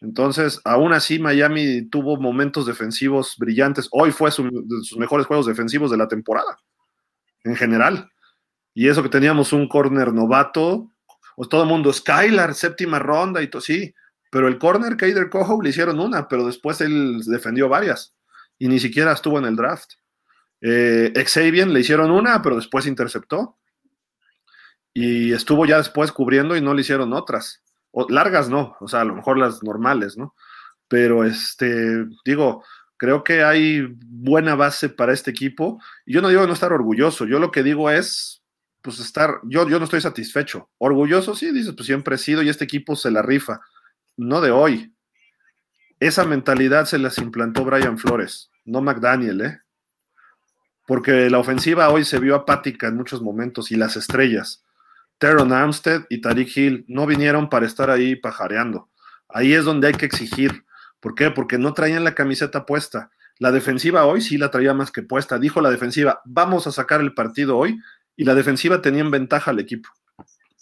[0.00, 3.88] Entonces, aún así, Miami tuvo momentos defensivos brillantes.
[3.92, 4.34] Hoy fue de
[4.82, 6.58] sus mejores juegos defensivos de la temporada,
[7.44, 8.10] en general.
[8.74, 10.91] Y eso que teníamos un corner novato,
[11.36, 13.94] pues todo el mundo, Skylar, séptima ronda y todo, sí.
[14.30, 18.14] Pero el corner, Kader Cojo, le hicieron una, pero después él defendió varias.
[18.58, 19.92] Y ni siquiera estuvo en el draft.
[20.60, 23.58] Eh, Xavier le hicieron una, pero después interceptó.
[24.94, 27.62] Y estuvo ya después cubriendo y no le hicieron otras.
[27.90, 30.34] O, largas no, o sea, a lo mejor las normales, ¿no?
[30.88, 32.64] Pero este, digo,
[32.96, 35.80] creo que hay buena base para este equipo.
[36.06, 38.41] Y yo no digo no estar orgulloso, yo lo que digo es,
[38.82, 40.68] pues estar, yo, yo no estoy satisfecho.
[40.78, 43.60] Orgulloso, sí, dices, pues siempre he sido y este equipo se la rifa.
[44.16, 44.94] No de hoy.
[46.00, 49.60] Esa mentalidad se las implantó Brian Flores, no McDaniel, ¿eh?
[50.84, 54.64] Porque la ofensiva hoy se vio apática en muchos momentos y las estrellas.
[55.18, 58.90] Teron Armstead y Tariq Hill no vinieron para estar ahí pajareando.
[59.28, 60.64] Ahí es donde hay que exigir.
[60.98, 61.30] ¿Por qué?
[61.30, 63.12] Porque no traían la camiseta puesta.
[63.38, 65.38] La defensiva hoy sí la traía más que puesta.
[65.38, 67.78] Dijo la defensiva, vamos a sacar el partido hoy
[68.16, 69.88] y la defensiva tenía en ventaja al equipo.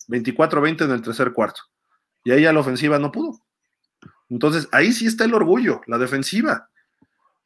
[0.09, 1.63] 24-20 en el tercer cuarto.
[2.25, 3.41] Y ahí a la ofensiva no pudo.
[4.29, 6.69] Entonces, ahí sí está el orgullo, la defensiva.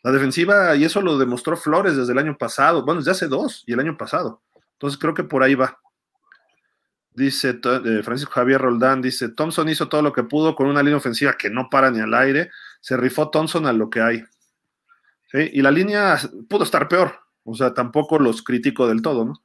[0.03, 3.65] La defensiva, y eso lo demostró Flores desde el año pasado, bueno, desde hace dos
[3.67, 4.43] y el año pasado.
[4.73, 5.79] Entonces, creo que por ahí va.
[7.13, 10.97] Dice eh, Francisco Javier Roldán, dice, Thompson hizo todo lo que pudo con una línea
[10.97, 12.51] ofensiva que no para ni al aire.
[12.81, 14.25] Se rifó Thompson a lo que hay.
[15.33, 17.21] Y la línea pudo estar peor.
[17.45, 19.43] O sea, tampoco los critico del todo, ¿no?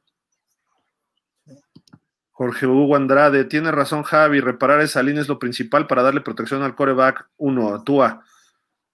[2.40, 6.64] Jorge Hugo Andrade, tiene razón Javi, reparar esa línea es lo principal para darle protección
[6.64, 8.24] al coreback uno, a Tua.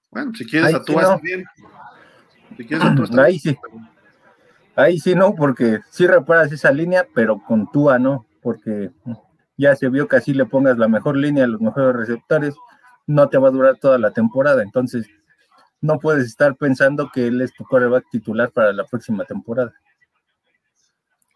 [0.10, 1.46] Bueno, si quieres a Tua está bien.
[2.58, 3.56] Si quieres a Tua está Ahí sí.
[4.76, 8.90] Ahí sí no, porque sí reparas esa línea, pero con Tua no, porque
[9.58, 12.56] ya se vio que así le pongas la mejor línea a los mejores receptores,
[13.06, 15.08] no te va a durar toda la temporada, entonces
[15.82, 19.72] no puedes estar pensando que él es tu coreback titular para la próxima temporada.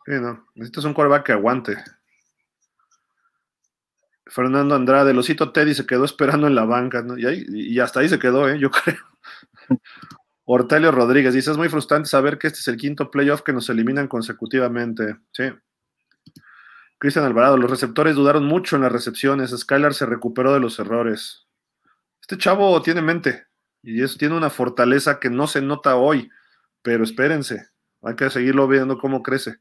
[0.07, 1.77] Sí, no, necesitas un coreback que aguante.
[4.29, 7.17] Fernando Andrade, el osito Teddy se quedó esperando en la banca, ¿no?
[7.17, 8.59] Y, hasta ahí se quedó, ¿eh?
[8.59, 8.97] yo creo.
[10.45, 13.69] Ortelio Rodríguez dice: Es muy frustrante saber que este es el quinto playoff que nos
[13.69, 15.17] eliminan consecutivamente.
[15.31, 15.43] Sí.
[16.97, 19.51] Cristian Alvarado, los receptores dudaron mucho en las recepciones.
[19.51, 21.47] Skylar se recuperó de los errores.
[22.21, 23.47] Este chavo tiene mente
[23.81, 26.29] y eso tiene una fortaleza que no se nota hoy,
[26.81, 27.69] pero espérense,
[28.01, 29.59] hay que seguirlo viendo cómo crece.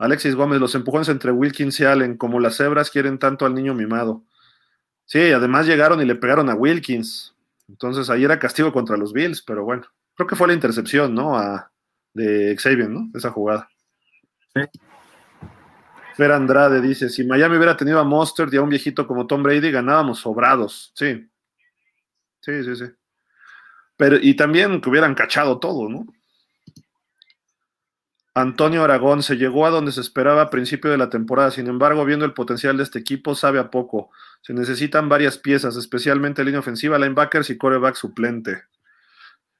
[0.00, 3.74] Alexis Gómez, los empujones entre Wilkins y Allen, como las cebras quieren tanto al niño
[3.74, 4.24] mimado.
[5.04, 7.34] Sí, además llegaron y le pegaron a Wilkins.
[7.68, 9.84] Entonces ahí era castigo contra los Bills, pero bueno,
[10.14, 11.36] creo que fue la intercepción, ¿no?
[11.36, 11.70] A,
[12.14, 13.10] de Xavier, ¿no?
[13.14, 13.68] Esa jugada.
[14.54, 14.62] Sí.
[16.16, 19.42] Fer Andrade dice: si Miami hubiera tenido a Monster y a un viejito como Tom
[19.42, 20.92] Brady, ganábamos sobrados.
[20.94, 21.28] Sí.
[22.40, 22.86] Sí, sí, sí.
[23.98, 26.06] Pero, y también que hubieran cachado todo, ¿no?
[28.34, 32.04] Antonio Aragón se llegó a donde se esperaba a principio de la temporada, sin embargo,
[32.04, 34.10] viendo el potencial de este equipo, sabe a poco.
[34.40, 38.62] Se necesitan varias piezas, especialmente línea ofensiva, linebackers y coreback suplente.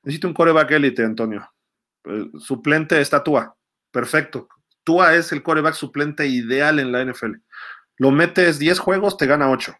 [0.03, 1.53] Necesito un coreback élite, Antonio.
[2.39, 3.57] Suplente está Tua.
[3.91, 4.49] Perfecto.
[4.85, 7.35] Tua es el coreback suplente ideal en la NFL.
[7.97, 9.75] Lo metes 10 juegos, te gana 8.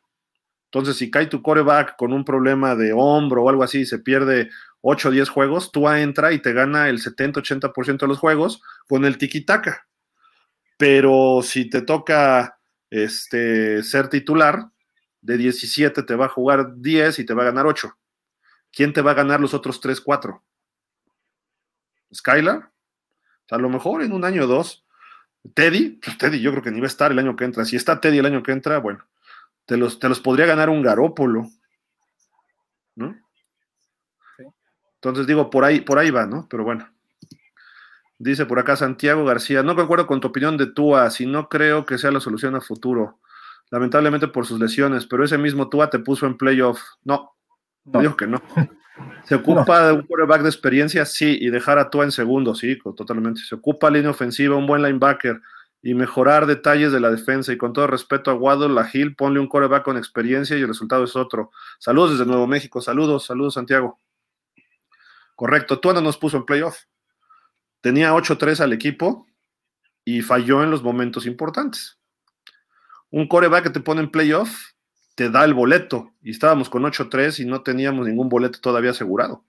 [0.67, 4.51] Entonces, si cae tu coreback con un problema de hombro o algo así, se pierde
[4.83, 9.05] 8 o 10 juegos, tú entra y te gana el 70-80% de los juegos con
[9.05, 9.87] el tiki-taka.
[10.77, 12.59] Pero si te toca
[12.89, 14.71] este, ser titular,
[15.21, 17.95] de 17 te va a jugar 10 y te va a ganar 8.
[18.73, 20.43] ¿Quién te va a ganar los otros 3, 4?
[22.15, 22.71] ¿Skylar?
[23.51, 24.85] A lo mejor en un año o dos.
[25.55, 27.65] Teddy, pues Teddy yo creo que ni va a estar el año que entra.
[27.65, 29.05] Si está Teddy el año que entra, bueno,
[29.67, 31.49] te los, te los podría ganar un Garópolo.
[32.95, 33.17] ¿No?
[35.01, 36.47] Entonces digo, por ahí, por ahí va, ¿no?
[36.51, 36.87] Pero bueno.
[38.19, 41.87] Dice por acá Santiago García, no concuerdo con tu opinión de Tua, si no creo
[41.87, 43.19] que sea la solución a futuro.
[43.71, 46.83] Lamentablemente por sus lesiones, pero ese mismo Tua te puso en playoff.
[47.03, 47.35] No,
[47.87, 48.01] no.
[48.01, 48.43] dijo que no.
[49.25, 51.07] ¿Se ocupa de un quarterback de experiencia?
[51.07, 53.41] Sí, y dejar a Tua en segundo, sí, totalmente.
[53.41, 55.41] Se ocupa línea ofensiva, un buen linebacker
[55.83, 57.55] y mejorar detalles de la defensa.
[57.55, 60.69] Y con todo respeto a Waddle, a Hill, ponle un quarterback con experiencia y el
[60.69, 61.53] resultado es otro.
[61.79, 63.99] Saludos desde Nuevo México, saludos, saludos Santiago.
[65.41, 66.81] Correcto, no nos puso en playoff.
[67.81, 69.27] Tenía 8-3 al equipo
[70.05, 71.99] y falló en los momentos importantes.
[73.09, 74.55] Un coreback que te pone en playoff
[75.15, 79.47] te da el boleto y estábamos con 8-3 y no teníamos ningún boleto todavía asegurado.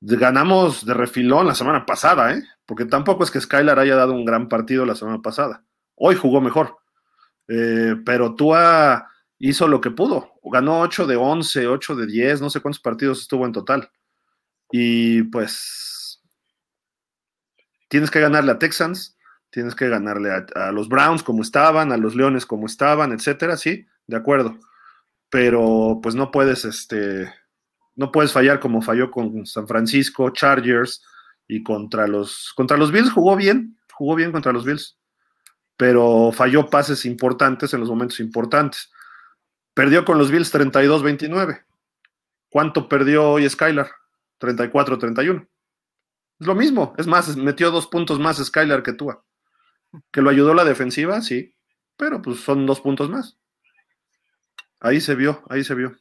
[0.00, 2.42] Ganamos de refilón la semana pasada, ¿eh?
[2.64, 5.66] porque tampoco es que Skylar haya dado un gran partido la semana pasada.
[5.96, 6.78] Hoy jugó mejor,
[7.46, 9.06] eh, pero Tua
[9.38, 10.32] hizo lo que pudo.
[10.44, 13.90] Ganó 8 de 11, 8 de 10, no sé cuántos partidos estuvo en total.
[14.72, 16.22] Y pues
[17.88, 19.18] tienes que ganarle a Texans,
[19.50, 23.86] tienes que ganarle a, los Browns como estaban, a los Leones como estaban, etcétera, sí,
[24.06, 24.58] de acuerdo.
[25.28, 27.30] Pero pues no puedes, este,
[27.94, 31.04] no puedes fallar como falló con San Francisco, Chargers
[31.46, 34.98] y contra los, contra los Bills jugó bien, jugó bien contra los Bills,
[35.76, 38.90] pero falló pases importantes en los momentos importantes.
[39.74, 41.62] Perdió con los Bills 32-29.
[42.48, 43.90] ¿Cuánto perdió hoy Skylar?
[44.42, 45.48] 34-31.
[46.40, 49.12] Es lo mismo, es más, metió dos puntos más Skylar que tú.
[50.10, 51.20] ¿Que lo ayudó la defensiva?
[51.20, 51.54] Sí,
[51.96, 53.38] pero pues son dos puntos más.
[54.80, 55.96] Ahí se vio, ahí se vio.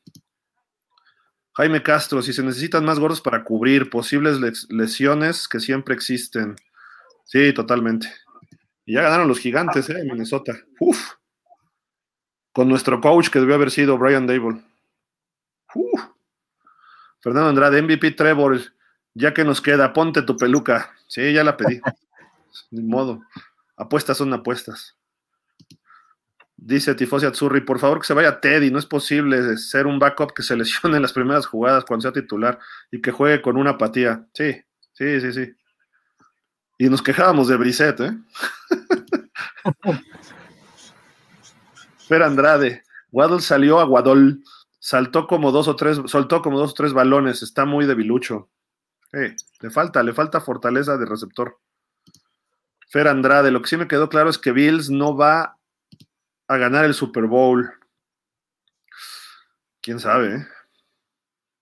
[1.53, 4.39] Jaime Castro, si se necesitan más gordos para cubrir posibles
[4.69, 6.55] lesiones que siempre existen.
[7.25, 8.11] Sí, totalmente.
[8.85, 10.03] Y ya ganaron los gigantes, ¿eh?
[10.03, 10.57] Minnesota.
[10.79, 11.13] Uf.
[12.53, 14.63] Con nuestro coach que debió haber sido Brian Dable.
[15.75, 16.01] Uf.
[17.21, 18.59] Fernando Andrade, MVP Trevor,
[19.13, 20.91] ya que nos queda, ponte tu peluca.
[21.07, 21.79] Sí, ya la pedí.
[22.71, 23.21] Ni modo.
[23.77, 24.97] Apuestas son apuestas.
[26.63, 30.31] Dice Tifosi Azzurri, por favor que se vaya Teddy, no es posible ser un backup
[30.33, 32.59] que se lesione en las primeras jugadas cuando sea titular
[32.91, 34.27] y que juegue con una apatía.
[34.33, 34.61] Sí,
[34.93, 35.55] sí, sí, sí.
[36.77, 38.15] Y nos quejábamos de Brisset, ¿eh?
[42.07, 44.37] Fer Andrade, Waddle salió a Waddle,
[44.81, 48.49] saltó como dos o tres, soltó como dos o tres balones, está muy debilucho.
[49.13, 51.59] le falta, le falta fortaleza de receptor.
[52.89, 55.57] Fer Andrade, lo que sí me quedó claro es que Bills no va
[56.47, 57.71] a ganar el Super Bowl.
[59.81, 60.47] Quién sabe, ¿eh?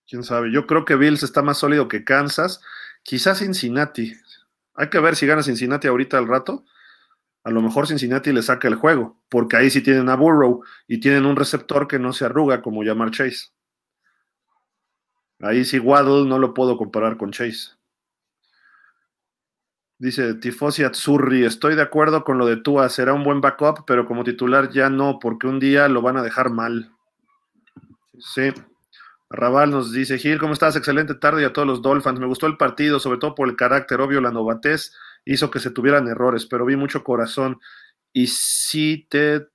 [0.07, 0.51] Quién sabe.
[0.51, 2.61] Yo creo que Bills está más sólido que Kansas.
[3.03, 4.13] Quizás Cincinnati.
[4.73, 6.65] Hay que ver si gana Cincinnati ahorita al rato.
[7.43, 10.99] A lo mejor Cincinnati le saca el juego, porque ahí sí tienen a Burrow y
[10.99, 13.49] tienen un receptor que no se arruga como llamar Chase.
[15.39, 17.71] Ahí sí Waddle no lo puedo comparar con Chase.
[19.97, 24.05] Dice Tifosi Azzurri, estoy de acuerdo con lo de Tua, será un buen backup, pero
[24.05, 26.93] como titular ya no, porque un día lo van a dejar mal.
[28.17, 28.53] Sí.
[29.29, 30.75] Raval nos dice, Gil, ¿cómo estás?
[30.75, 32.19] Excelente tarde y a todos los Dolphins.
[32.19, 34.93] Me gustó el partido, sobre todo por el carácter, obvio, la novatez
[35.25, 37.59] hizo que se tuvieran errores, pero vi mucho corazón
[38.13, 39.47] y sí te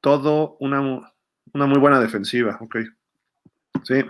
[0.00, 1.14] todo una,
[1.54, 2.76] una muy buena defensiva, ok.
[3.84, 4.04] Sí.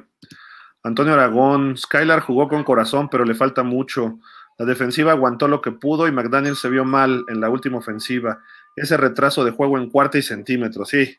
[0.82, 4.18] Antonio Aragón, Skylar jugó con corazón, pero le falta mucho.
[4.58, 8.42] La defensiva aguantó lo que pudo y McDaniel se vio mal en la última ofensiva.
[8.76, 11.16] Ese retraso de juego en cuarta y centímetros, sí.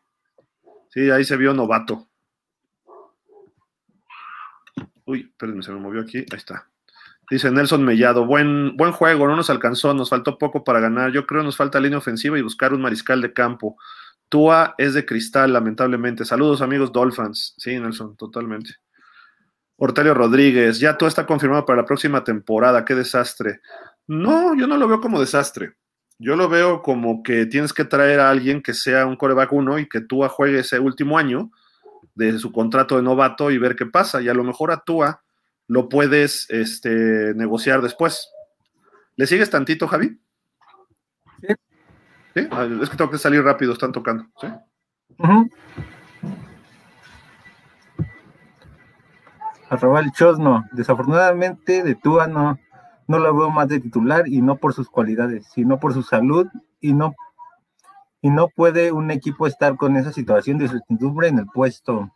[0.89, 2.07] Sí, ahí se vio novato.
[5.05, 6.17] Uy, perdón, se me movió aquí.
[6.17, 6.69] Ahí está.
[7.29, 11.11] Dice Nelson Mellado, buen, buen juego, no nos alcanzó, nos faltó poco para ganar.
[11.11, 13.77] Yo creo nos falta línea ofensiva y buscar un mariscal de campo.
[14.29, 16.25] Tua es de cristal, lamentablemente.
[16.25, 17.55] Saludos, amigos Dolphins.
[17.57, 18.75] Sí, Nelson, totalmente.
[19.77, 23.59] Ortelio Rodríguez, ya todo está confirmado para la próxima temporada, qué desastre.
[24.07, 25.73] No, yo no lo veo como desastre.
[26.17, 29.79] Yo lo veo como que tienes que traer a alguien que sea un coreback uno
[29.79, 31.51] y que Tua juegue ese último año
[32.13, 34.21] de su contrato de novato y ver qué pasa.
[34.21, 35.24] Y a lo mejor a Tua
[35.67, 38.29] lo puedes este, negociar después.
[39.15, 40.19] ¿Le sigues tantito, Javi?
[42.33, 42.47] Sí.
[42.51, 44.25] Ah, es que tengo que salir rápido, están tocando.
[44.41, 44.47] ¿Sí?
[49.69, 50.65] Arroba el Chosno.
[50.73, 52.59] Desafortunadamente de Tua no,
[53.07, 56.47] no lo veo más de titular y no por sus cualidades, sino por su salud
[56.81, 57.15] y no,
[58.21, 62.11] y no puede un equipo estar con esa situación de incertidumbre en el puesto.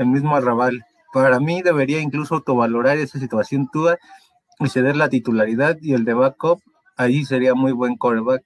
[0.00, 0.86] El mismo Arrabal.
[1.12, 3.98] Para mí debería incluso autovalorar esa situación Tua
[4.58, 6.62] y ceder la titularidad y el de backup.
[6.96, 8.42] Ahí sería muy buen quarterback.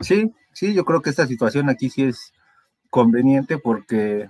[0.00, 2.32] Sí, sí, yo creo que esta situación aquí sí es
[2.88, 4.28] conveniente porque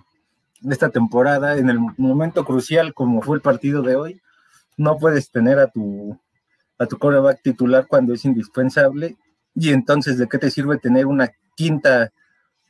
[0.69, 4.21] esta temporada, en el momento crucial como fue el partido de hoy,
[4.77, 6.19] no puedes tener a tu,
[6.77, 6.99] a tu
[7.41, 9.17] titular cuando es indispensable.
[9.55, 12.11] Y entonces, ¿de qué te sirve tener una quinta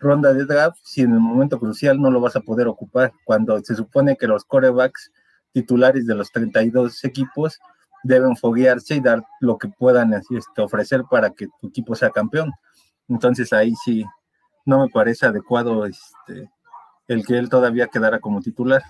[0.05, 3.13] ronda de draft si en el momento crucial no lo vas a poder ocupar?
[3.25, 5.11] Cuando se supone que los corebacks
[5.53, 7.59] titulares de los 32 equipos
[8.05, 12.53] deben foguearse y dar lo que puedan este, ofrecer para que tu equipo sea campeón.
[13.09, 14.05] Entonces ahí sí,
[14.65, 16.51] no me parece adecuado este,
[17.09, 18.83] el que él todavía quedara como titular.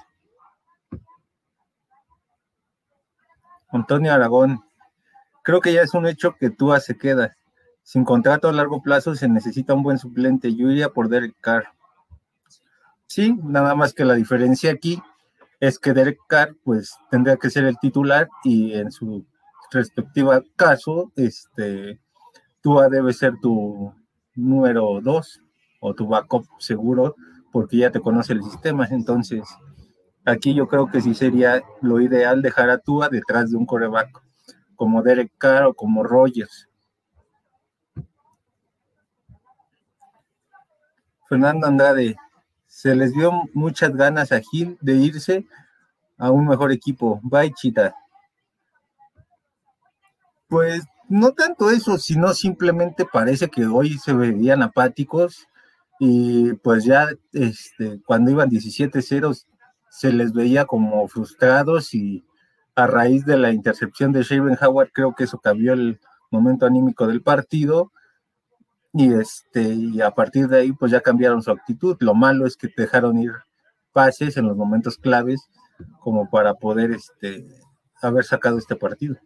[3.71, 4.65] Antonio Aragón,
[5.43, 7.37] creo que ya es un hecho que Tua se queda.
[7.85, 10.55] Sin contrato a largo plazo se necesita un buen suplente.
[10.55, 11.69] Yo por Derek Carr.
[13.07, 15.01] Sí, nada más que la diferencia aquí
[15.61, 19.27] es que Derek Carr pues tendría que ser el titular y en su
[19.71, 22.01] respectiva caso, este,
[22.63, 23.93] Tua debe ser tu
[24.35, 25.43] número dos
[25.81, 27.15] o tu backup seguro
[27.53, 28.89] porque ya te conoce el sistema.
[28.91, 29.43] Entonces,
[30.25, 34.23] aquí yo creo que sí sería lo ideal dejar a Tua detrás de un coreback
[34.75, 36.69] como Derek Carr o como Rogers.
[41.29, 42.17] Fernando Andrade,
[42.67, 45.47] se les dio muchas ganas a Gil de irse
[46.19, 47.21] a un mejor equipo.
[47.23, 47.95] Bye, Chita.
[50.49, 55.47] Pues no tanto eso, sino simplemente parece que hoy se veían apáticos
[55.99, 59.45] y pues ya este, cuando iban 17-0
[59.89, 62.25] se les veía como frustrados y
[62.75, 66.01] a raíz de la intercepción de Shaven Howard, creo que eso cambió el
[66.31, 67.93] momento anímico del partido.
[68.97, 71.97] Y este, y a partir de ahí, pues ya cambiaron su actitud.
[71.99, 73.33] Lo malo es que dejaron ir
[73.93, 75.41] pases en los momentos claves
[75.99, 77.47] como para poder este,
[78.01, 79.17] haber sacado este partido.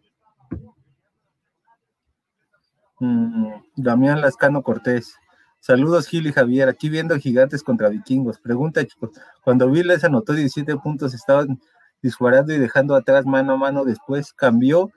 [2.99, 5.15] Mm, Damián Lascano Cortés.
[5.59, 8.39] Saludos Gil y Javier, aquí viendo gigantes contra vikingos.
[8.39, 9.11] Pregunta, chicos,
[9.43, 11.59] cuando les anotó 17 puntos, estaban
[12.01, 14.89] disparando y dejando atrás mano a mano, después cambió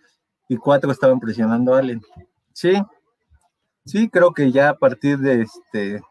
[0.48, 2.00] y cuatro estaban presionando a Allen.
[2.52, 2.80] Sí,
[3.84, 6.02] sí, creo que ya a partir de este,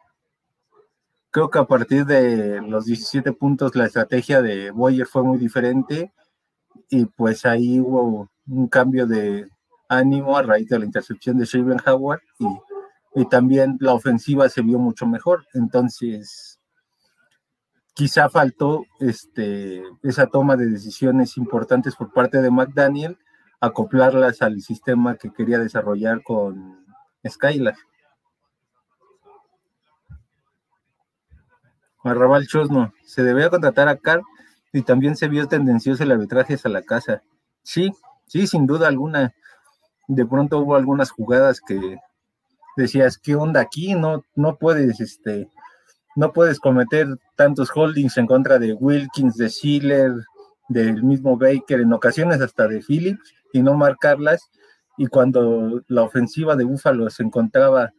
[1.31, 6.11] creo que a partir de los 17 puntos la estrategia de Boyer fue muy diferente
[6.89, 9.47] y pues ahí hubo un cambio de
[9.87, 12.47] ánimo a raíz de la intercepción de Shaven Howard y,
[13.21, 15.45] y también la ofensiva se vio mucho mejor.
[15.53, 16.59] Entonces,
[17.93, 23.17] quizá faltó este, esa toma de decisiones importantes por parte de McDaniel,
[23.59, 26.80] acoplarlas al sistema que quería desarrollar con
[27.27, 27.75] Skylar.
[32.03, 34.21] Arrabal Chosno, se debía contratar a Carr
[34.73, 37.21] y también se vio tendencioso el arbitraje a la casa.
[37.63, 37.91] Sí,
[38.25, 39.33] sí, sin duda alguna.
[40.07, 41.97] De pronto hubo algunas jugadas que
[42.75, 43.93] decías, ¿qué onda aquí?
[43.93, 45.47] No, no puedes, este,
[46.15, 50.11] no puedes cometer tantos holdings en contra de Wilkins, de Schiller,
[50.69, 54.49] del mismo Baker, en ocasiones hasta de Phillips, y no marcarlas.
[55.01, 57.91] Y cuando la ofensiva de Búfalo se encontraba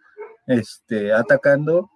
[0.46, 1.90] este, atacando,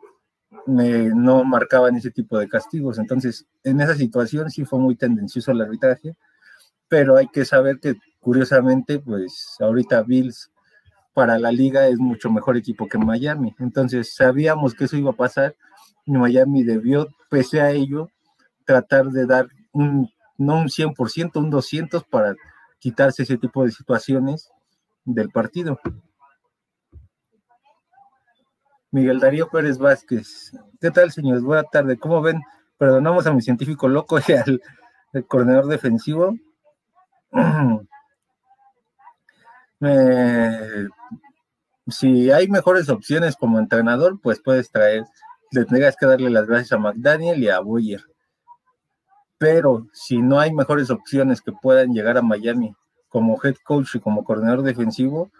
[0.67, 2.99] no marcaban ese tipo de castigos.
[2.99, 6.17] Entonces, en esa situación sí fue muy tendencioso el arbitraje,
[6.89, 10.51] pero hay que saber que curiosamente, pues ahorita Bills
[11.15, 13.55] para la liga es mucho mejor equipo que Miami.
[13.61, 15.55] Entonces, sabíamos que eso iba a pasar
[16.05, 18.11] y Miami debió, pese a ello,
[18.65, 22.35] tratar de dar un, no un 100%, un 200 para
[22.81, 24.51] quitarse ese tipo de situaciones
[25.07, 25.81] del partido.
[28.91, 30.53] Miguel Darío Pérez Vázquez.
[30.81, 31.43] ¿Qué tal, señores?
[31.43, 31.99] Buenas tardes.
[31.99, 32.43] ¿Cómo ven?
[32.77, 34.61] Perdonamos a mi científico loco y al,
[35.27, 36.35] coordinador defensivo.
[39.83, 40.89] Eh,
[41.87, 45.05] si hay mejores opciones como entrenador, pues puedes traer,
[45.51, 48.01] le tengas que darle las gracias a McDaniel y a Boyer.
[49.37, 52.75] Pero si no hay mejores opciones que puedan llegar a Miami
[53.09, 55.31] como head coach y como coordinador defensivo,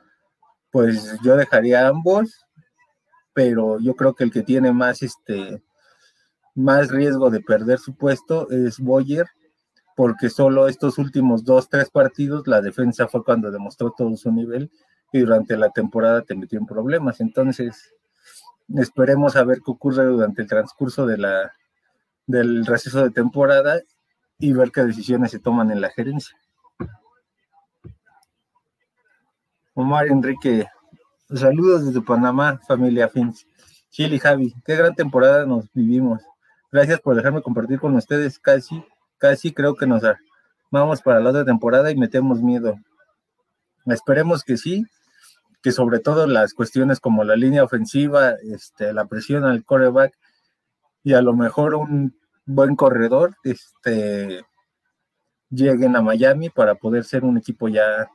[0.71, 2.47] pues yo dejaría ambos
[3.37, 5.63] pero yo creo que el que tiene más, este,
[6.55, 9.27] más riesgo de perder su puesto es Boyer,
[9.95, 14.71] porque solo estos últimos dos, tres partidos la defensa fue cuando demostró todo su nivel
[15.13, 17.21] y durante la temporada te metió en problemas.
[17.21, 17.93] Entonces,
[18.75, 21.53] esperemos a ver qué ocurre durante el transcurso de la,
[22.27, 23.83] del receso de temporada
[24.39, 26.39] y ver qué decisiones se toman en la gerencia.
[29.77, 30.67] Omar Enrique
[31.35, 33.47] Saludos desde Panamá, familia Fins.
[33.91, 36.23] Chile Javi, qué gran temporada nos vivimos.
[36.73, 38.39] Gracias por dejarme compartir con ustedes.
[38.39, 38.83] Casi,
[39.19, 40.03] casi creo que nos
[40.71, 42.77] vamos para la otra temporada y metemos miedo.
[43.85, 44.87] Esperemos que sí,
[45.63, 50.17] que sobre todo las cuestiones como la línea ofensiva, este, la presión al coreback
[51.05, 52.17] y a lo mejor un
[52.47, 54.43] buen corredor, este,
[55.51, 58.09] lleguen a Miami para poder ser un equipo ya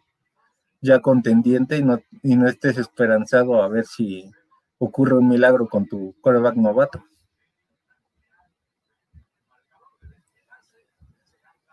[0.82, 4.32] ya contendiente y no, y no estés esperanzado a ver si
[4.80, 7.04] ocurre un milagro con tu quarterback novato.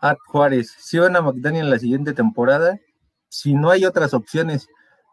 [0.01, 2.79] Ad Juárez, si van a McDaniel en la siguiente temporada,
[3.27, 4.67] si no hay otras opciones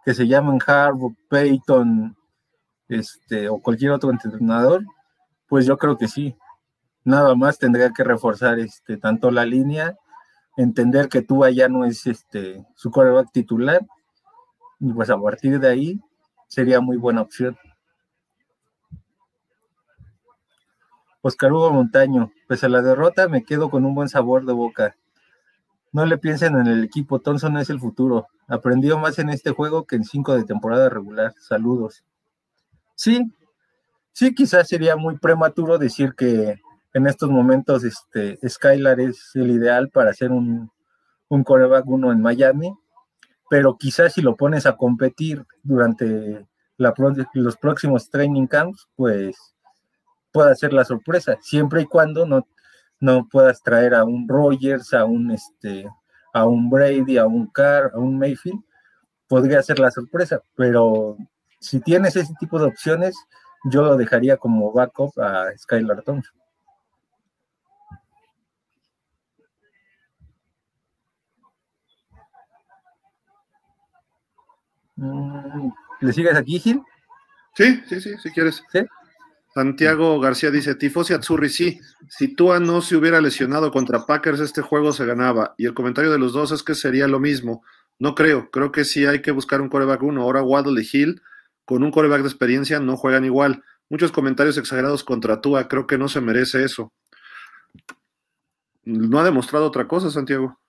[0.05, 2.17] que se llamen Harbaugh, Peyton,
[2.89, 4.85] este, o cualquier otro entrenador,
[5.49, 6.37] pues yo creo que sí.
[7.03, 9.97] Nada más tendría que reforzar este, tanto la línea
[10.57, 13.87] entender que tú ya no es este su quarterback titular
[14.81, 16.01] y pues a partir de ahí
[16.49, 17.57] sería muy buena opción.
[21.23, 24.97] Oscar Hugo Montaño, pues a la derrota me quedo con un buen sabor de boca.
[25.93, 28.29] No le piensen en el equipo, Thompson es el futuro.
[28.47, 31.35] Aprendió más en este juego que en cinco de temporada regular.
[31.41, 32.05] Saludos.
[32.95, 33.33] Sí,
[34.13, 36.61] sí, quizás sería muy prematuro decir que
[36.97, 40.71] en estos momentos este, Skylar es el ideal para hacer un,
[41.29, 42.73] un coreback uno en Miami,
[43.51, 46.47] pero quizás si lo pones a competir durante
[46.79, 49.37] los próximos training camps, pues
[50.33, 52.49] pueda ser la sorpresa, siempre y cuando no,
[52.99, 55.87] no puedas traer a un Rogers, a un este,
[56.33, 58.63] a un Brady, a un Carr, a un Mayfield,
[59.29, 61.19] podría ser la sorpresa, pero
[61.61, 63.15] si tienes ese tipo de opciones,
[63.71, 66.46] yo lo dejaría como backup a Skylar Thompson.
[76.01, 76.83] ¿Le sigues aquí, Gil?
[77.55, 78.63] Sí, sí, sí, si quieres.
[79.55, 81.81] Santiago García dice, Tifosi Azzurri, sí,
[82.11, 85.55] si Tua no se hubiera lesionado contra Packers, este juego se ganaba.
[85.57, 87.63] Y el comentario de los dos es que sería lo mismo.
[87.99, 90.23] No creo, creo que sí hay que buscar un coreback uno.
[90.23, 91.23] Ahora Waddle y Hill,
[91.65, 93.65] con un coreback de experiencia, no juegan igual.
[93.89, 96.93] Muchos comentarios exagerados contra Tua, creo que no se merece eso.
[98.85, 100.61] No ha demostrado otra cosa, Santiago.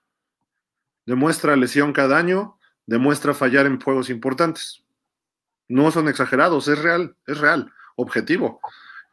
[1.04, 2.57] Demuestra lesión cada año,
[2.88, 4.82] demuestra fallar en juegos importantes.
[5.68, 8.60] No son exagerados, es real, es real, objetivo.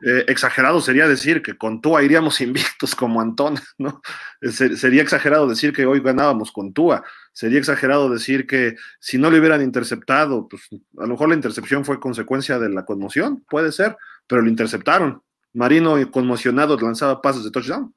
[0.02, 4.02] Eh, exagerado sería decir que con Tua iríamos invictos como Antón, ¿no?
[4.42, 7.04] Eh, sería exagerado decir que hoy ganábamos con Tua.
[7.34, 11.84] Sería exagerado decir que si no le hubieran interceptado, pues a lo mejor la intercepción
[11.84, 15.22] fue consecuencia de la conmoción, puede ser, pero lo interceptaron.
[15.54, 17.94] Marino conmocionado lanzaba pases de touchdown.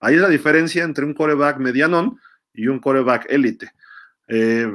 [0.00, 2.18] Ahí es la diferencia entre un coreback medianón
[2.54, 3.70] y un coreback élite.
[4.28, 4.66] Eh,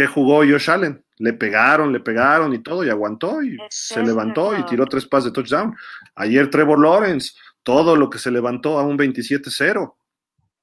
[0.00, 1.04] ¿Qué jugó Josh Allen?
[1.18, 5.26] Le pegaron, le pegaron y todo, y aguantó, y se levantó y tiró tres pases
[5.26, 5.76] de touchdown.
[6.14, 7.32] Ayer Trevor Lawrence,
[7.62, 9.94] todo lo que se levantó a un 27-0.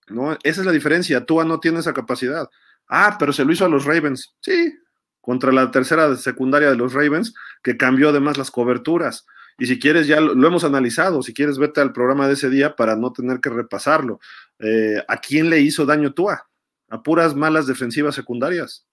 [0.08, 0.34] ¿no?
[0.42, 1.24] Esa es la diferencia.
[1.24, 2.50] Tua no tiene esa capacidad.
[2.90, 4.34] Ah, pero se lo hizo a los Ravens.
[4.40, 4.74] Sí,
[5.22, 9.28] contra la tercera secundaria de los Ravens, que cambió además las coberturas.
[9.60, 11.22] Y si quieres, ya lo, hemos analizado.
[11.22, 14.20] Si quieres, vete al programa de ese día para no tener que repasarlo.
[14.58, 16.50] Eh, ¿A quién le hizo daño Tua?
[16.90, 18.88] A puras malas defensivas secundarias.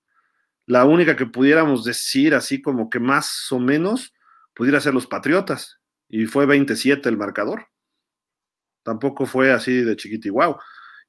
[0.67, 4.15] La única que pudiéramos decir así como que más o menos
[4.55, 5.81] pudiera ser los Patriotas.
[6.09, 7.67] Y fue 27 el marcador.
[8.83, 10.59] Tampoco fue así de chiquitiguau.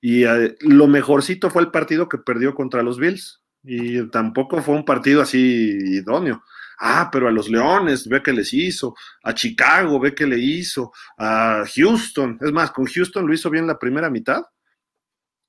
[0.02, 3.42] Y eh, lo mejorcito fue el partido que perdió contra los Bills.
[3.64, 6.44] Y tampoco fue un partido así idóneo.
[6.80, 8.96] Ah, pero a los Leones, ve que les hizo.
[9.24, 10.92] A Chicago, ve que le hizo.
[11.18, 12.38] A Houston.
[12.42, 14.44] Es más, con Houston lo hizo bien la primera mitad.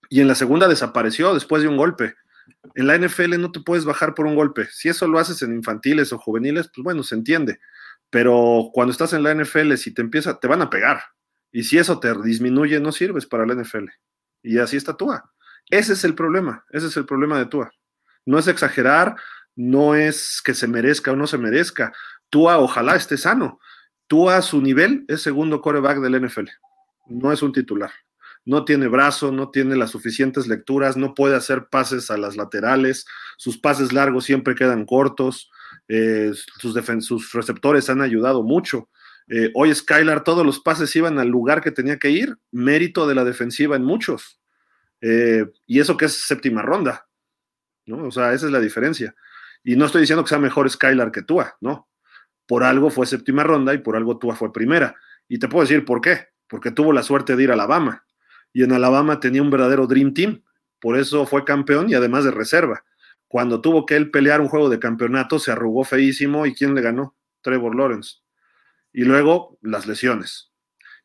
[0.09, 2.15] Y en la segunda desapareció después de un golpe.
[2.75, 4.67] En la NFL no te puedes bajar por un golpe.
[4.71, 7.59] Si eso lo haces en infantiles o juveniles, pues bueno, se entiende.
[8.11, 11.03] Pero cuando estás en la NFL, si te empieza, te van a pegar.
[11.53, 13.87] Y si eso te disminuye, no sirves para la NFL.
[14.43, 15.33] Y así está Tua.
[15.71, 16.65] Ese es el problema.
[16.71, 17.71] Ese es el problema de Tua.
[18.25, 19.17] No es exagerar,
[19.55, 21.93] no es que se merezca o no se merezca.
[22.31, 23.59] Tua ojalá esté sano.
[24.07, 26.49] Tua a su nivel es segundo coreback del NFL.
[27.09, 27.91] No es un titular
[28.47, 33.05] no tiene brazo, no tiene las suficientes lecturas, no puede hacer pases a las laterales,
[33.37, 35.51] sus pases largos siempre quedan cortos,
[35.89, 38.89] eh, sus, receptores han ayudado mucho.
[39.29, 43.17] Eh, hoy Skylar, todos los pases iban al lugar que tenía que ir, mérito de
[43.17, 44.41] la defensiva en muchos.
[45.01, 47.09] Eh, y eso que es séptima ronda,
[47.85, 48.05] ¿no?
[48.07, 49.17] O sea, esa es la diferencia.
[49.65, 51.89] Y no estoy diciendo que sea mejor Skylar que Tua, no.
[52.47, 54.95] Por algo fue séptima ronda y por algo Tua fue primera.
[55.27, 56.29] Y te puedo decir por qué.
[56.47, 58.07] Porque tuvo la suerte de ir a Alabama
[58.53, 60.43] y en Alabama tenía un verdadero Dream Team,
[60.81, 62.85] por eso fue campeón y además de reserva.
[63.29, 66.83] Cuando tuvo que él pelear un juego de campeonato, se arrugó feísimo y ¿quién le
[66.83, 67.17] ganó?
[67.43, 68.19] Trevor Lawrence.
[68.93, 70.53] Y luego las lesiones.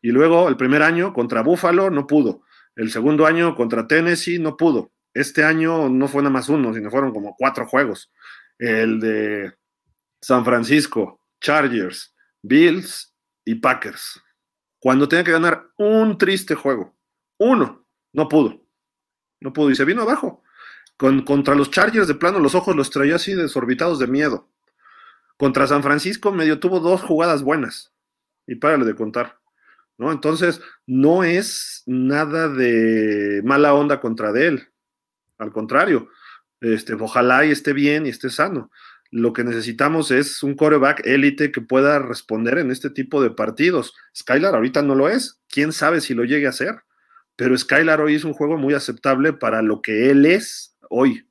[0.02, 2.44] Y luego el primer año contra Buffalo no pudo.
[2.76, 4.92] El segundo año contra Tennessee no pudo.
[5.14, 8.12] Este año no fue nada más uno, sino fueron como cuatro juegos.
[8.58, 9.54] El de
[10.22, 13.14] San Francisco, Chargers, Bills
[13.44, 14.22] y Packers.
[14.80, 16.96] Cuando tenía que ganar un triste juego.
[17.44, 18.62] Uno, no pudo.
[19.40, 20.44] No pudo y se vino abajo.
[20.96, 24.48] Con, contra los Chargers de plano los ojos los traía así desorbitados de miedo.
[25.38, 27.96] Contra San Francisco medio tuvo dos jugadas buenas.
[28.46, 29.40] Y párale de contar.
[29.98, 30.12] ¿no?
[30.12, 34.68] Entonces, no es nada de mala onda contra él.
[35.40, 36.10] Al contrario,
[36.60, 38.70] este, ojalá y esté bien y esté sano.
[39.10, 43.96] Lo que necesitamos es un coreback élite que pueda responder en este tipo de partidos.
[44.16, 45.42] Skylar ahorita no lo es.
[45.50, 46.84] ¿Quién sabe si lo llegue a hacer?
[47.42, 51.28] Pero Skylar hoy es un juego muy aceptable para lo que él es hoy.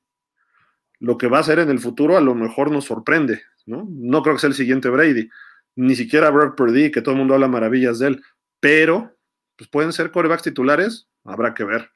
[0.98, 3.86] Lo que va a ser en el futuro a lo mejor nos sorprende, ¿no?
[3.88, 5.30] No creo que sea el siguiente Brady,
[5.76, 8.22] ni siquiera Brock Purdy, que todo el mundo habla maravillas de él,
[8.58, 9.16] pero
[9.54, 11.92] pues pueden ser corebacks titulares, habrá que ver,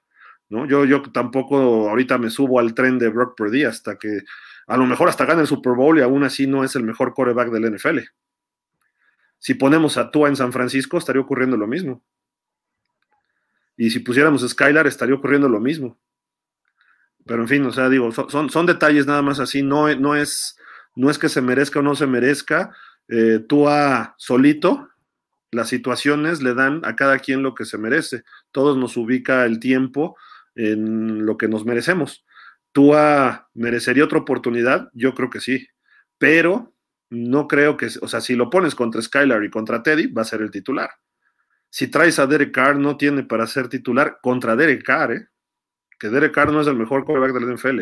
[0.48, 0.64] ¿no?
[0.64, 4.20] Yo, yo tampoco ahorita me subo al tren de Brock Purdy hasta que
[4.68, 7.14] a lo mejor hasta gane el Super Bowl y aún así no es el mejor
[7.14, 7.98] coreback del NFL.
[9.40, 12.04] Si ponemos a Tua en San Francisco, estaría ocurriendo lo mismo.
[13.76, 15.98] Y si pusiéramos Skylar estaría ocurriendo lo mismo.
[17.26, 20.56] Pero en fin, o sea, digo, son, son detalles nada más así, no, no, es,
[20.94, 22.74] no es que se merezca o no se merezca.
[23.08, 24.88] Eh, tú a solito,
[25.50, 28.24] las situaciones le dan a cada quien lo que se merece.
[28.52, 30.16] Todos nos ubica el tiempo
[30.54, 32.24] en lo que nos merecemos.
[32.72, 34.90] ¿Tú a merecería otra oportunidad?
[34.92, 35.68] Yo creo que sí.
[36.18, 36.74] Pero
[37.08, 40.26] no creo que, o sea, si lo pones contra Skylar y contra Teddy, va a
[40.26, 40.90] ser el titular.
[41.74, 45.26] Si traes a Derek Carr, no tiene para ser titular contra Derek Carr, ¿eh?
[45.98, 47.80] que Derek Carr no es el mejor quarterback del NFL.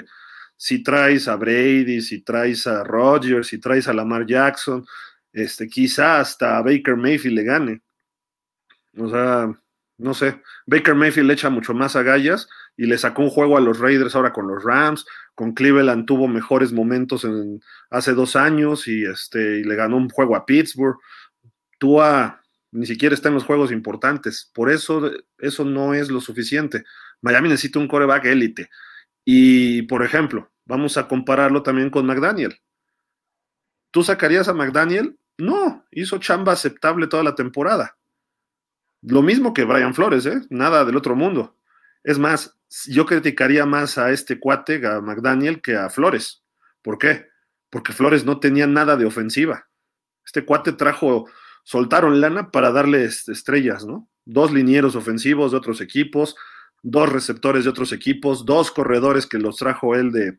[0.57, 4.87] si traes a Brady, si traes a Rodgers, si traes a Lamar Jackson,
[5.31, 7.83] este, quizá hasta a Baker Mayfield le gane.
[8.97, 9.53] O sea,
[9.99, 12.49] no sé, Baker Mayfield le echa mucho más agallas
[12.79, 15.05] y le sacó un juego a los Raiders ahora con los Rams,
[15.35, 17.61] con Cleveland tuvo mejores momentos en,
[17.91, 20.97] hace dos años y, este, y le ganó un juego a Pittsburgh.
[21.79, 22.42] Tua
[22.73, 26.85] ni siquiera está en los juegos importantes, por eso eso no es lo suficiente.
[27.21, 28.71] Miami necesita un coreback élite.
[29.25, 32.61] Y, por ejemplo, vamos a compararlo también con McDaniel.
[33.91, 35.19] ¿Tú sacarías a McDaniel?
[35.39, 37.99] No, hizo chamba aceptable toda la temporada.
[39.03, 40.41] Lo mismo que Brian Flores, ¿eh?
[40.49, 41.59] Nada del otro mundo.
[42.05, 46.43] Es más, yo criticaría más a este cuate, a McDaniel, que a Flores.
[46.81, 47.29] ¿Por qué?
[47.71, 49.69] Porque Flores no tenía nada de ofensiva.
[50.25, 51.29] Este cuate trajo,
[51.63, 54.09] soltaron lana para darle estrellas, ¿no?
[54.25, 56.37] Dos linieros ofensivos de otros equipos,
[56.83, 60.39] dos receptores de otros equipos, dos corredores que los trajo él de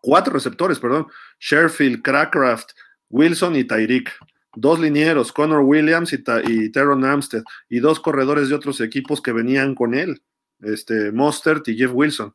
[0.00, 1.06] cuatro receptores, perdón,
[1.40, 2.72] Sherfield, Crackraft,
[3.08, 4.10] Wilson y Tyreek.
[4.54, 9.74] Dos linieros, Connor Williams y, y Amstead, y dos corredores de otros equipos que venían
[9.74, 10.22] con él,
[10.60, 12.34] este, Mostert y Jeff Wilson.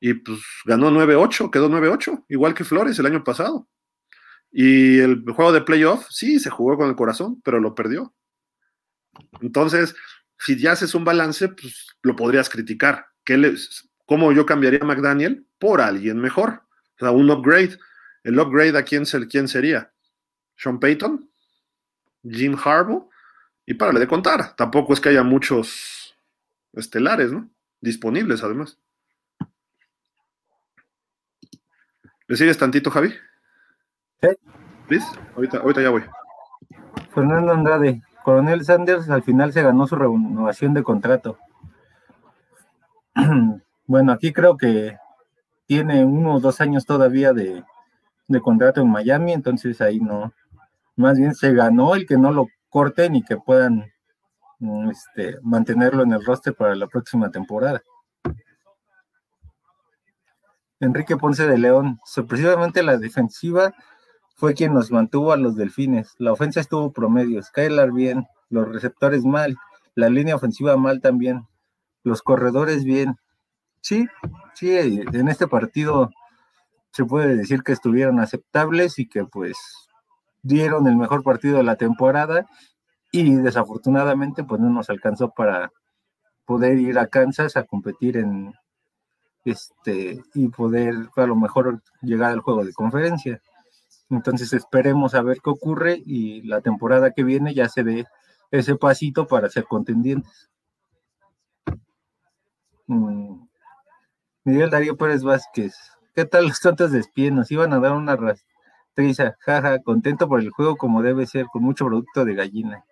[0.00, 3.68] Y pues ganó 9-8, quedó 9-8, igual que Flores el año pasado.
[4.50, 8.14] Y el juego de playoff, sí, se jugó con el corazón, pero lo perdió.
[9.40, 9.94] Entonces,
[10.38, 13.06] si ya haces un balance, pues lo podrías criticar.
[13.24, 13.54] ¿Qué
[14.06, 15.46] ¿Cómo yo cambiaría a McDaniel?
[15.58, 16.62] Por alguien mejor.
[16.96, 17.78] O sea, un upgrade.
[18.24, 19.92] ¿El upgrade a quién, quién sería?
[20.56, 21.30] ¿Sean Payton?
[22.24, 23.08] ¿Jim Harbaugh?
[23.66, 24.56] Y párale de contar.
[24.56, 26.16] Tampoco es que haya muchos
[26.72, 27.50] estelares, ¿no?
[27.80, 28.78] Disponibles, además.
[32.26, 33.14] ¿Le sigues tantito, Javi?
[34.88, 35.04] ¿Liz?
[35.36, 36.02] Ahorita, ahorita ya voy.
[37.14, 38.02] Fernando Andrade.
[38.24, 41.38] Coronel Sanders al final se ganó su renovación de contrato.
[43.86, 44.98] bueno, aquí creo que
[45.66, 47.64] tiene uno o dos años todavía de,
[48.42, 50.34] contrato en Miami, entonces ahí no.
[50.96, 53.92] Más bien se ganó el que no lo corten y que puedan
[54.58, 57.82] mm, este, mantenerlo en el roster para la próxima temporada.
[60.80, 63.74] Enrique Ponce de León, sorpresivamente la defensiva
[64.38, 66.14] fue quien nos mantuvo a los delfines.
[66.18, 69.56] La ofensa estuvo promedio, Skylar bien, los receptores mal,
[69.96, 71.48] la línea ofensiva mal también,
[72.04, 73.16] los corredores bien.
[73.80, 74.06] Sí,
[74.54, 76.10] sí, en este partido
[76.92, 79.58] se puede decir que estuvieron aceptables y que pues
[80.42, 82.46] dieron el mejor partido de la temporada
[83.10, 85.72] y desafortunadamente pues no nos alcanzó para
[86.44, 88.54] poder ir a Kansas a competir en
[89.44, 93.42] este y poder a lo mejor llegar al juego de conferencia.
[94.10, 98.06] Entonces esperemos a ver qué ocurre y la temporada que viene ya se dé
[98.50, 100.50] ese pasito para ser contendientes.
[102.86, 103.46] Mm.
[104.44, 105.74] Miguel Darío Pérez Vázquez,
[106.14, 107.30] ¿qué tal los tontos de?
[107.30, 111.62] Nos iban a dar una rastriza, jaja, contento por el juego como debe ser, con
[111.62, 112.84] mucho producto de gallina.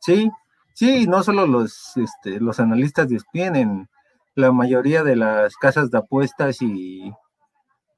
[0.00, 0.28] Sí,
[0.74, 3.88] sí, no solo los, este, los analistas de en
[4.34, 7.12] la mayoría de las casas de apuestas y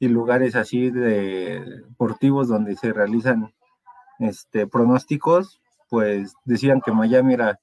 [0.04, 3.54] y lugares así de deportivos donde se realizan
[4.18, 7.58] este, pronósticos, pues decían que Miami era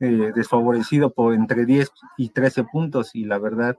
[0.00, 3.76] eh, desfavorecido por entre 10 y 13 puntos y la verdad,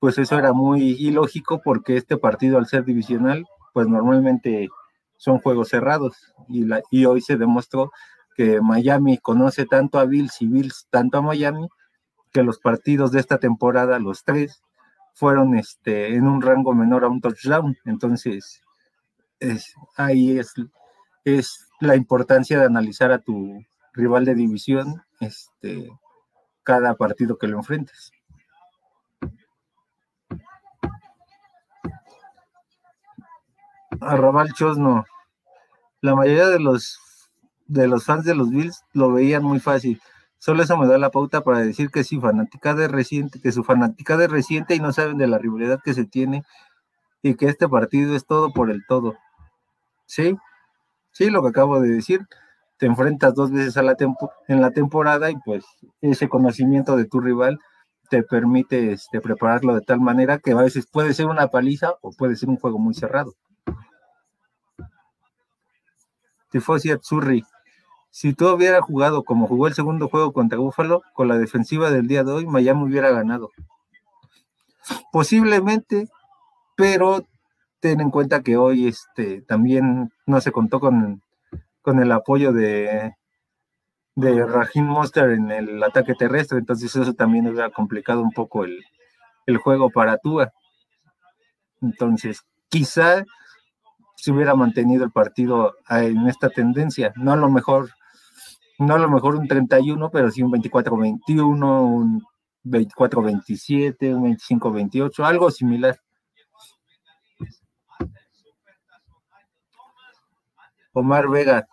[0.00, 4.68] pues eso era muy ilógico porque este partido al ser divisional, pues normalmente
[5.16, 7.90] son juegos cerrados y, la, y hoy se demostró
[8.36, 11.68] que Miami conoce tanto a Bills y Bills tanto a Miami
[12.32, 14.63] que los partidos de esta temporada, los tres,
[15.14, 17.76] fueron este, en un rango menor a un touchdown.
[17.84, 18.60] Entonces,
[19.40, 20.54] es, ahí es,
[21.24, 25.90] es la importancia de analizar a tu rival de división este,
[26.62, 28.12] cada partido que lo enfrentes.
[34.00, 35.04] Arrabal Chosno.
[36.00, 36.98] La mayoría de los
[37.66, 40.00] de los fans de los Bills lo veían muy fácil.
[40.44, 43.64] Solo eso me da la pauta para decir que sí, fanática de reciente, que su
[43.64, 46.42] fanática de reciente y no saben de la rivalidad que se tiene
[47.22, 49.14] y que este partido es todo por el todo.
[50.04, 50.36] Sí,
[51.12, 52.26] sí, lo que acabo de decir.
[52.76, 53.74] Te enfrentas dos veces
[54.48, 55.64] en la temporada y pues
[56.02, 57.58] ese conocimiento de tu rival
[58.10, 62.10] te permite este, prepararlo de tal manera que a veces puede ser una paliza o
[62.10, 63.32] puede ser un juego muy cerrado.
[66.50, 67.42] Tifosi Azzurri,
[68.14, 72.06] si tú hubieras jugado como jugó el segundo juego contra Búfalo, con la defensiva del
[72.06, 73.50] día de hoy, Miami hubiera ganado.
[75.10, 76.06] Posiblemente,
[76.76, 77.26] pero
[77.80, 81.22] ten en cuenta que hoy este, también no se contó con,
[81.82, 83.16] con el apoyo de,
[84.14, 88.84] de Raheem Monster en el ataque terrestre, entonces eso también hubiera complicado un poco el,
[89.46, 90.52] el juego para Tua.
[91.82, 93.24] Entonces, quizá
[94.14, 97.90] se hubiera mantenido el partido en esta tendencia, no a lo mejor,
[98.78, 102.22] no a lo mejor un 31, pero sí un 24-21, un
[102.64, 105.98] 24-27, un 25-28, algo similar.
[110.92, 111.66] Omar Vega.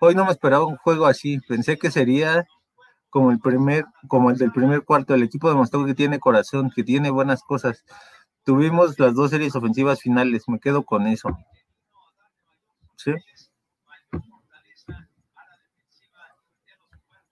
[0.00, 1.40] Hoy no me esperaba un juego así.
[1.40, 2.46] Pensé que sería
[3.10, 5.14] como el primer, como el del primer cuarto.
[5.14, 7.84] El equipo demostró que tiene corazón, que tiene buenas cosas.
[8.44, 10.44] Tuvimos las dos series ofensivas finales.
[10.48, 11.30] Me quedo con eso.
[12.96, 13.12] ¿Sí?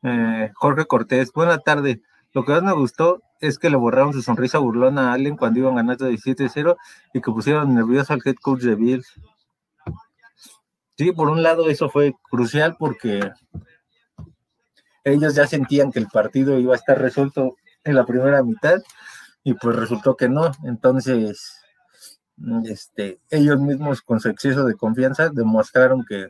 [0.02, 2.02] Eh, Jorge Cortés, buena tarde.
[2.32, 5.60] Lo que más me gustó es que le borraron su sonrisa burlona a Allen cuando
[5.60, 6.76] iban ganando 17-0
[7.12, 9.06] y que pusieron nervioso al head coach de Bills.
[10.96, 13.30] Sí, por un lado eso fue crucial porque
[15.04, 18.80] ellos ya sentían que el partido iba a estar resuelto en la primera mitad
[19.44, 20.52] y pues resultó que no.
[20.64, 21.60] Entonces,
[22.64, 26.28] este, ellos mismos con su exceso de confianza demostraron que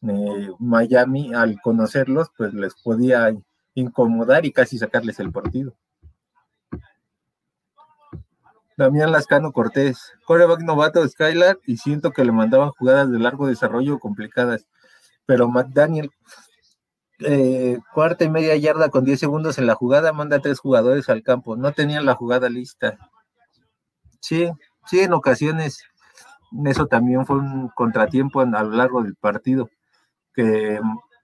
[0.00, 3.34] Miami al conocerlos pues les podía
[3.74, 5.74] incomodar y casi sacarles el partido.
[8.76, 13.48] Damián Lascano Cortés, coreback novato de Skylar y siento que le mandaban jugadas de largo
[13.48, 14.68] desarrollo complicadas,
[15.26, 16.12] pero McDaniel,
[17.18, 21.08] eh, cuarta y media yarda con 10 segundos en la jugada, manda a tres jugadores
[21.08, 22.96] al campo, no tenían la jugada lista.
[24.20, 24.48] Sí,
[24.86, 25.82] sí, en ocasiones
[26.64, 29.68] eso también fue un contratiempo a lo largo del partido,
[30.38, 30.80] que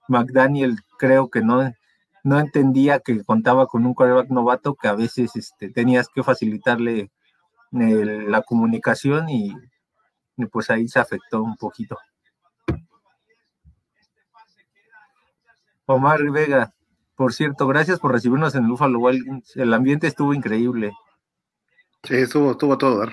[0.08, 1.72] McDaniel creo que no,
[2.24, 7.12] no entendía que contaba con un coreback novato que a veces este, tenías que facilitarle
[7.70, 9.54] la comunicación y,
[10.50, 11.96] pues ahí se afectó un poquito.
[15.86, 16.74] Omar Vega,
[17.14, 20.92] por cierto, gracias por recibirnos en Buffalo Wild El ambiente estuvo increíble.
[22.02, 23.12] Sí, estuvo, estuvo a todo dar.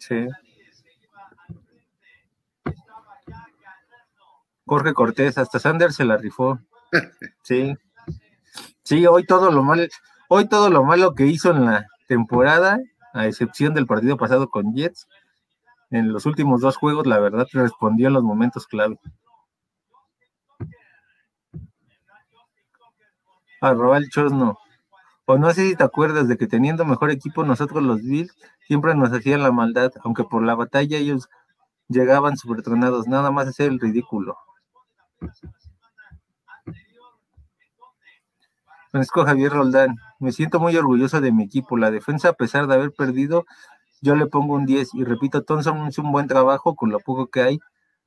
[0.00, 0.26] Sí.
[4.66, 6.58] Jorge Cortés, hasta Sanders se la rifó.
[7.42, 7.74] Sí.
[8.82, 9.88] Sí, hoy todo lo mal,
[10.28, 12.78] hoy todo lo malo que hizo en la temporada
[13.12, 15.08] a excepción del partido pasado con Jets,
[15.90, 18.98] en los últimos dos juegos, la verdad, respondió en los momentos clave.
[23.60, 24.58] Arroba el Chosno.
[25.24, 28.32] O no sé si te acuerdas de que teniendo mejor equipo, nosotros los Bills
[28.66, 31.28] siempre nos hacían la maldad, aunque por la batalla ellos
[31.88, 34.36] llegaban supertronados, nada más hacer el ridículo.
[38.90, 41.76] Francisco Javier Roldán, me siento muy orgulloso de mi equipo.
[41.76, 43.44] La defensa, a pesar de haber perdido,
[44.00, 47.28] yo le pongo un 10 y repito, Thompson hizo un buen trabajo con lo poco
[47.28, 47.58] que hay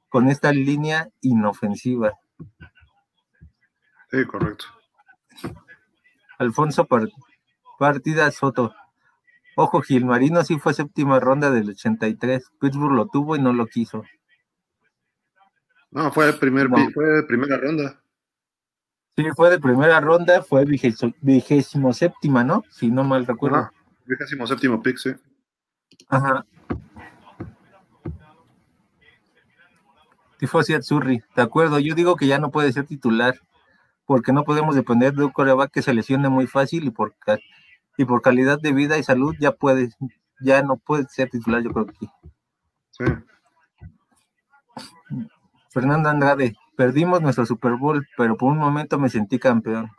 [0.10, 2.14] con esta línea inofensiva.
[4.10, 4.66] Sí, correcto.
[6.40, 6.88] Alfonso
[7.78, 8.74] Partida Soto.
[9.56, 12.52] Ojo, Gilmarino sí fue séptima ronda del 83.
[12.60, 14.04] Pittsburgh lo tuvo y no lo quiso.
[15.92, 18.00] No, fue, primer, fue primera ronda.
[19.16, 22.64] Sí, fue de primera ronda, fue vigésimo, séptima, ¿no?
[22.70, 23.70] Si no mal recuerdo.
[24.06, 25.12] vigésimo séptimo pick, sí.
[26.08, 26.46] Ajá.
[30.38, 33.42] Tifosi Atzurri, de acuerdo, yo digo que ya no puede ser titular,
[34.06, 37.14] porque no podemos depender de un coreback que se lesione muy fácil y por,
[37.98, 39.90] y por calidad de vida y salud ya puede,
[40.40, 41.94] ya no puede ser titular, yo creo que.
[42.92, 43.04] Sí.
[45.70, 49.92] Fernando Andrade, Perdimos nuestro Super Bowl, pero por un momento me sentí campeón.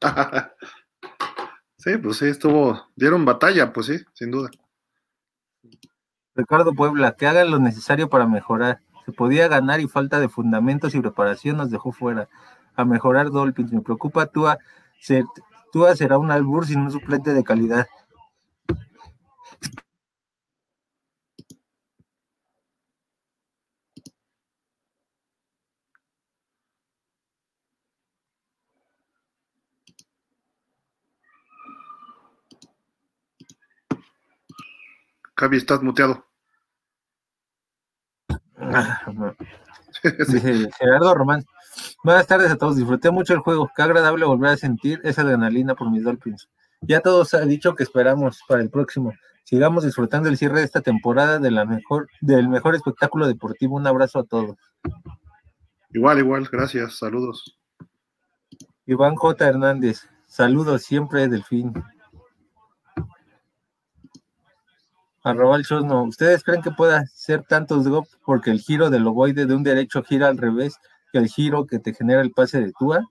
[1.76, 4.48] sí, pues sí, estuvo, dieron batalla, pues sí, sin duda.
[6.36, 8.78] Ricardo Puebla, que hagan lo necesario para mejorar.
[9.04, 12.28] Se podía ganar y falta de fundamentos y preparación nos dejó fuera.
[12.76, 14.58] A mejorar Dolphins, me preocupa Tua,
[15.72, 17.88] Tua será un albur sin un suplente de calidad.
[35.36, 36.24] Javi, estás muteado.
[40.78, 41.44] Gerardo Román.
[42.04, 42.76] Buenas tardes a todos.
[42.76, 43.70] Disfruté mucho el juego.
[43.74, 46.48] Qué agradable volver a sentir esa adrenalina por mis Dolphins.
[46.80, 49.12] Ya todos han dicho que esperamos para el próximo.
[49.44, 53.76] Sigamos disfrutando el cierre de esta temporada de la mejor, del mejor espectáculo deportivo.
[53.76, 54.56] Un abrazo a todos.
[55.90, 56.48] Igual, igual.
[56.50, 56.98] Gracias.
[56.98, 57.58] Saludos.
[58.86, 59.46] Iván J.
[59.46, 60.08] Hernández.
[60.26, 61.72] Saludos siempre, Delfín.
[65.24, 66.04] Arroba el no.
[66.04, 70.02] ¿Ustedes creen que pueda ser tantos drop porque el giro del ovoide de un derecho
[70.02, 70.76] gira al revés
[71.10, 73.02] que el giro que te genera el pase de Tua?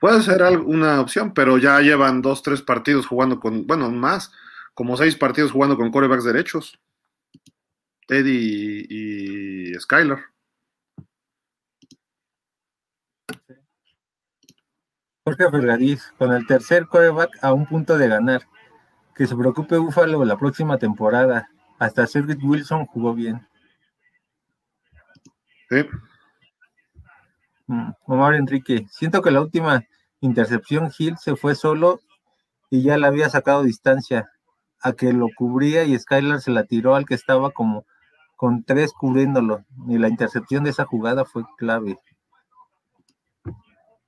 [0.00, 4.32] Puede ser una opción, pero ya llevan dos, tres partidos jugando con, bueno, más,
[4.74, 6.80] como seis partidos jugando con corebacks derechos.
[8.08, 10.18] Teddy y, Skyler.
[15.24, 18.42] Jorge Fergariz, con el tercer coreback a un punto de ganar.
[19.14, 21.48] Que se preocupe Búfalo la próxima temporada.
[21.78, 23.46] Hasta Cedric Wilson jugó bien.
[25.68, 25.84] Sí.
[27.66, 29.84] Mm, Omar Enrique, siento que la última
[30.20, 32.00] intercepción Hill se fue solo
[32.70, 34.30] y ya la había sacado distancia
[34.80, 37.86] a que lo cubría y Skylar se la tiró al que estaba como
[38.36, 39.64] con tres cubriéndolo.
[39.88, 41.98] Y la intercepción de esa jugada fue clave.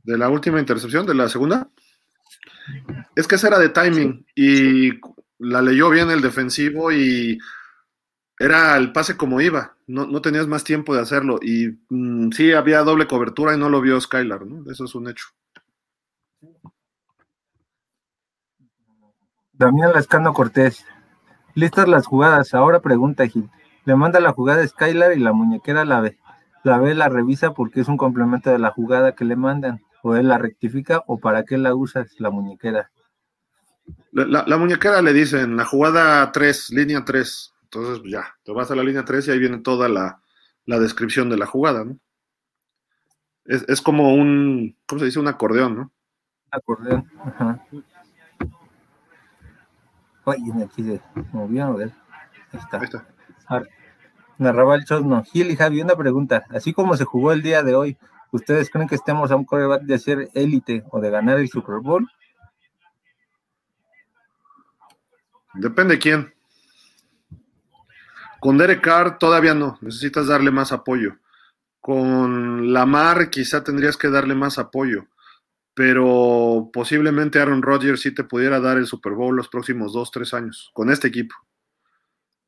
[0.02, 1.06] ¿De la última intercepción?
[1.06, 1.68] ¿De la segunda?
[3.14, 4.90] Es que esa era de timing y
[5.38, 7.38] la leyó bien el defensivo y
[8.38, 11.38] era el pase como iba, no, tenías más tiempo de hacerlo.
[11.42, 14.70] Y mm, sí, había doble cobertura y no lo vio Skylar, ¿no?
[14.70, 15.26] Eso es un hecho.
[19.52, 20.84] Damián Lascano Cortés.
[21.54, 22.54] Listas las jugadas.
[22.54, 23.50] Ahora pregunta Gil.
[23.84, 26.18] Le manda la jugada a Skylar y la muñequera la ve.
[26.64, 29.83] La ve, la revisa porque es un complemento de la jugada que le mandan.
[30.06, 32.90] O él la rectifica o para qué la usas la muñequera.
[34.12, 38.70] La, la muñequera le dicen la jugada 3, línea 3 entonces, pues, ya, te vas
[38.70, 40.20] a la línea 3 y ahí viene toda la,
[40.64, 41.98] descripción de la jugada, ¿no?
[43.44, 45.18] Es, como un, ¿cómo se dice?
[45.18, 45.92] Un acordeón, ¿no?
[46.50, 47.66] Acordeón, ajá.
[50.24, 51.00] Oye, aquí se
[51.32, 51.92] movió, a ver.
[52.52, 52.78] Ahí está.
[52.78, 53.06] Ahí está.
[54.38, 55.22] Narraba el Chosno.
[55.24, 56.44] Gil y Javi, una pregunta.
[56.50, 57.98] Así como se jugó el día de hoy,
[58.34, 61.76] ¿ustedes creen que estemos a un coreback de hacer élite o de ganar el Super
[61.80, 62.04] Bowl?
[65.54, 66.34] Depende quién.
[68.40, 71.16] Con Derek Carr todavía no, necesitas darle más apoyo.
[71.80, 75.06] Con Lamar quizá tendrías que darle más apoyo,
[75.72, 80.34] pero posiblemente Aaron Rodgers sí te pudiera dar el Super Bowl los próximos dos, tres
[80.34, 81.36] años con este equipo.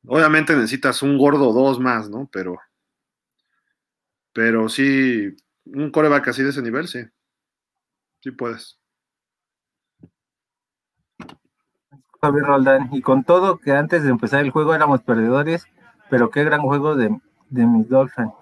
[0.04, 2.28] Obviamente necesitas un gordo dos más, ¿no?
[2.32, 2.58] Pero,
[4.32, 7.00] pero sí, un coreback así de ese nivel, sí.
[8.20, 8.78] Sí puedes.
[12.20, 15.66] Javier Roldán, y con todo que antes de empezar el juego éramos perdedores,
[16.10, 17.16] pero qué gran juego de,
[17.50, 18.32] de mis Dolphins.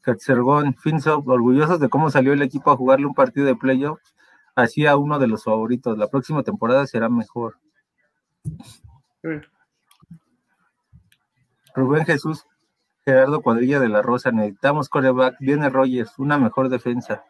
[0.00, 4.14] Catzergón, Finso, orgullosos de cómo salió el equipo a jugarle un partido de playoffs,
[4.54, 5.96] hacía uno de los favoritos.
[5.96, 7.58] La próxima temporada será mejor.
[11.74, 12.46] Rubén Jesús,
[13.06, 17.22] Gerardo Cuadrilla de la Rosa, necesitamos coreback, viene Rogers, una mejor defensa.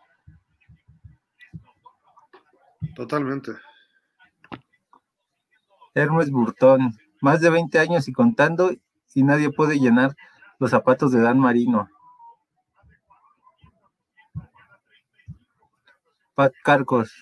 [2.94, 3.52] Totalmente.
[5.94, 8.70] Hermes Burtón, más de 20 años y contando,
[9.14, 10.14] y nadie puede llenar
[10.60, 11.88] los zapatos de Dan Marino.
[16.34, 17.12] Pat Carcos,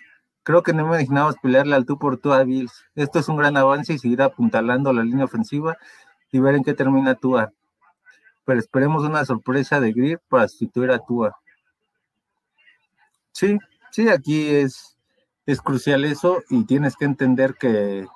[0.42, 2.84] creo que no me imaginábamos pelearle al tú por tú a Bills.
[2.94, 5.76] Esto es un gran avance y seguir apuntalando la línea ofensiva
[6.30, 7.52] y ver en qué termina Tua.
[8.44, 11.36] Pero esperemos una sorpresa de Greer para sustituir a Tua.
[13.32, 13.58] Sí,
[13.90, 14.96] sí, aquí es,
[15.46, 18.06] es crucial eso y tienes que entender que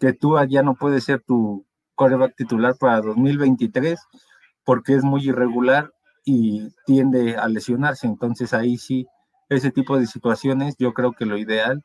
[0.00, 1.64] que tú ya no puedes ser tu
[1.94, 3.98] coreback titular para 2023
[4.64, 5.92] porque es muy irregular
[6.24, 8.06] y tiende a lesionarse.
[8.06, 9.06] Entonces ahí sí,
[9.48, 11.84] ese tipo de situaciones, yo creo que lo ideal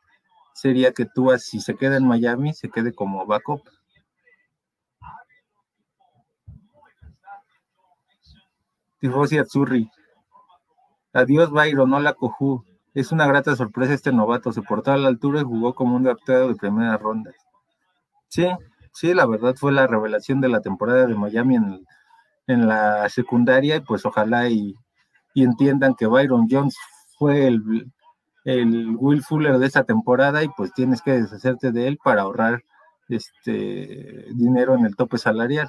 [0.54, 3.62] sería que tú, si se queda en Miami, se quede como backup.
[9.04, 9.92] Tifosi Azzurri.
[11.12, 12.64] Adiós, Byron, no la cojú.
[12.94, 14.54] Es una grata sorpresa este novato.
[14.54, 17.32] Se portó a la altura y jugó como un adaptado de primera ronda.
[18.30, 18.48] Sí,
[18.94, 21.58] sí, la verdad fue la revelación de la temporada de Miami
[22.48, 24.74] en, la secundaria y pues ojalá y,
[25.36, 26.78] entiendan que Byron Jones
[27.20, 27.92] fue el,
[28.46, 32.64] el Will Fuller de esa temporada y pues tienes que deshacerte de él para ahorrar
[33.10, 35.68] este dinero en el tope salarial.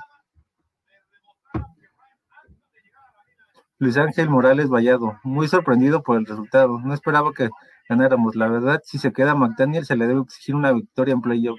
[3.78, 6.78] Luis Ángel Morales Vallado, muy sorprendido por el resultado.
[6.78, 7.50] No esperaba que
[7.88, 8.36] ganáramos.
[8.36, 11.58] La verdad, si se queda McDaniel, se le debe exigir una victoria en playoff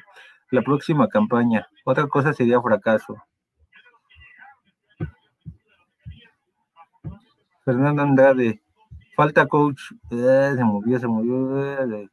[0.51, 1.67] la próxima campaña.
[1.83, 3.15] Otra cosa sería fracaso.
[7.65, 8.61] Fernando Andrade,
[9.15, 9.81] falta coach,
[10.11, 12.07] eh, se movió, se movió, eh,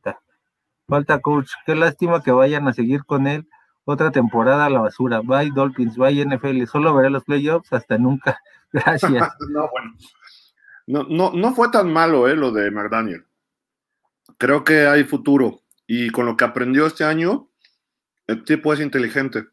[0.89, 3.47] falta coach, qué lástima que vayan a seguir con él
[3.85, 5.21] otra temporada a la basura.
[5.21, 8.39] Bye Dolphins, bye NFL, solo veré los playoffs, hasta nunca.
[8.73, 9.13] Gracias.
[9.51, 9.95] no, bueno.
[10.87, 13.27] No, no, no fue tan malo eh, lo de McDaniel.
[14.39, 15.61] Creo que hay futuro.
[15.87, 17.49] Y con lo que aprendió este año,
[18.27, 19.47] el tipo es inteligente.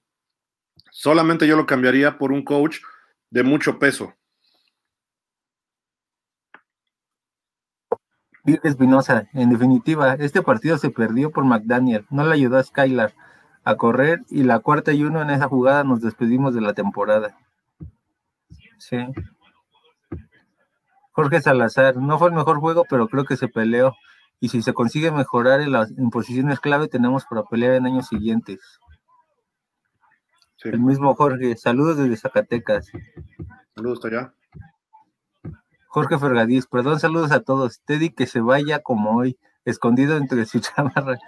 [0.92, 2.78] Solamente yo lo cambiaría por un coach
[3.30, 4.16] de mucho peso.
[8.64, 13.14] Espinosa, en definitiva, este partido se perdió por McDaniel, no le ayudó a Skylar
[13.70, 17.38] a correr y la cuarta y uno en esa jugada nos despedimos de la temporada.
[18.80, 18.98] Sí.
[21.12, 23.94] Jorge Salazar, no fue el mejor juego, pero creo que se peleó.
[24.40, 28.60] Y si se consigue mejorar en las posiciones clave, tenemos para pelear en años siguientes.
[30.64, 32.88] El mismo Jorge, saludos desde Zacatecas.
[33.76, 34.34] Saludos allá.
[35.90, 37.82] Jorge Fergadís, perdón, saludos a todos.
[37.86, 41.20] Teddy que se vaya como hoy, escondido entre su chamarra.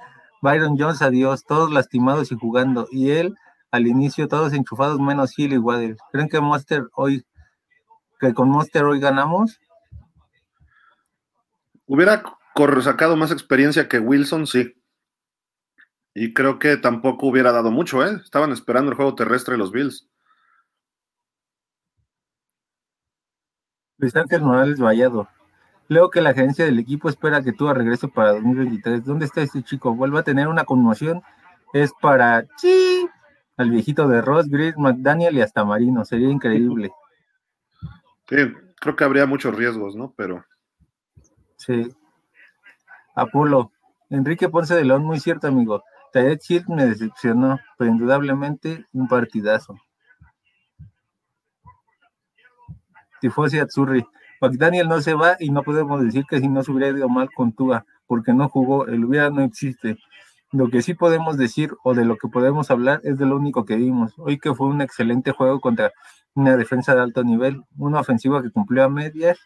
[0.42, 2.88] Byron Jones, adiós, todos lastimados y jugando.
[2.92, 3.36] Y él,
[3.72, 5.98] al inicio, todos enchufados, menos Hill y Waddell.
[6.12, 7.26] ¿Creen que Monster hoy,
[8.20, 9.60] que con Monster hoy ganamos?
[11.86, 12.24] Hubiera
[12.82, 14.76] sacado más experiencia que Wilson, sí.
[16.14, 18.20] Y creo que tampoco hubiera dado mucho, ¿eh?
[18.24, 20.10] Estaban esperando el juego terrestre de los Bills.
[23.98, 25.28] Luis Ángel Morales Vallado.
[25.92, 29.04] Leo que la gerencia del equipo espera que tú regrese para 2023.
[29.04, 29.94] ¿Dónde está este chico?
[29.94, 31.22] Vuelva a tener una conmoción.
[31.74, 33.10] Es para sí,
[33.58, 36.06] al viejito de Ross, Gris, McDaniel y hasta Marino.
[36.06, 36.94] Sería increíble.
[38.30, 38.38] Sí,
[38.80, 40.14] creo que habría muchos riesgos, ¿no?
[40.16, 40.46] Pero.
[41.58, 41.94] Sí.
[43.14, 43.74] Apolo.
[44.10, 45.84] Enrique Ponce de León, muy cierto, amigo.
[46.14, 49.76] Tayet Hill me decepcionó, pero indudablemente un partidazo.
[53.20, 54.06] Tifosi Atsuri.
[54.42, 57.30] McDaniel no se va y no podemos decir que si no se hubiera ido mal
[57.32, 60.00] con Tua, porque no jugó, el hubiera no existe.
[60.52, 63.66] Lo que sí podemos decir o de lo que podemos hablar es de lo único
[63.66, 64.14] que vimos.
[64.18, 65.92] Hoy que fue un excelente juego contra
[66.34, 69.40] una defensa de alto nivel, una ofensiva que cumplió a medias,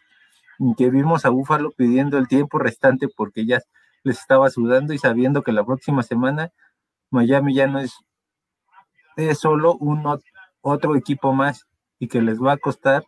[0.76, 3.60] que vimos a Búfalo pidiendo el tiempo restante porque ya
[4.02, 6.52] les estaba sudando y sabiendo que la próxima semana
[7.10, 7.94] Miami ya no es,
[9.16, 10.04] es solo un
[10.62, 11.66] otro equipo más
[11.98, 13.04] y que les va a costar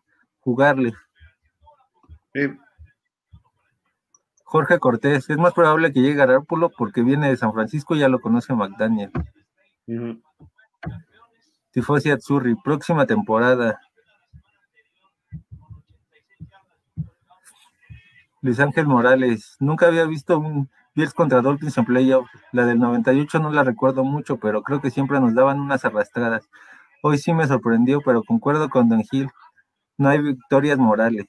[4.44, 7.98] Jorge Cortés, es más probable que llegue a Garápulo porque viene de San Francisco y
[7.98, 9.10] ya lo conoce McDaniel.
[11.70, 13.80] Tifosi Atsuri, próxima temporada.
[18.40, 22.28] Luis Ángel Morales, nunca había visto un Bills contra Dolphins en playoff.
[22.52, 26.48] La del 98 no la recuerdo mucho, pero creo que siempre nos daban unas arrastradas.
[27.02, 29.30] Hoy sí me sorprendió, pero concuerdo con Don Gil.
[29.96, 31.26] No hay victorias morales.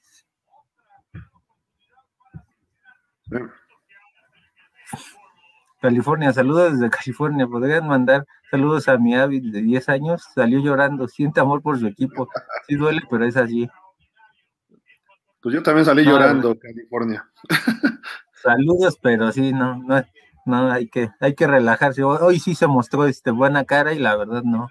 [5.80, 7.46] California, saludos desde California.
[7.46, 10.22] Podrían mandar saludos a mi Avi de 10 años.
[10.34, 12.28] Salió llorando, siente amor por su equipo.
[12.68, 13.68] Sí duele, pero es así.
[15.42, 17.26] Pues yo también salí llorando, California.
[18.42, 20.02] Saludos, pero sí, no, no,
[20.44, 22.02] no, hay que, hay que relajarse.
[22.02, 24.68] Hoy sí se mostró este buena cara y la verdad no,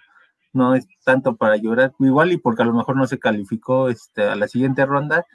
[0.53, 1.93] no es tanto para llorar.
[1.99, 5.25] Igual y porque a lo mejor no se calificó este, a la siguiente ronda,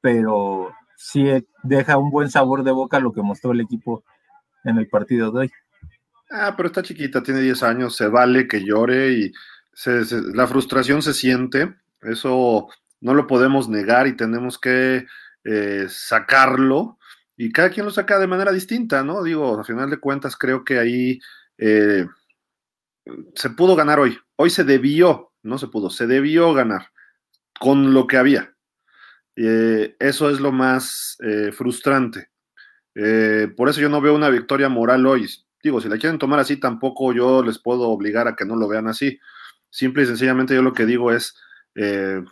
[0.00, 1.24] pero sí
[1.62, 4.04] deja un buen sabor de boca lo que mostró el equipo
[4.64, 5.52] en el partido de hoy.
[6.30, 9.32] Ah, pero está chiquita, tiene 10 años, se vale que llore y
[10.34, 12.68] la frustración se siente, eso
[13.00, 15.06] no lo podemos negar y tenemos que
[15.44, 16.98] eh, sacarlo
[17.34, 19.22] y cada quien lo saca de manera distinta, ¿no?
[19.22, 21.18] Digo, a final de cuentas creo que ahí
[21.56, 22.06] eh,
[23.34, 26.90] se pudo ganar hoy, hoy se debió, no se pudo, se debió ganar
[27.58, 28.54] con lo que había.
[29.36, 32.30] Eh, eso es lo más eh, frustrante.
[32.94, 35.28] Eh, por eso yo no veo una victoria moral hoy.
[35.62, 38.68] Digo, si la quieren tomar así, tampoco yo les puedo obligar a que no lo
[38.68, 39.18] vean así.
[39.70, 41.34] Simple y sencillamente yo lo que digo es,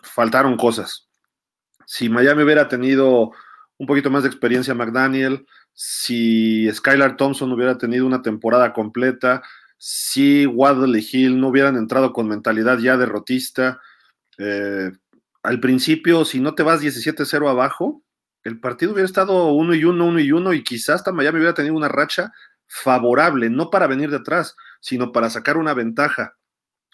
[0.02, 1.08] faltaron cosas.
[1.86, 3.32] Si Miami hubiera tenido
[3.78, 9.42] un poquito más de experiencia McDaniel, si Skylar Thompson hubiera tenido una temporada completa,
[9.78, 13.80] si Waddle y Hill no hubieran entrado con mentalidad ya derrotista,
[14.38, 14.90] eh,
[15.48, 18.02] al principio, si no te vas 17-0 abajo,
[18.44, 21.54] el partido hubiera estado 1 y 1, 1 y 1 y quizás hasta Miami hubiera
[21.54, 22.34] tenido una racha
[22.66, 26.36] favorable, no para venir de atrás, sino para sacar una ventaja.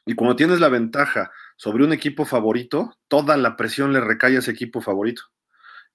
[0.07, 4.39] Y cuando tienes la ventaja sobre un equipo favorito, toda la presión le recae a
[4.39, 5.23] ese equipo favorito.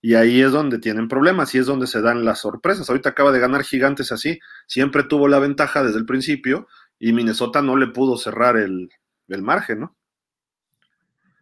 [0.02, 2.90] Y ahí es donde tienen problemas y es donde se dan las sorpresas.
[2.90, 4.38] Ahorita acaba de ganar Gigantes así,
[4.68, 6.68] siempre tuvo la ventaja desde el principio
[6.99, 8.90] y Minnesota no le pudo cerrar el,
[9.30, 9.95] el margen, ¿no?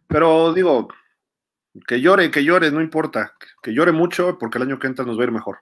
[0.06, 0.88] Pero digo,
[1.86, 3.32] que llore, que llore, no importa.
[3.62, 5.60] Que llore mucho porque el año que entra nos va a ir mejor.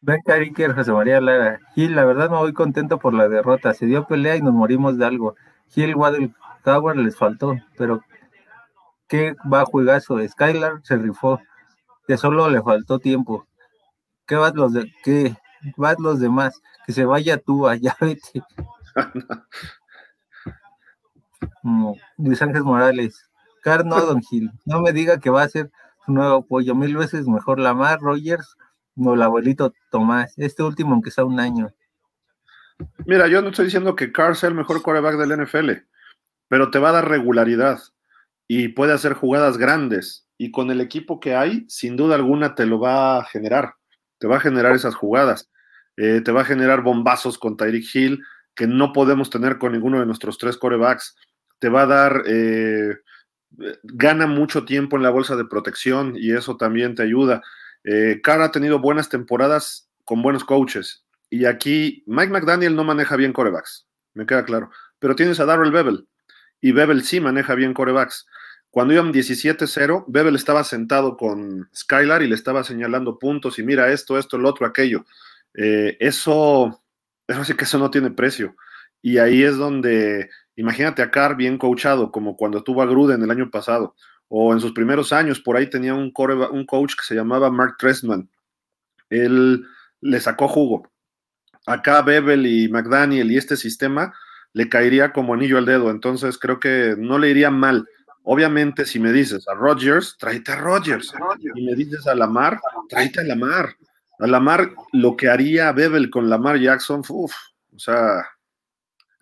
[0.00, 1.60] Venga, Iker, José María Lara.
[1.74, 3.72] Gil, la verdad me voy contento por la derrota.
[3.72, 5.36] Se dio pelea y nos morimos de algo.
[5.68, 6.34] Gil Waddle
[6.64, 8.02] Tower les faltó, pero
[9.06, 10.18] qué va juegazo.
[10.26, 11.40] Skylar se rifó.
[12.08, 13.46] Que solo le faltó tiempo.
[14.26, 15.36] ¿Qué vas los de qué?
[15.76, 16.60] Vas los demás?
[16.84, 18.42] Que se vaya tú allá, vete.
[22.18, 23.31] Luis Ángel Morales.
[23.62, 25.70] Carno Don Gil, no me diga que va a ser
[26.04, 26.74] su nuevo apoyo.
[26.74, 28.56] Mil veces mejor Lamar, Rogers
[28.96, 30.34] o el abuelito Tomás.
[30.36, 31.72] Este último, aunque sea un año.
[33.06, 35.70] Mira, yo no estoy diciendo que Carr sea el mejor quarterback del NFL,
[36.48, 37.80] pero te va a dar regularidad
[38.48, 40.26] y puede hacer jugadas grandes.
[40.36, 43.76] Y con el equipo que hay, sin duda alguna te lo va a generar.
[44.18, 45.50] Te va a generar esas jugadas.
[45.96, 48.22] Eh, te va a generar bombazos con Tyreek Hill
[48.54, 51.16] que no podemos tener con ninguno de nuestros tres corebacks.
[51.58, 52.96] Te va a dar, eh,
[53.82, 57.42] gana mucho tiempo en la bolsa de protección y eso también te ayuda.
[57.84, 61.04] Eh, ha tenido buenas temporadas con buenos coaches.
[61.30, 64.70] Y aquí Mike McDaniel no maneja bien corebacks, me queda claro.
[64.98, 66.06] Pero tienes a Darrell Bevel.
[66.60, 68.26] Y Bevel sí maneja bien corebacks.
[68.70, 73.92] Cuando iban 17-0, Bevel estaba sentado con Skylar y le estaba señalando puntos y mira
[73.92, 75.04] esto, esto, el otro, aquello.
[75.54, 76.82] Eh, eso,
[77.26, 78.54] eso sí que eso no tiene precio.
[79.02, 83.30] Y ahí es donde, imagínate a Carr bien coachado, como cuando tuvo a Gruden el
[83.30, 83.94] año pasado,
[84.28, 88.30] o en sus primeros años, por ahí tenía un, coach que se llamaba Mark Trestman.
[89.10, 89.64] Él
[90.00, 90.90] le sacó jugo.
[91.66, 94.14] Acá Bevel y McDaniel y este sistema
[94.54, 97.86] le caería como anillo al dedo, entonces creo que no le iría mal.
[98.24, 101.12] Obviamente, si me dices a Rodgers, tráete a Rodgers.
[101.54, 103.76] Y me dices a Lamar, tráete a Lamar.
[104.18, 107.34] A Lamar, lo que haría Bevel con Lamar Jackson, uff,
[107.74, 108.24] o sea,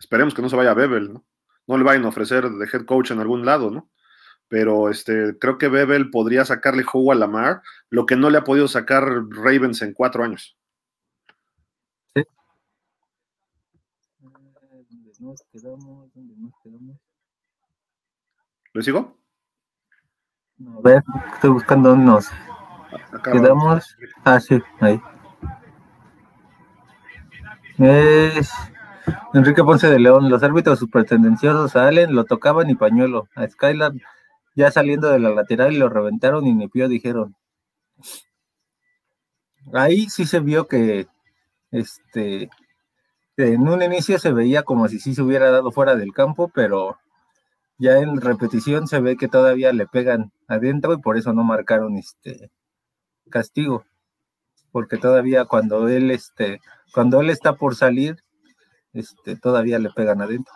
[0.00, 1.24] esperemos que no se vaya a Bevel, ¿no?
[1.68, 3.88] No le vayan a ofrecer de head coach en algún lado, ¿no?
[4.50, 8.42] pero este, creo que Bebel podría sacarle jugo a Lamar, lo que no le ha
[8.42, 10.58] podido sacar Ravens en cuatro años.
[12.16, 12.24] Sí.
[14.18, 16.12] ¿Dónde nos quedamos?
[16.12, 16.96] ¿Dónde nos quedamos?
[18.74, 19.16] ¿Le sigo?
[20.78, 21.04] A ver,
[21.34, 22.28] estoy buscando dónde nos
[23.22, 23.96] quedamos.
[24.24, 25.00] Ah, sí, ahí.
[27.78, 28.50] Es
[29.34, 30.28] Enrique Ponce de León.
[30.28, 33.28] Los árbitros supertendenciosos a Allen lo tocaban y pañuelo.
[33.34, 33.92] A Skylar
[34.54, 37.36] ya saliendo de la lateral y lo reventaron y ni pío dijeron.
[39.72, 41.06] Ahí sí se vio que
[41.70, 42.50] este
[43.36, 46.98] en un inicio se veía como si sí se hubiera dado fuera del campo, pero
[47.78, 51.96] ya en repetición se ve que todavía le pegan adentro y por eso no marcaron
[51.96, 52.50] este
[53.30, 53.84] castigo.
[54.72, 56.60] Porque todavía cuando él este
[56.92, 58.22] cuando él está por salir,
[58.92, 60.52] este todavía le pegan adentro.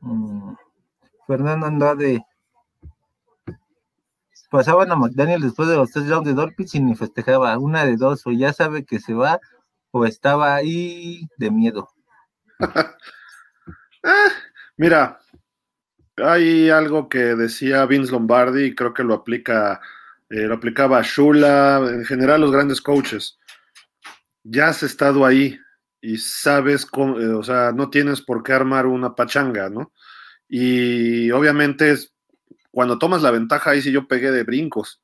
[0.00, 0.54] Mm.
[1.26, 2.24] Fernando Andrade.
[4.50, 7.58] Pasaban a McDaniel después de los tres rounds de Dolphins y ni festejaba.
[7.58, 9.40] Una de dos, o ya sabe que se va,
[9.90, 11.88] o estaba ahí de miedo.
[14.08, 14.28] Ah,
[14.76, 15.18] mira,
[16.16, 19.80] hay algo que decía Vince Lombardi y creo que lo aplica,
[20.30, 23.36] eh, lo aplicaba a Shula, en general los grandes coaches.
[24.48, 25.58] Ya has estado ahí,
[26.00, 29.92] y sabes, cómo, eh, o sea, no tienes por qué armar una pachanga, ¿no?
[30.48, 31.96] Y obviamente
[32.70, 35.02] cuando tomas la ventaja, ahí sí yo pegué de brincos,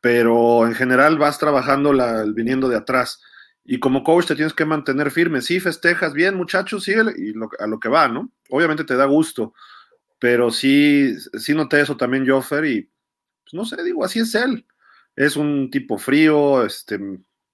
[0.00, 3.20] pero en general vas trabajando la, viniendo de atrás.
[3.64, 5.42] Y como coach te tienes que mantener firme.
[5.42, 8.32] Sí, festejas bien, muchachos, sí, y a lo que va, ¿no?
[8.48, 9.54] Obviamente te da gusto,
[10.18, 12.90] pero sí, sí noté eso también, Joffer, y
[13.44, 14.66] pues, no sé, digo, así es él.
[15.14, 16.98] Es un tipo frío, este,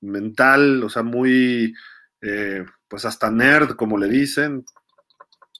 [0.00, 1.74] mental, o sea, muy,
[2.20, 4.64] eh, pues hasta nerd, como le dicen.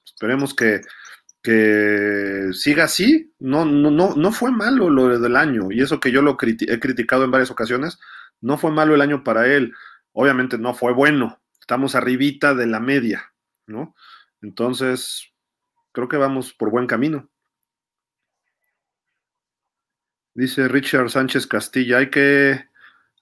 [0.05, 0.81] Esperemos que,
[1.43, 3.33] que siga así.
[3.39, 6.81] No, no, no, no fue malo lo del año, y eso que yo lo he
[6.81, 7.99] criticado en varias ocasiones,
[8.41, 9.73] no fue malo el año para él.
[10.13, 11.41] Obviamente no fue bueno.
[11.61, 13.33] Estamos arribita de la media,
[13.67, 13.95] ¿no?
[14.41, 15.33] Entonces,
[15.93, 17.29] creo que vamos por buen camino.
[20.35, 22.68] Dice Richard Sánchez Castilla, hay que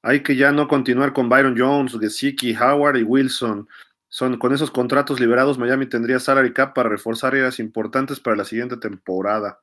[0.06, 3.68] hay que ya no continuar con Byron Jones, Gesicki, Howard y Wilson.
[4.08, 8.44] Son, con esos contratos liberados, Miami tendría salary cap para reforzar áreas importantes para la
[8.44, 9.60] siguiente temporada.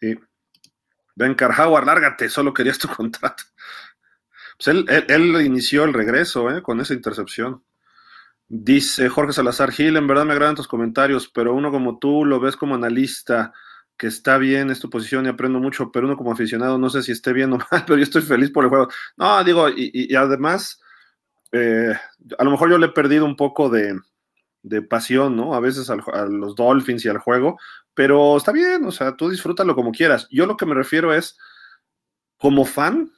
[0.00, 0.18] Sí.
[1.16, 3.42] Bencar Howard, lárgate, solo querías tu contrato.
[4.62, 4.68] Pues
[5.08, 6.62] él, inició el regreso ¿eh?
[6.62, 7.64] con esa intercepción.
[8.48, 12.38] Dice Jorge Salazar Gil, en verdad me agradan tus comentarios, pero uno como tú lo
[12.38, 13.54] ves como analista
[13.98, 17.02] que está bien, es tu posición y aprendo mucho, pero uno como aficionado no sé
[17.02, 18.88] si esté bien o mal, pero yo estoy feliz por el juego.
[19.16, 20.80] No, digo, y, además,
[21.52, 21.94] eh,
[22.38, 24.00] a lo mejor yo le he perdido un poco de,
[24.88, 25.54] pasión, ¿no?
[25.54, 25.96] A veces a
[26.26, 27.58] los Dolphins y al juego,
[27.94, 30.28] pero está bien, o sea, tú disfrútalo como quieras.
[30.30, 31.36] Yo lo que me refiero es,
[32.36, 33.10] como fan,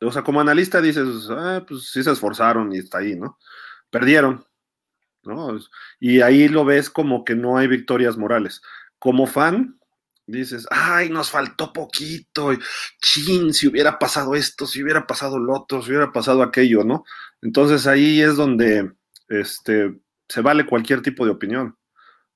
[0.00, 3.38] o sea, como analista dices, ah, pues sí se esforzaron y está ahí, ¿no?
[3.90, 4.44] Perdieron,
[5.22, 5.56] ¿no?
[6.00, 8.62] Y ahí lo ves como que no hay victorias morales
[9.02, 9.80] como fan,
[10.28, 12.50] dices, ay, nos faltó poquito,
[13.00, 17.02] chin, si hubiera pasado esto, si hubiera pasado lo otro, si hubiera pasado aquello, ¿no?
[17.40, 18.92] Entonces ahí es donde
[19.26, 19.98] este,
[20.28, 21.76] se vale cualquier tipo de opinión.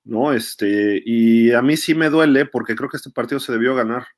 [0.02, 0.32] ¿no?
[0.32, 4.08] Este, y a mí sí me duele porque creo que este partido se debió ganar.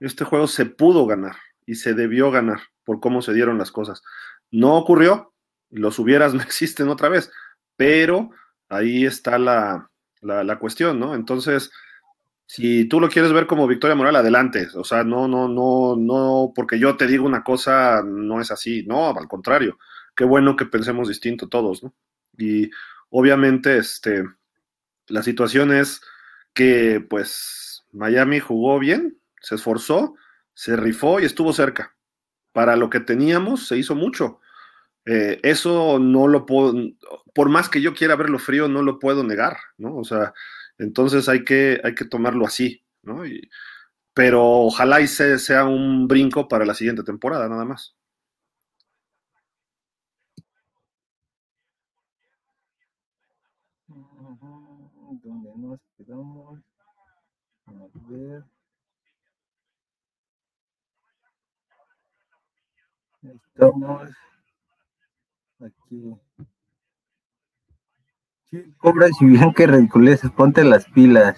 [0.00, 1.36] Este juego se pudo ganar
[1.66, 4.02] y se debió ganar por cómo se dieron las cosas.
[4.50, 5.34] No ocurrió,
[5.68, 7.30] los hubieras no existen otra vez,
[7.76, 8.30] pero
[8.70, 9.90] ahí está la,
[10.22, 11.14] la, cuestión, ¿no?
[11.14, 11.70] Entonces,
[12.46, 14.68] si tú lo quieres ver como victoria moral, adelante.
[14.74, 18.84] O sea, no, no, no, no, porque yo te digo una cosa, no es así.
[18.86, 19.78] No, al contrario.
[20.16, 21.94] Qué bueno que pensemos distinto todos, ¿no?
[22.36, 22.70] Y
[23.10, 24.24] obviamente, este,
[25.06, 26.00] la situación es
[26.54, 30.14] que, pues, Miami jugó bien, se esforzó,
[30.54, 31.94] se rifó y estuvo cerca.
[32.52, 34.40] Para lo que teníamos, se hizo mucho.
[35.10, 36.74] Eh, eso no lo puedo,
[37.34, 39.96] por más que yo quiera verlo frío, no lo puedo negar, ¿no?
[39.96, 40.34] O sea,
[40.76, 43.22] entonces hay que, hay que tomarlo así, ¿no?
[44.12, 47.96] pero ojalá y sea un brinco para la siguiente temporada, nada más.
[55.22, 56.60] ¿Dónde nos quedamos?
[57.66, 57.72] A
[58.10, 58.44] ver.
[63.22, 64.08] Estamos
[65.60, 66.16] aquí.
[68.50, 71.36] Sí, cobras y bien que ridiculeces, ponte las pilas.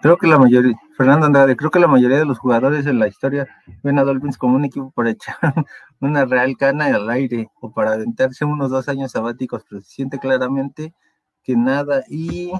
[0.00, 3.08] Creo que la mayoría, Fernando Andrade, creo que la mayoría de los jugadores en la
[3.08, 3.48] historia
[3.82, 5.36] ven a Dolphins como un equipo para echar
[6.00, 10.20] una real cana al aire o para aventarse unos dos años sabáticos, pero se siente
[10.20, 10.94] claramente
[11.42, 12.52] que nada y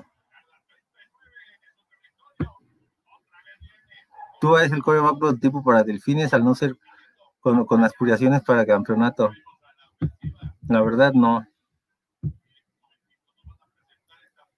[4.40, 6.76] tú eres el coreback prototipo para Delfines al no ser
[7.40, 9.30] con, con aspiraciones para campeonato.
[10.68, 11.46] La verdad no.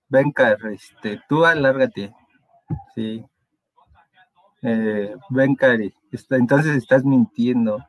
[0.08, 2.14] Venga, este, tú alárgate.
[2.94, 3.24] Sí.
[4.62, 5.94] Eh, ven, Cari,
[6.30, 7.84] entonces estás mintiendo.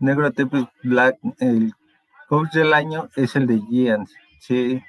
[0.00, 1.72] Negro Tepes Black, el
[2.28, 4.82] coach del año es el de Giants, sí.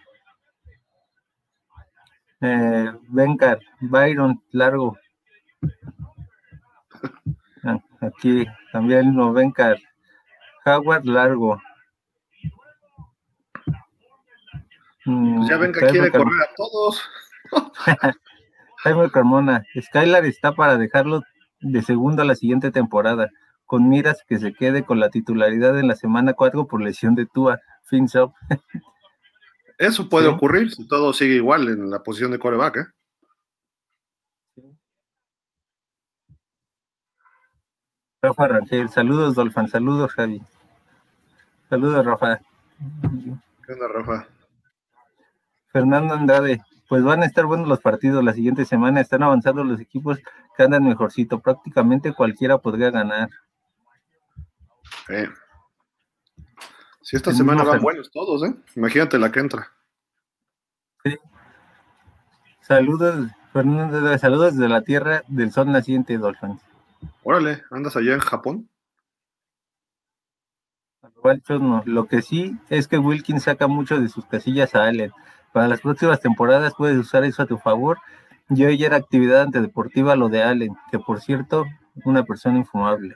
[2.41, 4.97] Eh, Bencar, Byron, largo.
[7.63, 9.77] Ah, aquí también no Bencar.
[10.65, 11.59] Howard, largo.
[15.05, 17.01] Pues ya mm, venga, quiere correr a todos.
[18.83, 21.23] Jaime Carmona, Skylar está para dejarlo
[21.61, 23.29] de segundo a la siguiente temporada,
[23.65, 27.25] con miras que se quede con la titularidad en la semana 4 por lesión de
[27.25, 28.13] Tua, fins
[29.79, 32.85] Eso puede ocurrir si todo sigue igual en la posición de coreback, ¿eh?
[38.21, 40.41] Rafa Rangel, saludos Dolfan, saludos Javi.
[41.69, 42.41] Saludos Rafa.
[43.65, 44.27] ¿Qué onda Rafa?
[45.71, 49.79] Fernando Andrade, pues van a estar buenos los partidos la siguiente semana, están avanzando los
[49.79, 50.19] equipos
[50.57, 53.29] que andan mejorcito, prácticamente cualquiera podría ganar.
[57.09, 58.53] Si esta semana van buenos todos, ¿eh?
[58.75, 59.71] Imagínate la que entra.
[61.03, 61.17] Sí.
[62.61, 66.61] Saludos, Fernando, saludos de la tierra del sol naciente, Dolphins.
[67.23, 68.69] Órale, ¿andas allá en Japón?
[71.85, 75.11] Lo que sí es que Wilkins saca mucho de sus casillas a Allen.
[75.51, 77.97] Para las próximas temporadas puedes usar eso a tu favor.
[78.51, 81.65] Y hoy era actividad antideportiva lo de Allen, que por cierto,
[82.05, 83.15] una persona infumable.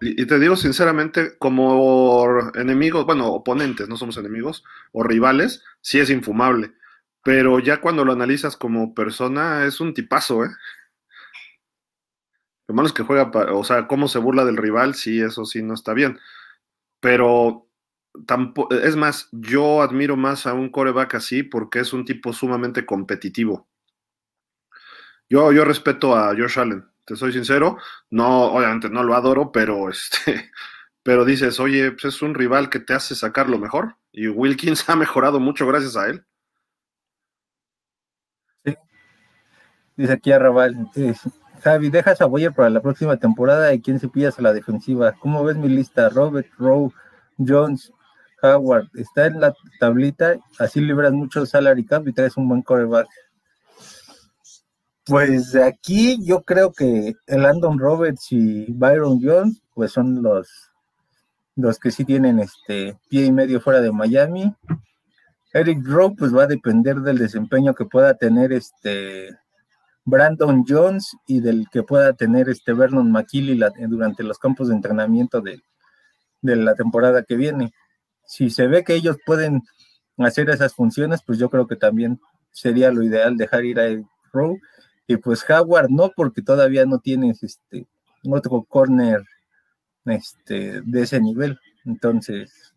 [0.00, 6.10] Y, te digo sinceramente, como enemigos, bueno, oponentes, no somos enemigos, o rivales, sí es
[6.10, 6.72] infumable.
[7.24, 10.50] Pero ya cuando lo analizas como persona, es un tipazo, ¿eh?
[12.68, 15.62] Lo malo es que juega, o sea, cómo se burla del rival, sí, eso sí
[15.62, 16.18] no está bien.
[17.00, 17.68] Pero
[18.82, 23.68] es más, yo admiro más a un coreback así porque es un tipo sumamente competitivo.
[25.30, 27.78] Yo, yo respeto a Josh Allen, te soy sincero,
[28.10, 30.50] no, obviamente no lo adoro, pero este,
[31.02, 34.84] pero dices, oye, pues es un rival que te hace sacar lo mejor, y Wilkins
[34.88, 36.24] ha mejorado mucho gracias a él.
[38.64, 38.76] Sí.
[39.96, 40.76] Dice aquí a Raval,
[41.62, 45.12] Javi, dejas a Boyer para la próxima temporada y quién se pillas a la defensiva.
[45.18, 46.08] ¿Cómo ves mi lista?
[46.08, 46.92] Robert, Rowe,
[47.36, 47.92] Jones,
[48.42, 53.08] Howard está en la tablita, así libras mucho salary cap y traes un buen coreback.
[55.08, 60.48] Pues aquí yo creo que el Andon Roberts y Byron Jones, pues son los,
[61.56, 64.54] los que sí tienen este pie y medio fuera de Miami.
[65.52, 69.30] Eric Rowe, pues va a depender del desempeño que pueda tener este
[70.04, 73.58] Brandon Jones y del que pueda tener este Vernon McKinley
[73.88, 75.62] durante los campos de entrenamiento de,
[76.42, 77.72] de la temporada que viene
[78.28, 79.62] si se ve que ellos pueden
[80.18, 82.20] hacer esas funciones, pues yo creo que también
[82.52, 83.86] sería lo ideal dejar ir a
[84.32, 84.60] Rowe.
[85.08, 87.86] Y pues Howard no, porque todavía no tienes este,
[88.24, 89.24] otro corner
[90.04, 91.58] este, de ese nivel.
[91.86, 92.74] Entonces,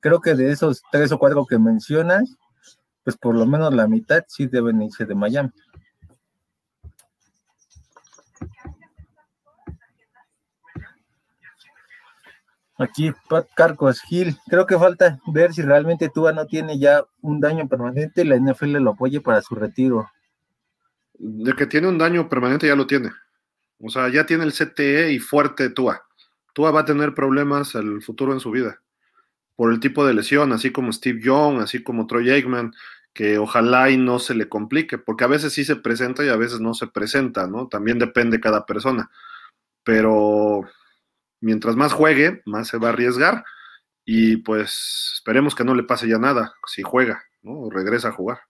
[0.00, 2.36] creo que de esos tres o cuatro que mencionas,
[3.02, 5.50] pues por lo menos la mitad sí deben irse de Miami.
[12.76, 17.40] Aquí Pat Carcos Gil, creo que falta ver si realmente Tua no tiene ya un
[17.40, 20.10] daño permanente y la NFL lo apoye para su retiro.
[21.14, 23.12] De que tiene un daño permanente ya lo tiene.
[23.80, 26.06] O sea, ya tiene el CTE y fuerte Tua.
[26.54, 28.80] Tua va a tener problemas el futuro en su vida
[29.56, 32.74] por el tipo de lesión, así como Steve Young, así como Troy Aikman,
[33.12, 36.36] que ojalá y no se le complique, porque a veces sí se presenta y a
[36.36, 37.68] veces no se presenta, ¿no?
[37.68, 39.10] También depende cada persona.
[39.84, 40.62] Pero
[41.40, 43.44] mientras más juegue, más se va a arriesgar
[44.04, 47.52] y pues esperemos que no le pase ya nada si juega, ¿no?
[47.60, 48.40] O regresa a jugar.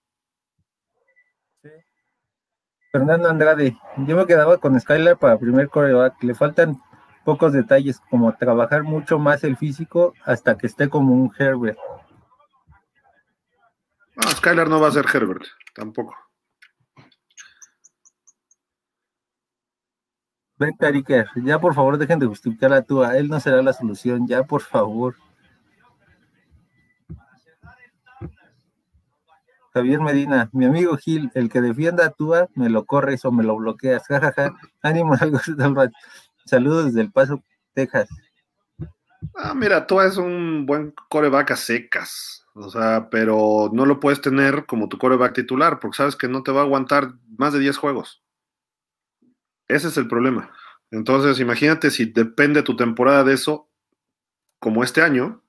[2.95, 6.81] Fernando Andrade, yo me quedaba con Skylar para primer coreback, le faltan
[7.25, 11.77] pocos detalles como trabajar mucho más el físico hasta que esté como un Herbert.
[14.15, 15.43] No, Skylar no va a ser Herbert,
[15.75, 16.15] tampoco.
[21.45, 24.63] ya por favor dejen de justificar a Tua, él no será la solución, ya por
[24.63, 25.17] favor.
[29.75, 33.43] Javier Medina, mi amigo Gil, el que defienda a Tua, me lo corres o me
[33.43, 35.41] lo bloqueas, jajaja, ánimo algo
[36.47, 37.43] Saludos desde El Paso,
[37.73, 38.09] Texas.
[39.35, 44.21] Ah, mira, Tua es un buen coreback a secas, o sea, pero no lo puedes
[44.21, 47.59] tener como tu coreback titular, porque sabes que no te va a aguantar más de
[47.59, 48.23] 10 juegos.
[49.67, 50.53] Ese es el problema.
[50.93, 53.69] Entonces, imagínate si depende tu temporada de eso,
[54.61, 55.43] como este año,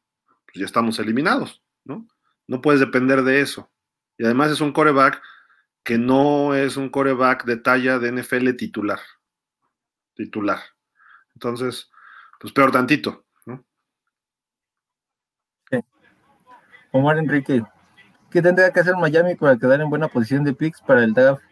[0.45, 2.07] pues ya estamos eliminados, ¿no?
[2.47, 3.69] No puedes depender de eso.
[4.17, 5.21] Y además es un coreback
[5.83, 8.99] que no es un coreback de talla de NFL titular.
[10.15, 10.59] Titular.
[11.33, 11.89] Entonces,
[12.39, 13.65] pues peor tantito, ¿no?
[16.91, 17.61] Omar Enrique,
[18.31, 21.43] ¿qué tendría que hacer Miami para quedar en buena posición de picks para el draft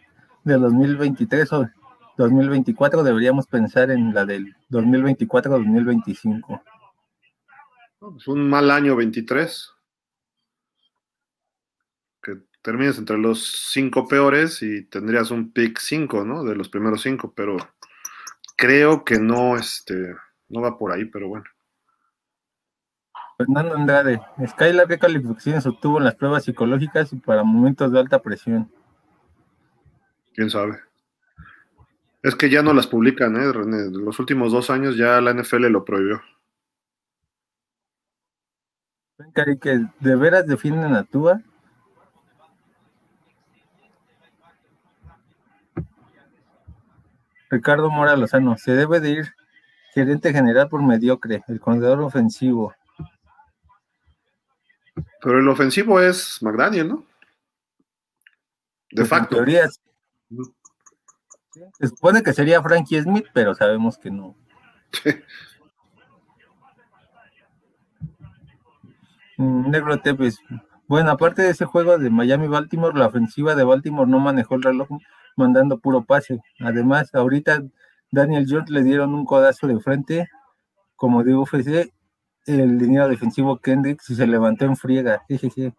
[0.42, 1.68] del 2023 o
[2.16, 6.62] 2024 deberíamos pensar en la del 2024-2025.
[8.16, 9.73] Es un mal año 23.
[12.64, 16.44] Que termines entre los cinco peores y tendrías un pick 5, ¿no?
[16.44, 17.58] De los primeros cinco, pero
[18.56, 20.14] creo que no, este,
[20.48, 21.44] no va por ahí, pero bueno.
[23.36, 28.22] Fernando Andrade, Skylar, ¿qué calificaciones obtuvo en las pruebas psicológicas y para momentos de alta
[28.22, 28.72] presión?
[30.32, 30.80] ¿Quién sabe?
[32.22, 33.90] Es que ya no las publican, ¿eh, René?
[33.90, 36.22] Los últimos dos años ya la NFL lo prohibió.
[39.60, 41.42] que de veras defienden a Tua.
[47.54, 49.34] Ricardo Mora Lozano, se debe de ir
[49.92, 52.74] gerente general por mediocre, el corredor ofensivo.
[55.22, 57.06] Pero el ofensivo es McDaniel, ¿no?
[58.90, 59.44] De pues facto.
[61.78, 64.34] Se supone que sería Frankie Smith, pero sabemos que no.
[69.36, 70.38] Mm, Negro Tepes.
[70.86, 74.86] Bueno, aparte de ese juego de Miami-Baltimore, la ofensiva de Baltimore no manejó el reloj
[75.36, 76.40] mandando puro pase.
[76.60, 77.62] Además, ahorita
[78.10, 80.28] Daniel Jones le dieron un codazo de frente,
[80.96, 81.92] como digo, UFC,
[82.46, 85.22] el línea defensivo Kendrick se levantó en friega.
[85.28, 85.72] sí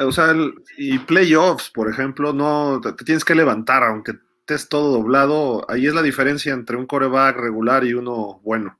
[0.00, 0.34] o sea,
[0.76, 5.64] y playoffs, por ejemplo, no te, tienes que levantar, aunque estés todo doblado.
[5.70, 8.78] Ahí es la diferencia entre un coreback regular y uno bueno.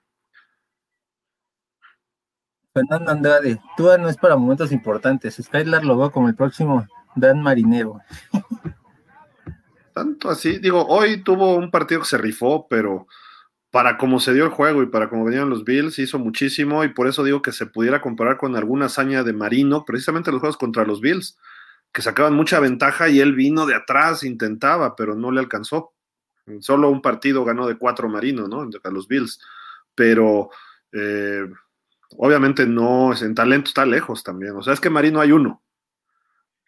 [2.74, 5.36] Fernando Andrade, tú no es para momentos importantes.
[5.40, 8.00] Skylar lo veo como el próximo Dan Marinero.
[9.92, 13.06] Tanto así, digo, hoy tuvo un partido que se rifó, pero
[13.70, 16.88] para cómo se dio el juego y para cómo venían los Bills, hizo muchísimo y
[16.88, 20.56] por eso digo que se pudiera comparar con alguna hazaña de Marino, precisamente los juegos
[20.56, 21.38] contra los Bills,
[21.92, 25.92] que sacaban mucha ventaja y él vino de atrás, intentaba, pero no le alcanzó.
[26.60, 28.68] Solo un partido ganó de cuatro Marino, ¿no?
[28.82, 29.40] A los Bills.
[29.94, 30.50] Pero
[30.92, 31.48] eh,
[32.16, 34.54] obviamente no, en talento está lejos también.
[34.56, 35.63] O sea, es que Marino hay uno.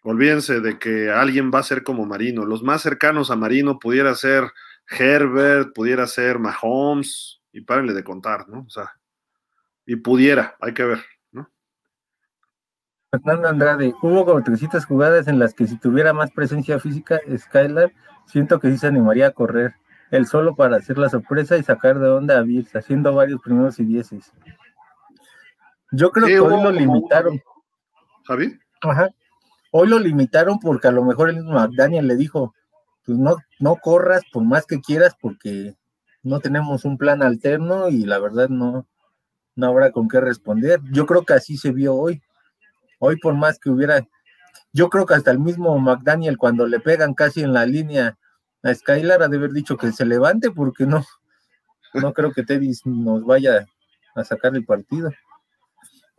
[0.03, 2.45] Olvídense de que alguien va a ser como Marino.
[2.45, 4.45] Los más cercanos a Marino pudiera ser
[4.89, 8.61] Herbert, pudiera ser Mahomes, y párenle de contar, ¿no?
[8.61, 8.93] O sea,
[9.85, 10.99] y pudiera, hay que ver,
[11.31, 11.49] ¿no?
[13.11, 17.91] Fernando Andrade, hubo como 300 jugadas en las que si tuviera más presencia física, Skylar,
[18.27, 19.75] siento que sí se animaría a correr,
[20.11, 23.79] él solo para hacer la sorpresa y sacar de onda a Bills, haciendo varios primeros
[23.79, 24.31] y dieces.
[25.91, 27.41] Yo creo que hoy lo limitaron.
[28.25, 28.59] ¿Javi?
[28.81, 29.09] Ajá.
[29.71, 32.53] Hoy lo limitaron porque a lo mejor el mismo Daniel le dijo,
[33.05, 35.75] pues no, no corras por más que quieras porque
[36.23, 38.87] no tenemos un plan alterno y la verdad no,
[39.55, 40.79] no habrá con qué responder.
[40.91, 42.21] Yo creo que así se vio hoy.
[42.99, 44.07] Hoy por más que hubiera,
[44.73, 48.17] yo creo que hasta el mismo McDaniel cuando le pegan casi en la línea
[48.63, 51.05] a Skylar ha de haber dicho que se levante porque no,
[51.93, 53.65] no creo que Teddy nos vaya
[54.15, 55.11] a sacar el partido.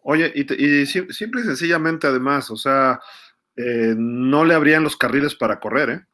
[0.02, 3.00] Oye, y, simple y sencillamente además, o sea,
[3.58, 6.06] eh, no le abrían los carriles para correr, ¿eh?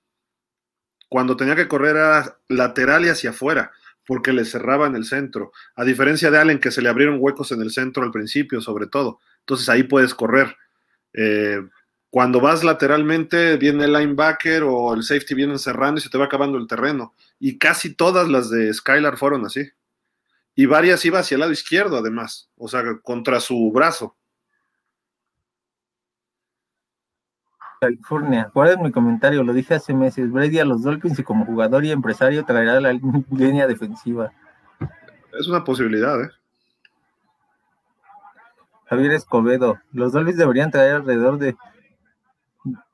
[1.11, 3.71] Cuando tenía que correr era lateral y hacia afuera,
[4.07, 5.53] porque le cerraban el centro.
[5.77, 8.87] A diferencia de Allen, que se le abrieron huecos en el centro al principio, sobre
[8.87, 9.21] todo.
[9.41, 10.57] Entonces ahí puedes correr.
[11.13, 11.61] Eh,
[12.09, 16.25] cuando vas lateralmente, viene el linebacker o el safety viene cerrando y se te va
[16.25, 17.15] acabando el terreno.
[17.39, 19.69] Y casi todas las de Skylar fueron así.
[20.55, 24.17] Y varias iba hacia el lado izquierdo, además, o sea, contra su brazo.
[27.85, 28.51] California.
[28.53, 29.43] ¿Cuál es mi comentario?
[29.43, 30.31] Lo dije hace meses.
[30.31, 32.93] Brady a los Dolphins y como jugador y empresario traerá la
[33.31, 34.33] línea defensiva.
[35.39, 36.31] Es una posibilidad, ¿eh?
[38.87, 39.79] Javier Escobedo.
[39.93, 41.57] Los Dolphins deberían traer alrededor de.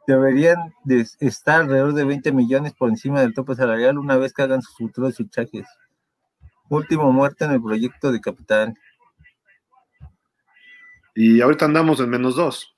[0.06, 4.42] Deberían de estar alrededor de 20 millones por encima del tope salarial una vez que
[4.42, 5.66] hagan sus futuros fichajes.
[6.68, 8.74] Último muerte en el proyecto de Capitán.
[11.14, 12.74] Y ahorita andamos en menos dos.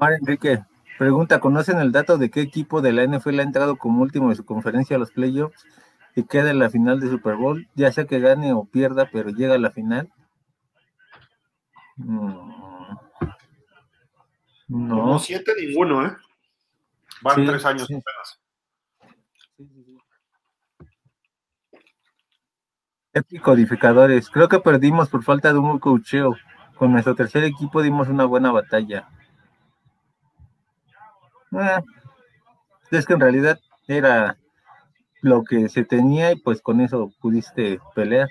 [0.00, 0.64] Omar Enrique
[0.98, 4.34] pregunta: ¿Conocen el dato de qué equipo de la NFL ha entrado como último de
[4.34, 5.66] su conferencia a los playoffs
[6.16, 7.68] y queda en la final de Super Bowl?
[7.74, 10.10] Ya sea que gane o pierda, pero llega a la final.
[11.96, 12.48] Mm.
[14.68, 15.18] No.
[15.18, 16.16] siete ninguno, ¿eh?
[17.20, 18.40] Van tres años apenas.
[23.12, 24.30] Epic codificadores.
[24.30, 26.36] Creo que perdimos por falta de un cocheo.
[26.76, 29.06] Con nuestro tercer equipo dimos una buena batalla.
[31.52, 31.82] Eh,
[32.90, 33.58] es que en realidad
[33.88, 34.36] era
[35.22, 38.28] lo que se tenía y pues con eso pudiste pelear.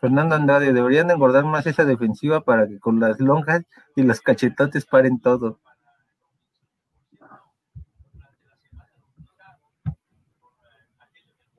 [0.00, 3.64] Fernando Andrade, deberían engordar más esa defensiva para que con las lonjas
[3.96, 5.58] y los cachetotes paren todo.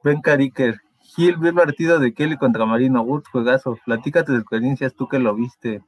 [0.04, 3.78] Ben Cariker, Gil, vi el partido de Kelly contra Marino Woods, juegazo.
[3.84, 5.82] Platícate de experiencias tú que lo viste.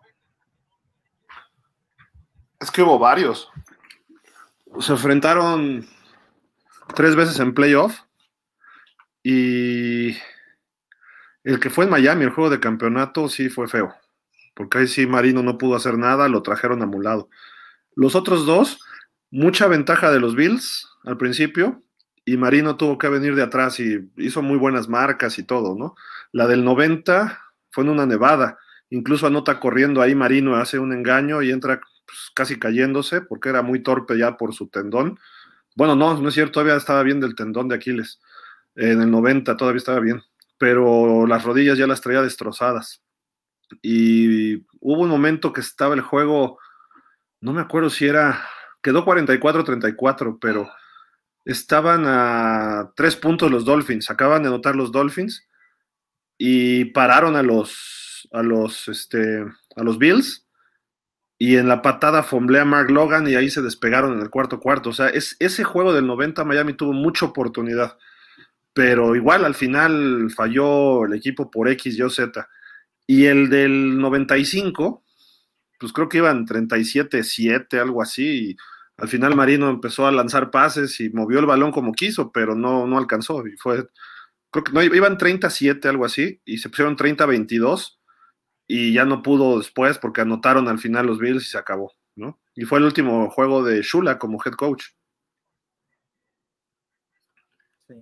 [2.61, 3.49] Es que hubo varios.
[4.79, 5.85] Se enfrentaron
[6.95, 8.01] tres veces en playoff
[9.23, 10.11] y
[11.43, 13.95] el que fue en Miami, el juego de campeonato, sí fue feo,
[14.53, 17.29] porque ahí sí Marino no pudo hacer nada, lo trajeron amulado.
[17.95, 18.79] Los otros dos,
[19.31, 21.81] mucha ventaja de los Bills al principio,
[22.25, 25.95] y Marino tuvo que venir de atrás y hizo muy buenas marcas y todo, ¿no?
[26.31, 28.59] La del 90 fue en una nevada,
[28.91, 31.81] incluso anota corriendo ahí Marino, hace un engaño y entra
[32.11, 35.17] pues, casi cayéndose porque era muy torpe ya por su tendón.
[35.75, 38.19] Bueno, no, no es cierto, todavía estaba bien del tendón de Aquiles.
[38.75, 40.21] En el 90 todavía estaba bien,
[40.57, 43.01] pero las rodillas ya las traía destrozadas.
[43.81, 46.59] Y hubo un momento que estaba el juego,
[47.39, 48.45] no me acuerdo si era,
[48.81, 50.69] quedó 44-34, pero
[51.45, 55.47] estaban a tres puntos los Dolphins, acaban de anotar los Dolphins
[56.37, 59.45] y pararon a los, a los, este,
[59.77, 60.45] a los Bills
[61.43, 64.59] y en la patada fomblea a Mark Logan y ahí se despegaron en el cuarto
[64.59, 64.91] cuarto.
[64.91, 67.97] O sea, es, ese juego del 90 Miami tuvo mucha oportunidad,
[68.73, 72.47] pero igual al final falló el equipo por X, Y Z.
[73.07, 75.03] Y el del 95,
[75.79, 78.51] pues creo que iban 37-7, algo así.
[78.51, 78.57] Y
[78.97, 82.85] al final Marino empezó a lanzar pases y movió el balón como quiso, pero no,
[82.85, 83.47] no alcanzó.
[83.47, 83.87] Y fue,
[84.51, 87.97] creo que no, iban 37, algo así, y se pusieron 30-22
[88.73, 92.39] y ya no pudo después porque anotaron al final los Bills y se acabó, ¿no?
[92.55, 94.85] Y fue el último juego de Shula como head coach.
[97.85, 97.95] Sí.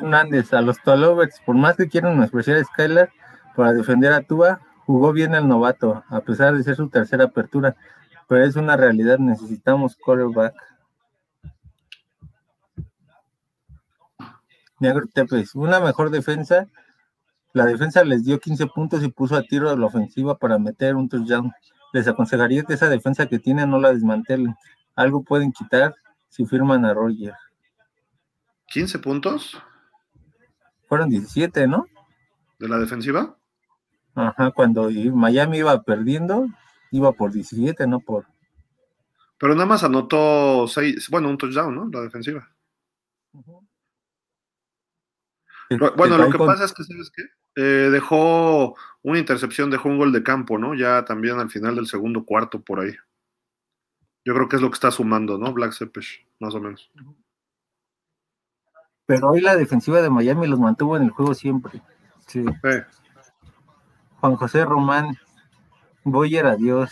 [0.00, 3.10] Hernández, a los Tolovers, por más que quieran especial Skylar
[3.56, 7.74] para defender a Tua, jugó bien el novato, a pesar de ser su tercera apertura,
[8.28, 10.54] pero es una realidad, necesitamos quarterback.
[14.78, 16.68] Negro Tepes, una mejor defensa
[17.54, 20.96] la defensa les dio 15 puntos y puso a tiro a la ofensiva para meter
[20.96, 21.52] un touchdown.
[21.92, 24.56] Les aconsejaría que esa defensa que tienen no la desmantelen.
[24.96, 25.94] Algo pueden quitar
[26.28, 27.34] si firman a Roger.
[28.74, 29.62] ¿15 puntos?
[30.88, 31.86] Fueron 17, ¿no?
[32.58, 33.36] ¿De la defensiva?
[34.16, 36.48] Ajá, cuando Miami iba perdiendo,
[36.90, 38.26] iba por 17, no por.
[39.38, 41.88] Pero nada más anotó 6, bueno, un touchdown, ¿no?
[41.88, 42.48] La defensiva.
[45.96, 47.22] Bueno, lo que pasa es que, ¿sabes qué?
[47.56, 50.74] Eh, dejó una intercepción, dejó un gol de campo, ¿no?
[50.74, 52.94] Ya también al final del segundo cuarto por ahí.
[54.24, 55.52] Yo creo que es lo que está sumando, ¿no?
[55.52, 56.90] Black Sepesh, más o menos.
[59.06, 61.82] Pero hoy la defensiva de Miami los mantuvo en el juego siempre.
[62.26, 62.44] Sí.
[64.20, 65.18] Juan José Román,
[66.02, 66.90] Boyer, adiós.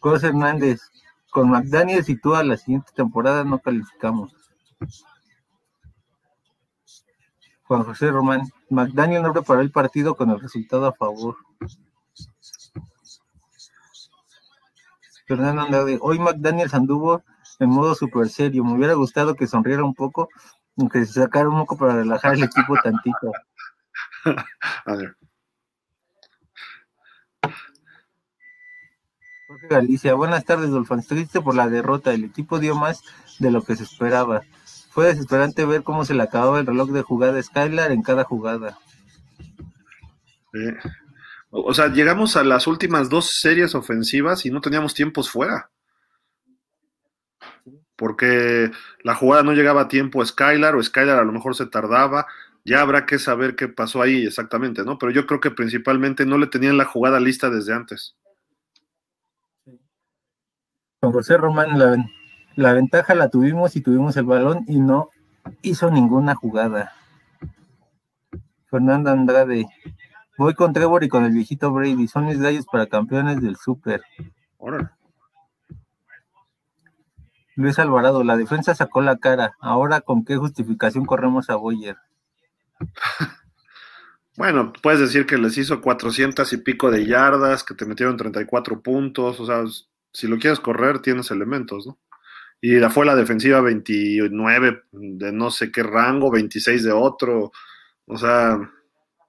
[0.00, 0.82] José Hernández,
[1.30, 4.43] con McDaniels y tú a la siguiente temporada no calificamos.
[7.64, 11.36] Juan José Román, McDaniel no preparó el partido con el resultado a favor.
[15.26, 17.22] Fernando Andrade, hoy McDaniels anduvo
[17.58, 18.64] en modo super serio.
[18.64, 20.28] Me hubiera gustado que sonriera un poco,
[20.76, 23.32] aunque se sacara un poco para relajar el equipo tantito.
[24.84, 25.16] A ver.
[29.46, 31.02] Jorge Galicia, buenas tardes, Dolfan.
[31.02, 32.12] Triste por la derrota.
[32.12, 33.02] El equipo dio más
[33.38, 34.42] de lo que se esperaba.
[34.94, 38.78] Fue desesperante ver cómo se le acababa el reloj de jugada Skylar en cada jugada.
[41.50, 45.70] O sea, llegamos a las últimas dos series ofensivas y no teníamos tiempos fuera
[47.96, 48.70] porque
[49.02, 52.26] la jugada no llegaba a tiempo a Skylar o Skylar a lo mejor se tardaba.
[52.64, 54.98] Ya habrá que saber qué pasó ahí exactamente, ¿no?
[54.98, 58.16] Pero yo creo que principalmente no le tenían la jugada lista desde antes.
[61.00, 61.96] Con José Román, la,
[62.56, 65.10] la ventaja la tuvimos y tuvimos el balón y no
[65.62, 66.92] hizo ninguna jugada.
[68.70, 69.66] Fernanda Andrade,
[70.36, 74.02] voy con Trevor y con el viejito Brady, son mis gallos para campeones del Super.
[77.56, 79.54] Luis Alvarado, la defensa sacó la cara.
[79.60, 81.96] Ahora, ¿con qué justificación corremos a Boyer?
[84.36, 88.82] Bueno, puedes decir que les hizo 400 y pico de yardas, que te metieron 34
[88.82, 89.38] puntos.
[89.38, 89.62] O sea,
[90.12, 91.98] si lo quieres correr, tienes elementos, ¿no?
[92.66, 97.52] Y la fue la defensiva 29 de no sé qué rango, 26 de otro.
[98.06, 98.58] O sea,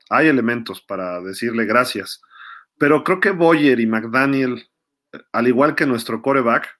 [0.09, 2.21] hay elementos para decirle gracias.
[2.77, 4.69] Pero creo que Boyer y McDaniel,
[5.33, 6.79] al igual que nuestro coreback,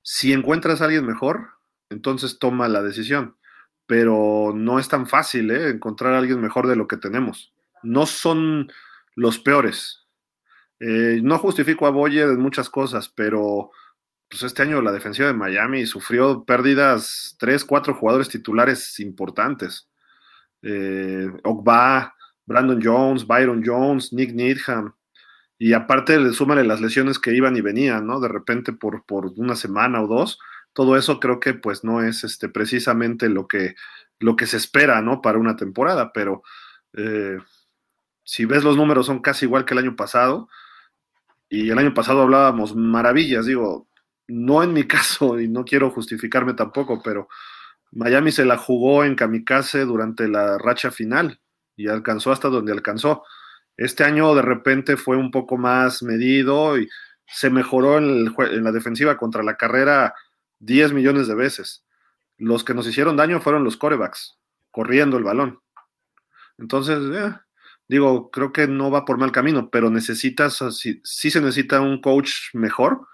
[0.00, 1.50] si encuentras a alguien mejor,
[1.90, 3.36] entonces toma la decisión.
[3.84, 5.68] Pero no es tan fácil ¿eh?
[5.68, 7.52] encontrar a alguien mejor de lo que tenemos.
[7.82, 8.72] No son
[9.16, 10.06] los peores.
[10.80, 13.70] Eh, no justifico a Boyer en muchas cosas, pero
[14.28, 19.88] pues este año la defensiva de Miami sufrió pérdidas, tres, cuatro jugadores titulares importantes.
[20.62, 22.14] Eh, Ogba,
[22.46, 24.94] Brandon Jones, Byron Jones, Nick Needham.
[25.58, 28.20] Y aparte le súmale las lesiones que iban y venían, ¿no?
[28.20, 30.38] De repente por, por una semana o dos.
[30.72, 33.76] Todo eso creo que pues no es este, precisamente lo que,
[34.18, 35.22] lo que se espera, ¿no?
[35.22, 36.42] Para una temporada, pero
[36.94, 37.38] eh,
[38.24, 40.48] si ves los números son casi igual que el año pasado.
[41.48, 43.86] Y el año pasado hablábamos maravillas, digo,
[44.28, 47.28] no en mi caso, y no quiero justificarme tampoco, pero
[47.92, 51.40] Miami se la jugó en kamikaze durante la racha final
[51.76, 53.22] y alcanzó hasta donde alcanzó.
[53.76, 56.88] Este año de repente fue un poco más medido y
[57.26, 58.34] se mejoró en,
[58.64, 60.14] la defensiva contra la carrera
[60.60, 61.84] 10 millones de veces.
[62.36, 64.38] Los que nos hicieron daño fueron los corebacks,
[64.70, 65.60] corriendo el balón.
[66.58, 67.34] Entonces, eh,
[67.88, 72.00] digo, creo que no va por mal camino, pero necesitas, sí, sí se necesita un
[72.00, 73.06] coach mejor.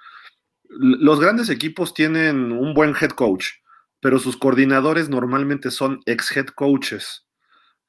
[0.73, 3.47] Los grandes equipos tienen un buen head coach,
[4.01, 7.27] pero sus coordinadores normalmente son ex head coaches.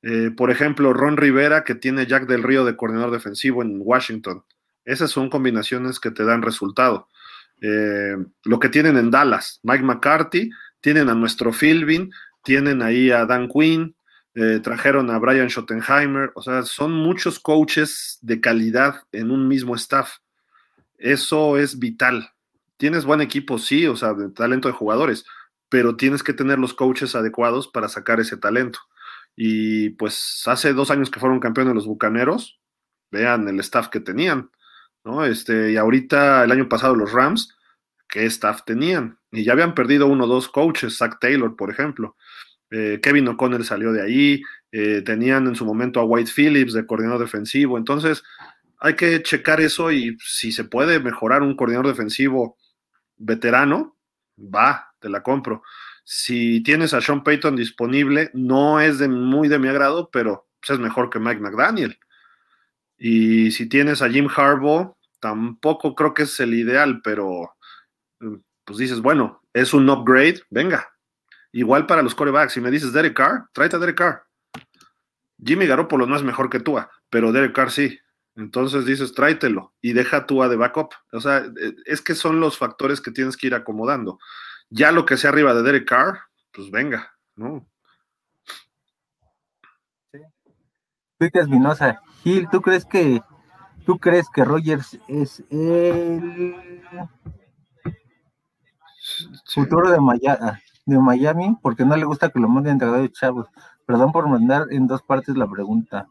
[0.01, 4.43] Eh, por ejemplo, Ron Rivera, que tiene Jack del Río de coordinador defensivo en Washington.
[4.83, 7.07] Esas son combinaciones que te dan resultado.
[7.61, 10.49] Eh, lo que tienen en Dallas, Mike McCarthy,
[10.81, 12.11] tienen a nuestro Philbin,
[12.43, 13.95] tienen ahí a Dan Quinn,
[14.33, 19.75] eh, trajeron a Brian Schottenheimer, o sea, son muchos coaches de calidad en un mismo
[19.75, 20.17] staff.
[20.97, 22.31] Eso es vital.
[22.81, 25.23] Tienes buen equipo, sí, o sea, de talento de jugadores,
[25.69, 28.79] pero tienes que tener los coaches adecuados para sacar ese talento.
[29.35, 32.59] Y pues hace dos años que fueron campeones los Bucaneros,
[33.11, 34.49] vean el staff que tenían,
[35.05, 35.23] ¿no?
[35.25, 37.55] Este, y ahorita el año pasado los Rams,
[38.09, 39.19] ¿qué staff tenían?
[39.31, 42.15] Y ya habían perdido uno o dos coaches, Zach Taylor, por ejemplo.
[42.71, 44.41] Eh, Kevin O'Connell salió de ahí,
[44.71, 48.23] eh, tenían en su momento a White Phillips de coordinador defensivo, entonces
[48.79, 52.57] hay que checar eso y si se puede mejorar un coordinador defensivo
[53.21, 53.97] veterano,
[54.37, 55.63] va, te la compro.
[56.03, 60.71] Si tienes a Sean Payton disponible, no es de, muy de mi agrado, pero pues,
[60.71, 61.99] es mejor que Mike McDaniel.
[62.97, 67.55] Y si tienes a Jim Harbaugh, tampoco creo que es el ideal, pero
[68.19, 68.35] mm,
[68.65, 70.91] pues dices, bueno, es un upgrade, venga.
[71.51, 74.23] Igual para los corebacks, si me dices Derek Carr, tráete a Derek Carr.
[75.43, 77.99] Jimmy Garoppolo no es mejor que Tua, pero Derek Carr sí.
[78.35, 80.93] Entonces dices, tráetelo y deja Tua de backup.
[81.11, 84.19] O sea, e, es que son los factores que tienes que ir acomodando.
[84.69, 86.19] Ya lo que sea arriba de Derek Carr,
[86.53, 87.67] pues venga, ¿no?
[90.13, 90.19] Sí.
[91.19, 93.21] Espinosa, Gil, ¿tú crees que
[93.85, 96.55] ¿Tú crees que Rogers es el
[99.45, 100.51] futuro de Miami,
[100.85, 101.57] de Miami?
[101.61, 103.47] Porque no le gusta que lo manden entregado de chavos.
[103.87, 106.07] Perdón por mandar en dos partes la pregunta.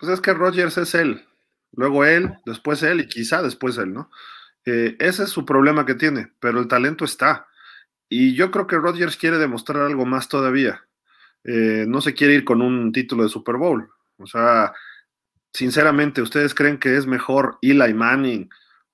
[0.00, 1.26] Pues es que Rogers es él.
[1.72, 4.10] Luego él, después él y quizá después él, ¿no?
[4.64, 7.46] Eh, ese es su problema que tiene, pero el talento está.
[8.08, 10.84] Y yo creo que Rodgers quiere demostrar algo más todavía.
[11.44, 13.88] Eh, no se quiere ir con un título de Super Bowl.
[14.16, 14.72] O sea,
[15.52, 18.48] sinceramente, ¿ustedes creen que es mejor Eli Manning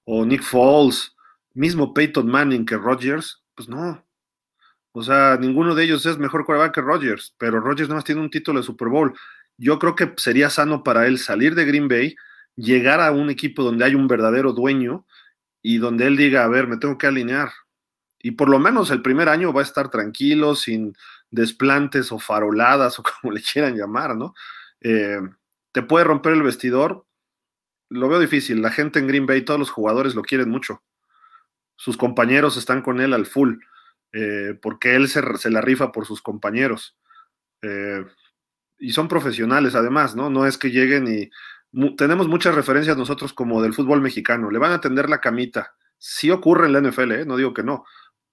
[0.04, 1.16] o Nick Foles,
[1.54, 3.42] mismo Peyton Manning que Rodgers?
[3.54, 4.04] Pues no.
[4.92, 8.20] O sea, ninguno de ellos es mejor quarterback que Rodgers, pero Rodgers nada más tiene
[8.20, 9.14] un título de Super Bowl.
[9.58, 12.16] Yo creo que sería sano para él salir de Green Bay,
[12.56, 15.06] llegar a un equipo donde hay un verdadero dueño
[15.62, 17.50] y donde él diga, a ver, me tengo que alinear.
[18.18, 20.94] Y por lo menos el primer año va a estar tranquilo, sin
[21.30, 24.34] desplantes o faroladas o como le quieran llamar, ¿no?
[24.80, 25.20] Eh,
[25.72, 27.06] ¿Te puede romper el vestidor?
[27.88, 28.62] Lo veo difícil.
[28.62, 30.82] La gente en Green Bay, todos los jugadores lo quieren mucho.
[31.76, 33.58] Sus compañeros están con él al full,
[34.12, 36.96] eh, porque él se, se, la rifa por sus compañeros.
[37.62, 38.04] Eh,
[38.78, 40.30] y son profesionales además, ¿no?
[40.30, 41.30] No es que lleguen y...
[41.96, 44.50] tenemos muchas referencias nosotros como del fútbol mexicano.
[44.50, 45.74] Le van a tender la camita.
[45.98, 47.24] Sí ocurre en la NFL, ¿eh?
[47.24, 47.84] no digo que no,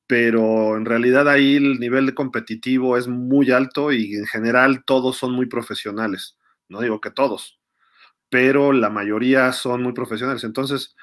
[0.07, 5.33] pero en realidad ahí el nivel competitivo es muy alto y en general todos son
[5.33, 6.37] muy profesionales.
[6.67, 7.59] No digo que todos,
[8.29, 10.43] pero la mayoría son muy profesionales.
[10.43, 10.95] Entonces,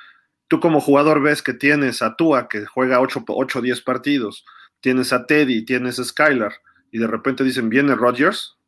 [0.48, 4.44] tú como jugador ves que tienes a Tua, que juega 8 o 10 partidos,
[4.80, 6.54] tienes a Teddy, tienes a Skylar,
[6.90, 8.58] y de repente dicen, viene Rodgers,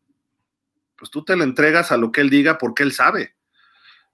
[1.03, 3.35] pues tú te le entregas a lo que él diga porque él sabe,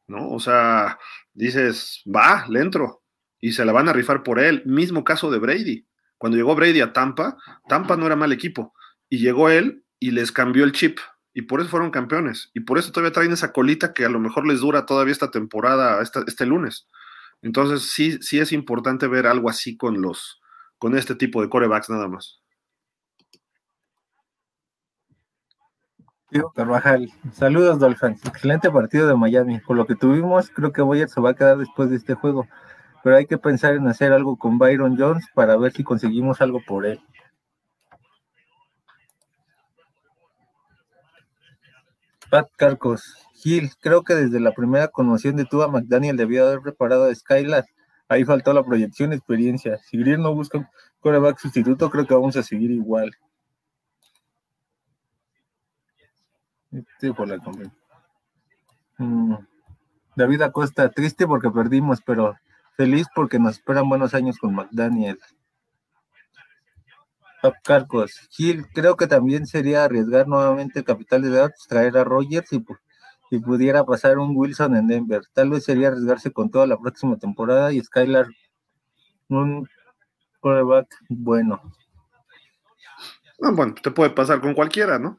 [0.06, 0.30] ¿no?
[0.30, 0.98] O sea,
[1.34, 3.02] dices, va, le entro,
[3.42, 4.62] y se la van a rifar por él.
[4.64, 5.86] Mismo caso de Brady.
[6.16, 7.36] Cuando llegó Brady a Tampa,
[7.68, 8.72] Tampa no era mal equipo.
[9.10, 10.98] Y llegó él y les cambió el chip.
[11.34, 12.50] Y por eso fueron campeones.
[12.54, 15.30] Y por eso todavía traen esa colita que a lo mejor les dura todavía esta
[15.30, 16.88] temporada, este lunes.
[17.42, 20.40] Entonces sí, sí es importante ver algo así con los,
[20.78, 22.40] con este tipo de corebacks nada más.
[26.54, 29.60] Carvajal, saludos Dolphins, excelente partido de Miami.
[29.60, 32.46] Con lo que tuvimos, creo que Boyer se va a quedar después de este juego
[33.02, 36.60] pero hay que pensar en hacer algo con Byron Jones para ver si conseguimos algo
[36.66, 37.00] por él.
[42.30, 47.04] Pat Carcos, Gil, creo que desde la primera conmoción de Tua McDaniel debió haber preparado
[47.04, 47.64] a Skylar.
[48.08, 49.78] Ahí faltó la proyección experiencia.
[49.78, 50.66] Si Green no busca un
[51.00, 53.12] coreback sustituto, creo que vamos a seguir igual.
[56.70, 56.82] La
[58.98, 59.36] mm.
[60.16, 62.36] David Acosta, triste porque perdimos, pero
[62.78, 65.18] Feliz porque nos esperan buenos años con McDaniel.
[67.64, 68.12] Carcos.
[68.30, 72.64] Gil, creo que también sería arriesgar nuevamente el capital de datos, traer a Rogers y,
[73.32, 75.22] y, pudiera pasar un Wilson en Denver.
[75.32, 78.28] Tal vez sería arriesgarse con toda la próxima temporada y Skylar
[79.28, 79.68] un
[80.38, 81.60] quarterback bueno.
[83.40, 85.18] Bueno, te puede pasar con cualquiera, ¿no?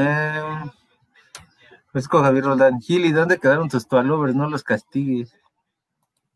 [0.00, 0.40] Eh,
[2.08, 2.80] con Javier Roldán.
[2.80, 4.36] Gili, ¿dónde quedaron tus tualovers?
[4.36, 5.34] No los castigues.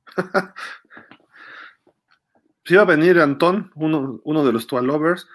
[2.64, 5.26] Si iba a venir Antón, uno, uno de los tualovers.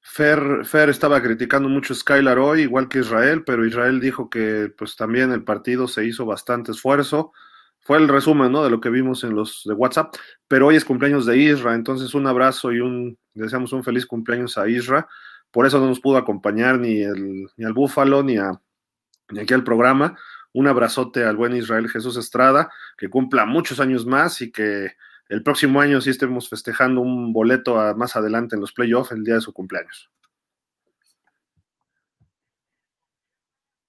[0.00, 4.96] Fer, Fer estaba criticando mucho Skylar hoy, igual que Israel, pero Israel dijo que pues
[4.96, 7.32] también el partido se hizo bastante esfuerzo.
[7.78, 8.64] Fue el resumen ¿no?
[8.64, 10.12] de lo que vimos en los de WhatsApp,
[10.48, 14.58] pero hoy es cumpleaños de Isra, entonces un abrazo y un, deseamos un feliz cumpleaños
[14.58, 15.06] a Isra.
[15.50, 18.60] Por eso no nos pudo acompañar ni, el, ni al Búfalo ni a,
[19.40, 20.16] aquí al programa.
[20.52, 24.92] Un abrazote al buen Israel Jesús Estrada, que cumpla muchos años más y que
[25.28, 29.34] el próximo año sí estemos festejando un boleto más adelante en los playoffs el día
[29.34, 30.10] de su cumpleaños.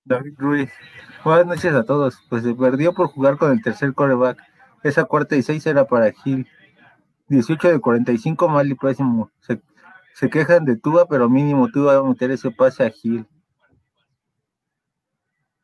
[0.04, 0.72] David Ruiz,
[1.24, 2.20] buenas noches a todos.
[2.30, 4.40] Pues se perdió por jugar con el tercer coreback.
[4.84, 6.48] Esa cuarta y seis era para Gil.
[7.28, 9.32] 18 de 45, mal y pésimo.
[10.14, 13.26] Se quejan de Tuba, pero mínimo Tuba va a meter ese pase a Gil.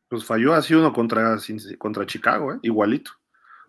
[0.09, 1.37] Pues falló así uno contra,
[1.77, 2.59] contra Chicago, ¿eh?
[2.61, 3.11] igualito.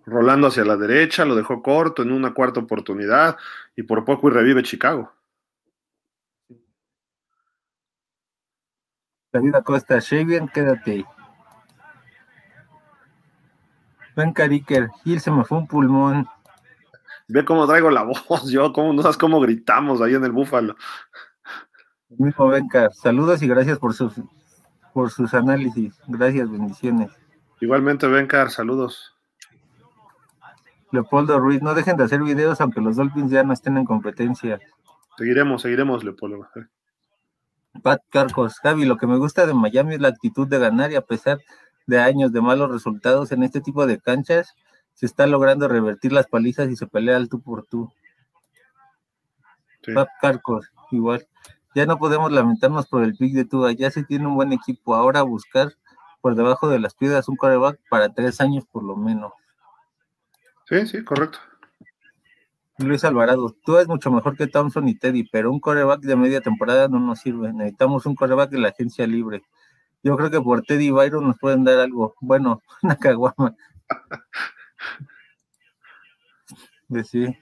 [0.07, 3.37] Rolando hacia la derecha, lo dejó corto en una cuarta oportunidad
[3.77, 5.13] y por poco y revive Chicago.
[9.33, 11.05] David Acosta, Shavian, quédate ahí.
[14.17, 16.27] Ven Cariker, Gil se me fue un pulmón.
[17.29, 20.77] Ve cómo traigo la voz, yo, cómo, no sabes cómo gritamos ahí en el búfalo.
[22.09, 24.15] Mismo Bencar, saludos y gracias por sus
[24.95, 25.95] por sus análisis.
[26.09, 27.11] Gracias, bendiciones.
[27.61, 29.15] Igualmente, Bencar, saludos.
[30.91, 34.59] Leopoldo Ruiz, no dejen de hacer videos aunque los Dolphins ya no estén en competencia.
[35.19, 36.49] Seguiremos, seguiremos, Leopoldo.
[37.83, 40.97] Pat Carcos, Javi, lo que me gusta de Miami es la actitud de ganar y
[40.97, 41.39] a pesar
[41.87, 44.55] de años de malos resultados en este tipo de canchas,
[44.99, 47.93] se está logrando revertir las palizas y se pelea al tú por tú.
[49.95, 51.25] Pat Carcos, igual.
[51.77, 54.97] Ya no podemos lamentarnos por el pick de Tua, ya se tiene un buen equipo.
[54.97, 55.73] Ahora buscar
[56.21, 59.33] por debajo de las piedras un coreback para tres años por lo menos.
[60.69, 61.39] Sí, sí, correcto.
[62.79, 66.41] Luis Alvarado, tú es mucho mejor que Thompson y Teddy, pero un coreback de media
[66.41, 67.53] temporada no nos sirve.
[67.53, 69.45] Necesitamos un coreback de la agencia libre.
[70.03, 72.17] Yo creo que por Teddy y Byron nos pueden dar algo.
[72.21, 73.55] Bueno, una caguama.
[77.05, 77.37] Sí.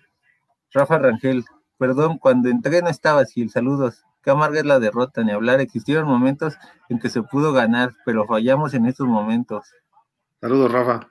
[0.72, 1.44] Rafa Rangel,
[1.78, 3.48] perdón, cuando entré no estaba así.
[3.48, 4.04] Saludos.
[4.22, 5.60] Qué amarga es la derrota, ni hablar.
[5.60, 6.58] Existieron momentos
[6.88, 9.72] en que se pudo ganar, pero fallamos en estos momentos.
[10.40, 11.08] Saludos, Rafa.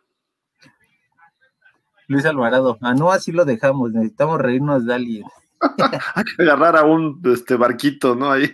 [2.07, 5.23] Luis Alvarado, a no así lo dejamos, necesitamos reírnos de alguien.
[6.15, 8.31] Hay que agarrar a un este, barquito, ¿no?
[8.31, 8.53] Ahí.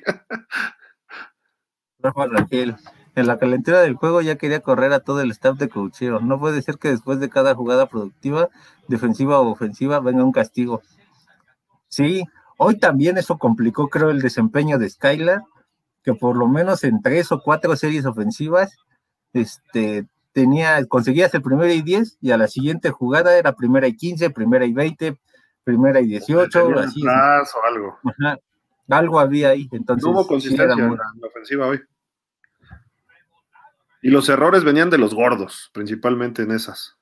[2.00, 2.76] Rafa Raquel,
[3.16, 6.20] en la calentura del juego ya quería correr a todo el staff de cocheo.
[6.20, 8.50] No puede ser que después de cada jugada productiva,
[8.88, 10.82] defensiva o ofensiva, venga un castigo.
[11.88, 12.24] Sí,
[12.58, 15.42] hoy también eso complicó, creo, el desempeño de Skylar,
[16.04, 18.78] que por lo menos en tres o cuatro series ofensivas,
[19.34, 23.96] este, tenía, conseguías el primero y 10 y a la siguiente jugada era primera y
[23.96, 25.18] 15, primera y 20,
[25.64, 27.04] primera y 18, así.
[27.06, 28.00] o algo.
[28.90, 30.04] Algo había ahí, entonces.
[30.04, 31.82] No hubo consistencia en la ofensiva hoy.
[34.02, 36.98] Y los errores venían de los gordos, principalmente en esas.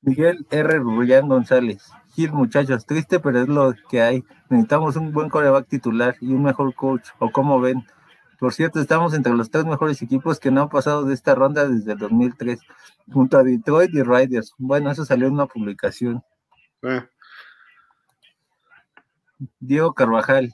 [0.00, 0.78] Miguel R.
[0.78, 1.90] Rullán González.
[2.14, 4.24] Gil, muchachos, triste, pero es lo que hay.
[4.50, 7.08] Necesitamos un buen coreback titular y un mejor coach.
[7.18, 7.84] ¿O cómo ven?
[8.40, 11.68] Por cierto, estamos entre los tres mejores equipos que no han pasado de esta ronda
[11.68, 12.58] desde el 2003,
[13.12, 14.54] junto a Detroit y Riders.
[14.58, 16.24] Bueno, eso salió en una publicación.
[16.82, 17.04] Eh.
[19.60, 20.52] Diego Carvajal.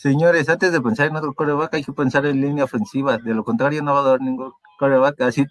[0.00, 3.18] Señores, antes de pensar en otro coreback, hay que pensar en línea ofensiva.
[3.18, 5.20] De lo contrario, no va a dar ningún coreback.
[5.20, 5.44] Así,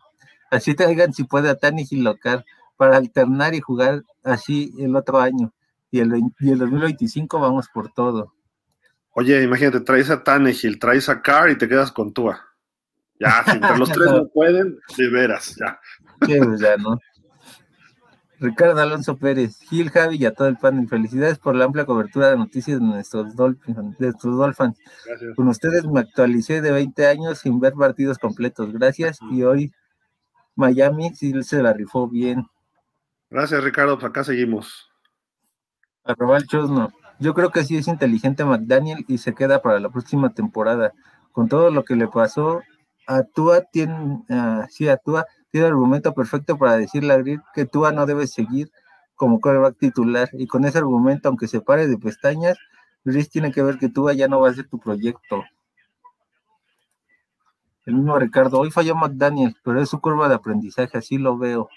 [0.50, 2.44] así traigan si puede a Tani y local
[2.76, 5.54] para alternar y jugar así el otro año.
[5.92, 8.34] Y el, y el 2025 vamos por todo.
[9.12, 12.44] Oye, imagínate, traes a Tannehill, traes a Carr y te quedas con Tua.
[13.20, 15.80] Ya, si entre los tres no pueden, de veras, ya.
[16.26, 16.98] Sí, pues ya, ¿no?
[18.40, 20.88] Ricardo Alonso Pérez, Gil, Javi y a todo el panel.
[20.88, 23.98] Felicidades por la amplia cobertura de noticias de nuestros Dolphins.
[23.98, 24.78] De Dolphins.
[25.06, 25.36] Gracias.
[25.36, 28.72] Con ustedes me actualicé de 20 años sin ver partidos completos.
[28.72, 29.20] Gracias.
[29.30, 29.74] Y hoy
[30.56, 32.48] Miami sí se la rifó bien.
[33.30, 34.00] Gracias, Ricardo.
[34.00, 34.90] Pues acá seguimos.
[36.06, 36.90] Arroba el chosno.
[37.20, 40.94] Yo creo que sí es inteligente McDaniel y se queda para la próxima temporada.
[41.34, 42.62] Con todo lo que le pasó,
[43.06, 47.66] a Tua tiene, uh, sí, a Tua tiene argumento perfecto para decirle a Grid que
[47.66, 48.72] Tua no debe seguir
[49.16, 50.30] como quarterback titular.
[50.34, 52.58] Y con ese argumento, aunque se pare de pestañas,
[53.04, 55.44] Gris tiene que ver que Tua ya no va a ser tu proyecto.
[57.86, 61.70] El mismo Ricardo, hoy falló McDaniel, pero es su curva de aprendizaje, así lo veo.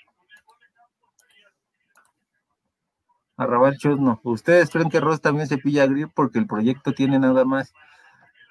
[3.36, 4.20] Arrabal no.
[4.22, 7.72] ¿Ustedes creen que Ross también se pilla a Grip porque el proyecto tiene nada más?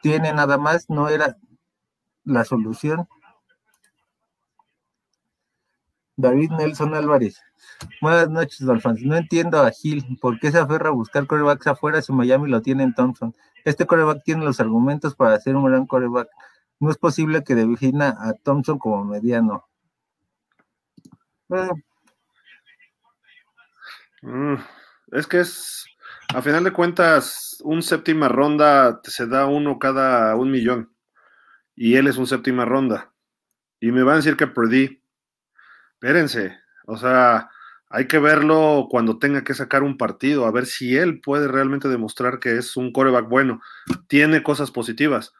[0.02, 1.38] Tiene nada más, no era
[2.24, 3.08] la solución.
[6.22, 7.42] David Nelson Álvarez.
[8.00, 9.04] Buenas noches, Dolphins.
[9.04, 12.62] No entiendo a Gil por qué se aferra a buscar corebacks afuera si Miami lo
[12.62, 13.36] tiene en Thompson.
[13.66, 16.30] Este coreback tiene los argumentos para ser un gran coreback.
[16.80, 19.66] No es posible que defina a Thompson como mediano.
[24.22, 24.56] Mm,
[25.12, 25.86] es que es,
[26.34, 30.92] a final de cuentas, un séptima ronda se da uno cada un millón.
[31.76, 33.12] Y él es un séptima ronda.
[33.80, 35.01] Y me van a decir que perdí.
[36.02, 36.58] Espérense.
[36.88, 37.50] O sea,
[37.90, 41.90] hay que verlo cuando tenga que sacar un partido, a ver si él puede realmente
[41.90, 43.62] demostrar que es un coreback bueno.
[44.08, 45.32] Tiene cosas positivas.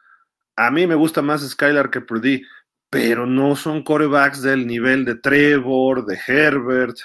[0.54, 2.44] A mí me gusta más Skylar que Purdy,
[2.90, 6.96] pero no son corebacks del nivel de Trevor, de Herbert,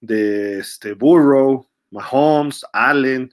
[0.00, 3.32] de este Burrow, Mahomes, Allen,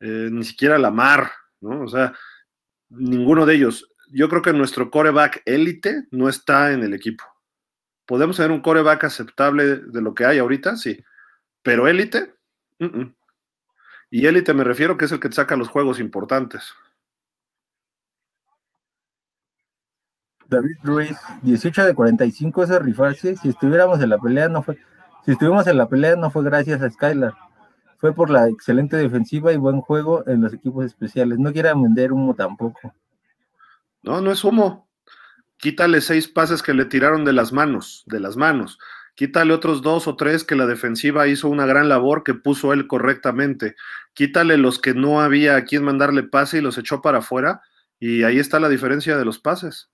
[0.00, 1.30] eh, ni siquiera Lamar,
[1.62, 1.80] ¿no?
[1.84, 2.12] O sea,
[2.90, 3.88] ninguno de ellos.
[4.10, 7.24] Yo creo que nuestro coreback élite no está en el equipo.
[8.06, 10.76] ¿Podemos tener un coreback aceptable de lo que hay ahorita?
[10.76, 11.04] Sí.
[11.62, 12.34] Pero élite,
[14.10, 16.72] y élite me refiero que es el que saca los juegos importantes.
[20.48, 23.36] David Ruiz, 18 de 45 es rifarse.
[23.36, 24.78] Si estuviéramos en la pelea, no fue
[25.26, 27.34] si estuvimos en la pelea no fue gracias a Skylar,
[27.98, 31.40] fue por la excelente defensiva y buen juego en los equipos especiales.
[31.40, 32.94] No quiera vender humo tampoco.
[34.02, 34.85] No, no es humo.
[35.58, 38.78] Quítale seis pases que le tiraron de las manos, de las manos.
[39.14, 42.86] Quítale otros dos o tres que la defensiva hizo una gran labor que puso él
[42.86, 43.74] correctamente.
[44.12, 47.62] Quítale los que no había a quien mandarle pase y los echó para afuera.
[47.98, 49.90] Y ahí está la diferencia de los pases.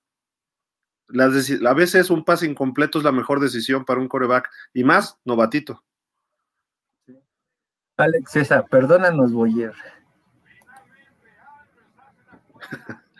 [1.16, 4.50] a veces un pase incompleto es la mejor decisión para un coreback.
[4.74, 5.84] Y más, novatito.
[7.96, 9.74] Alex César, perdónanos, Boyer.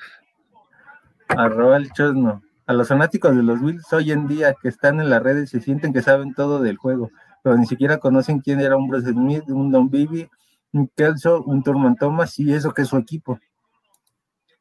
[1.37, 2.43] Arroba el chosno.
[2.67, 5.61] A los fanáticos de los Bills hoy en día que están en las redes se
[5.61, 7.11] sienten que saben todo del juego,
[7.43, 10.29] pero ni siquiera conocen quién era un Bruce Smith, un Don Bibi,
[10.73, 13.41] un Kelso, un Turman Thomas y eso que es su equipo.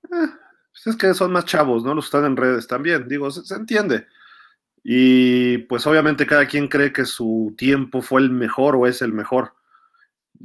[0.03, 0.27] Eh,
[0.71, 1.93] pues es que son más chavos, ¿no?
[1.93, 4.07] Los están en redes también, digo, se, entiende.
[4.83, 9.13] Y pues obviamente cada quien cree que su tiempo fue el mejor o es el
[9.13, 9.53] mejor.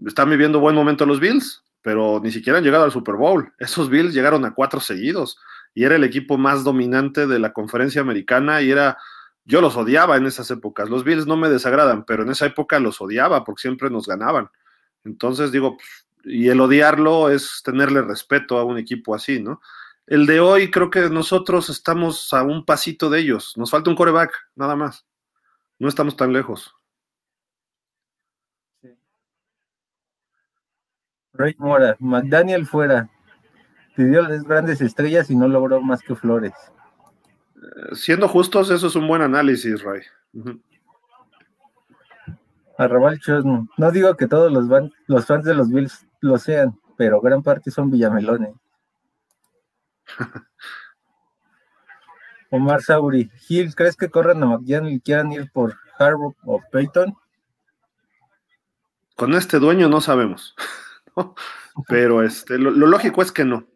[0.05, 3.51] Están viviendo buen momento los Bills, pero ni siquiera han llegado al Super Bowl.
[3.59, 5.39] Esos Bills llegaron a cuatro seguidos
[5.77, 8.97] y era el equipo más dominante de la conferencia americana y era,
[9.45, 10.89] yo los odiaba en esas épocas.
[10.89, 14.49] Los Bills no me desagradan, pero en esa época los odiaba porque siempre nos ganaban.
[15.05, 15.77] Entonces digo,
[16.25, 19.61] y el odiarlo es tenerle respeto a un equipo así, ¿no?
[20.07, 23.53] El de hoy creo que nosotros estamos a un pasito de ellos.
[23.59, 25.05] Nos falta un coreback, nada más.
[25.79, 26.75] No estamos tan lejos.
[31.35, 33.11] Ray Mora, McDaniel fuera,
[33.97, 36.53] pidió las grandes estrellas y no logró más que flores.
[37.93, 40.03] Siendo justos, eso es un buen análisis, Ray.
[42.79, 43.67] Arrabal Chosno.
[43.79, 44.67] No digo que todos los,
[45.07, 48.55] los fans de los Bills lo sean, pero gran parte son villamelones.
[52.51, 53.31] Omar Sauri.
[53.39, 57.17] Gil, ¿crees que corran a McDaniel y quieran ir por Harbaugh o Peyton?
[59.17, 60.55] Con este dueño no sabemos.
[61.89, 63.67] Pero este, lo lógico es que no.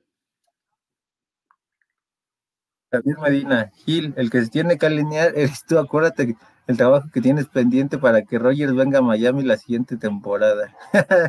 [2.90, 6.36] David Medina, Gil, el que se tiene que alinear eres tú, acuérdate
[6.66, 10.74] el trabajo que tienes pendiente para que Rogers venga a Miami la siguiente temporada.
[10.92, 11.20] está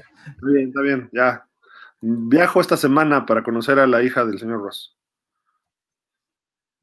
[0.42, 1.48] bien, está bien, ya.
[2.02, 4.98] Viajo esta semana para conocer a la hija del señor Ross.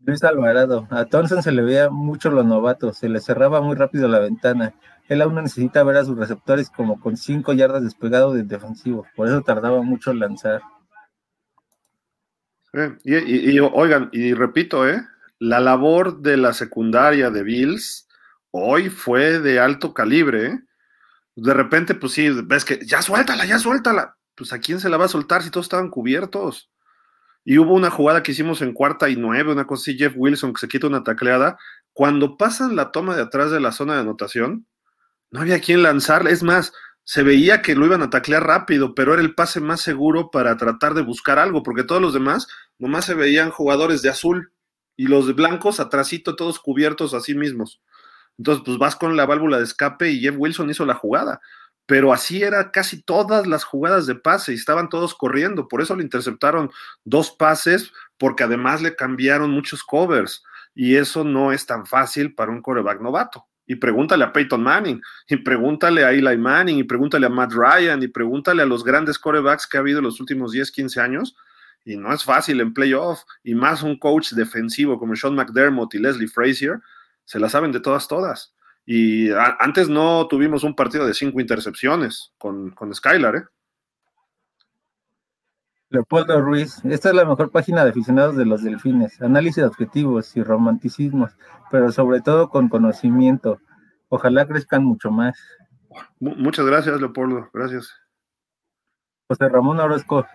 [0.01, 4.07] Luis Alvarado, a Thompson se le veía mucho los novatos, se le cerraba muy rápido
[4.07, 4.75] la ventana.
[5.09, 9.27] Él aún necesita ver a sus receptores como con cinco yardas despegado del defensivo, por
[9.27, 10.63] eso tardaba mucho en lanzar
[13.05, 15.03] y, oigan, y repito, ¿eh?
[15.39, 18.09] la labor de la secundaria de Bills
[18.51, 20.47] hoy fue de alto calibre.
[20.47, 20.61] ¿eh?
[21.37, 24.17] De repente, pues sí, ves que ya suéltala, ya suéltala.
[24.35, 26.71] Pues a quién se la va a soltar si todos estaban cubiertos.
[27.45, 30.53] Y hubo una jugada que hicimos en cuarta y nueve, una cosa así, Jeff Wilson
[30.53, 31.59] que se quita una tacleada.
[31.93, 34.67] Cuando pasan la toma de atrás de la zona de anotación,
[35.31, 36.31] no había quien lanzarle.
[36.31, 36.73] Es más,
[37.11, 40.59] se veía que lo iban a taclear rápido, pero era el pase más seguro para
[40.59, 42.49] tratar de buscar algo, porque todos los demás
[42.79, 44.53] nomás se veían jugadores de azul
[44.95, 47.81] y los blancos atrasito, todos cubiertos a sí mismos.
[48.37, 51.41] Entonces, pues vas con la válvula de escape y Jeff Wilson hizo la jugada.
[51.87, 55.67] Pero así era casi todas las jugadas de pase y estaban todos corriendo.
[55.67, 56.71] Por eso le interceptaron
[57.05, 60.45] dos pases, porque además le cambiaron muchos covers.
[60.75, 65.01] Y eso no es tan fácil para un coreback novato y pregúntale a Peyton Manning,
[65.29, 69.19] y pregúntale a Eli Manning, y pregúntale a Matt Ryan, y pregúntale a los grandes
[69.19, 71.37] corebacks que ha habido en los últimos 10, 15 años,
[71.85, 75.99] y no es fácil en playoff, y más un coach defensivo como Sean McDermott y
[75.99, 76.81] Leslie Frazier,
[77.27, 78.55] se la saben de todas, todas.
[78.87, 79.29] Y
[79.61, 83.45] antes no tuvimos un partido de cinco intercepciones con, con Skylar, ¿eh?
[85.91, 90.37] Leopoldo Ruiz, esta es la mejor página de aficionados de los delfines, análisis de objetivos
[90.37, 91.33] y romanticismos,
[91.71, 93.61] pero sobre todo con conocimiento.
[94.11, 95.39] Ojalá crezcan mucho más.
[96.21, 97.91] Muchas gracias, Leopoldo, gracias.
[99.29, 100.27] José Ramón Orozco,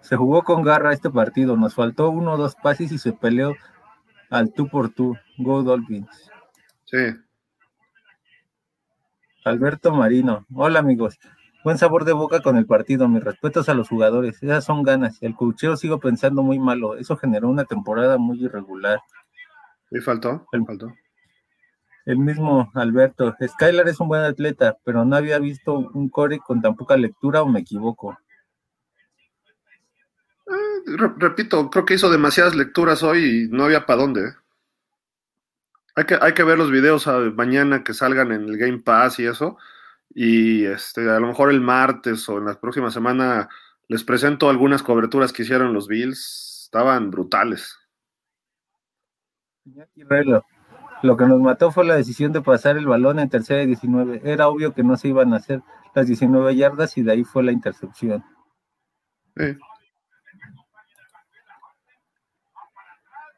[0.00, 3.54] se jugó con garra este partido, nos faltó uno o dos pases y se peleó
[4.30, 5.16] al tú por tú.
[5.36, 6.30] Go Dolphins.
[6.84, 7.14] Sí.
[9.44, 11.18] Alberto Marino, hola amigos.
[11.64, 15.16] Buen sabor de boca con el partido, mis respetos a los jugadores, esas son ganas.
[15.22, 19.00] El cocheo sigo pensando muy malo, eso generó una temporada muy irregular.
[19.90, 20.46] ¿Y faltó?
[20.52, 20.92] El, faltó.
[22.04, 26.60] El mismo Alberto, Skylar es un buen atleta, pero no había visto un core con
[26.60, 28.14] tan poca lectura o me equivoco.
[30.46, 34.28] Eh, repito, creo que hizo demasiadas lecturas hoy y no había para dónde.
[34.28, 34.32] ¿eh?
[35.94, 39.24] Hay que, hay que ver los videos mañana que salgan en el Game Pass y
[39.24, 39.56] eso
[40.14, 43.48] y este, a lo mejor el martes o en la próxima semana
[43.88, 46.62] les presento algunas coberturas que hicieron los Bills.
[46.64, 47.76] Estaban brutales.
[51.02, 54.22] Lo que nos mató fue la decisión de pasar el balón en tercera y 19.
[54.24, 55.62] Era obvio que no se iban a hacer
[55.94, 58.24] las 19 yardas y de ahí fue la intercepción.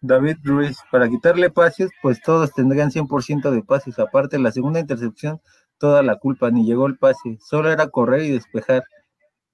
[0.01, 3.99] David Ruiz, para quitarle pases, pues todos tendrían 100% de pases.
[3.99, 5.41] Aparte, la segunda intercepción,
[5.79, 7.39] toda la culpa, ni llegó el pase.
[7.41, 8.85] Solo era correr y despejar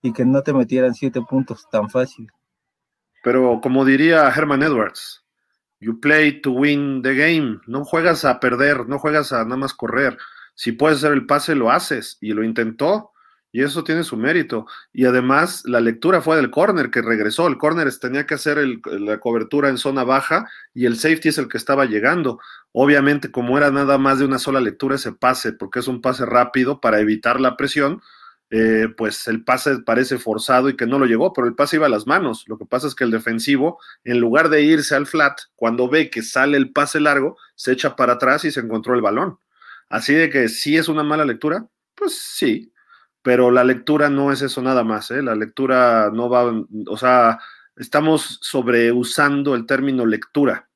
[0.03, 2.28] y que no te metieran siete puntos tan fácil.
[3.23, 5.24] Pero como diría Herman Edwards,
[5.78, 7.61] you play to win the game.
[7.66, 10.19] No juegas a perder, no juegas a nada más correr.
[10.55, 12.19] Si puedes hacer el pase, lo haces.
[12.20, 13.11] Y lo intentó.
[13.52, 14.66] Y eso tiene su mérito.
[14.94, 17.46] Y además, la lectura fue del corner que regresó.
[17.46, 21.48] El corner tenía que hacer la cobertura en zona baja y el safety es el
[21.48, 22.40] que estaba llegando.
[22.72, 26.24] Obviamente, como era nada más de una sola lectura ese pase, porque es un pase
[26.24, 28.00] rápido para evitar la presión,
[28.48, 31.86] eh, pues el pase parece forzado y que no lo llegó, pero el pase iba
[31.86, 32.44] a las manos.
[32.48, 36.08] Lo que pasa es que el defensivo, en lugar de irse al flat, cuando ve
[36.08, 39.38] que sale el pase largo, se echa para atrás y se encontró el balón.
[39.90, 42.72] Así de que sí es una mala lectura, pues sí,
[43.23, 45.23] pero la lectura no es eso nada más, ¿eh?
[45.23, 46.53] la lectura no va,
[46.86, 47.39] o sea,
[47.77, 50.69] estamos sobreusando el término lectura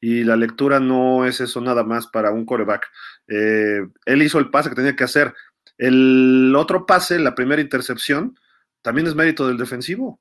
[0.00, 2.90] y la lectura no es eso nada más para un coreback.
[3.28, 5.32] Eh, él hizo el pase que tenía que hacer,
[5.78, 8.38] el otro pase, la primera intercepción,
[8.82, 10.20] también es mérito del defensivo.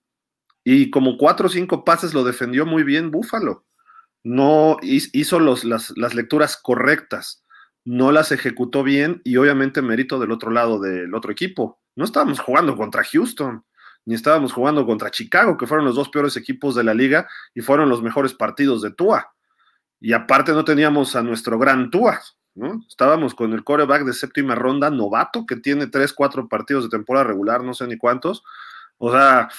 [0.63, 3.65] Y como cuatro o cinco pases lo defendió muy bien Búfalo.
[4.23, 7.42] No hizo los, las, las, lecturas correctas,
[7.85, 11.79] no las ejecutó bien y obviamente mérito del otro lado del otro equipo.
[11.95, 13.63] No estábamos jugando contra Houston,
[14.05, 17.61] ni estábamos jugando contra Chicago, que fueron los dos peores equipos de la liga y
[17.61, 19.33] fueron los mejores partidos de Tua.
[19.99, 22.19] Y aparte no teníamos a nuestro gran Tua,
[22.87, 27.25] Estábamos con el coreback de séptima ronda, novato, que tiene tres, cuatro partidos de temporada
[27.25, 28.43] regular, no sé ni cuántos.
[28.97, 29.49] O sea,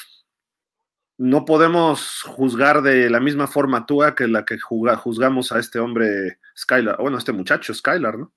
[1.17, 6.39] no podemos juzgar de la misma forma Tua que la que juzgamos a este hombre
[6.57, 8.33] Skylar, bueno, a este muchacho Skylar, ¿no?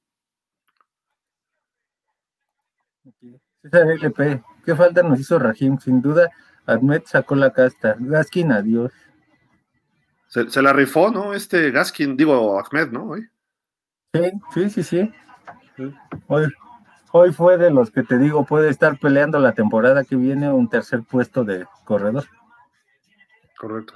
[3.63, 5.77] LP, ¿qué falta nos hizo Rahim?
[5.79, 6.29] Sin duda,
[6.65, 7.95] Ahmed sacó la casta.
[7.99, 8.91] Gaskin, adiós.
[10.27, 11.33] Se, se, la rifó, ¿no?
[11.33, 13.09] Este Gaskin, digo, Ahmed, ¿no?
[13.09, 13.27] Hoy.
[14.53, 15.13] Sí, sí, sí,
[16.27, 16.47] Hoy,
[17.11, 20.69] hoy fue de los que te digo, puede estar peleando la temporada que viene un
[20.69, 22.25] tercer puesto de corredor.
[23.57, 23.95] Correcto.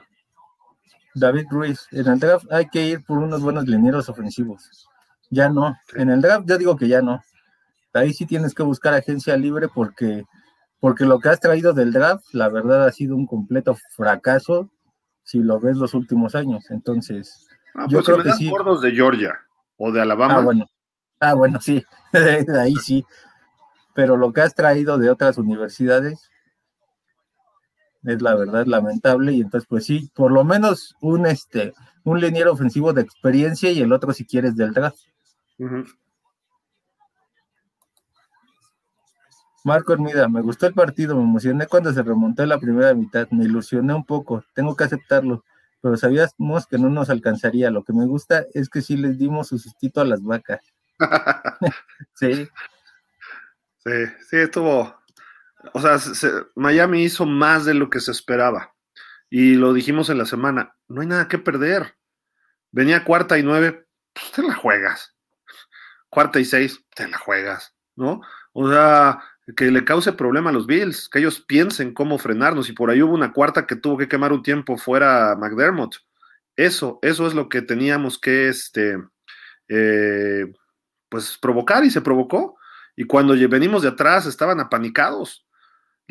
[1.13, 4.87] David Ruiz, en el draft hay que ir por unos buenos linieros ofensivos.
[5.29, 5.75] Ya no.
[5.95, 7.21] En el draft yo digo que ya no.
[7.93, 10.25] Ahí sí tienes que buscar agencia libre porque,
[10.79, 14.69] porque lo que has traído del draft, la verdad, ha sido un completo fracaso
[15.23, 16.71] si lo ves los últimos años.
[16.71, 18.49] Entonces, ah, yo pues creo que sí.
[18.49, 19.39] gordos de Georgia
[19.77, 20.35] o de Alabama.
[20.35, 20.65] Ah, bueno,
[21.19, 21.83] ah, bueno sí,
[22.59, 23.05] ahí sí.
[23.93, 26.30] Pero lo que has traído de otras universidades
[28.03, 31.73] es la verdad lamentable y entonces pues sí, por lo menos un este
[32.03, 34.99] un liniero ofensivo de experiencia y el otro si quieres del draft.
[39.63, 43.45] Marco Hermida, me gustó el partido, me emocioné cuando se remontó la primera mitad, me
[43.45, 45.43] ilusioné un poco, tengo que aceptarlo
[45.81, 47.71] pero sabíamos que no nos alcanzaría.
[47.71, 50.61] Lo que me gusta es que sí les dimos su sustito a las vacas.
[52.15, 52.47] sí.
[53.83, 53.91] Sí,
[54.29, 54.95] sí, estuvo.
[55.73, 55.97] O sea,
[56.55, 58.73] Miami hizo más de lo que se esperaba.
[59.29, 61.95] Y lo dijimos en la semana, no hay nada que perder.
[62.71, 65.15] Venía cuarta y nueve, pues te la juegas.
[66.09, 68.21] Cuarta y seis, te la juegas, ¿no?
[68.53, 69.23] O sea,
[69.55, 72.69] que le cause problema a los Bills, que ellos piensen cómo frenarnos.
[72.69, 75.95] Y por ahí hubo una cuarta que tuvo que quemar un tiempo fuera McDermott.
[76.55, 78.97] Eso, eso es lo que teníamos que este,
[79.69, 80.51] eh,
[81.09, 82.57] pues provocar y se provocó.
[82.95, 85.45] Y cuando venimos de atrás estaban apanicados.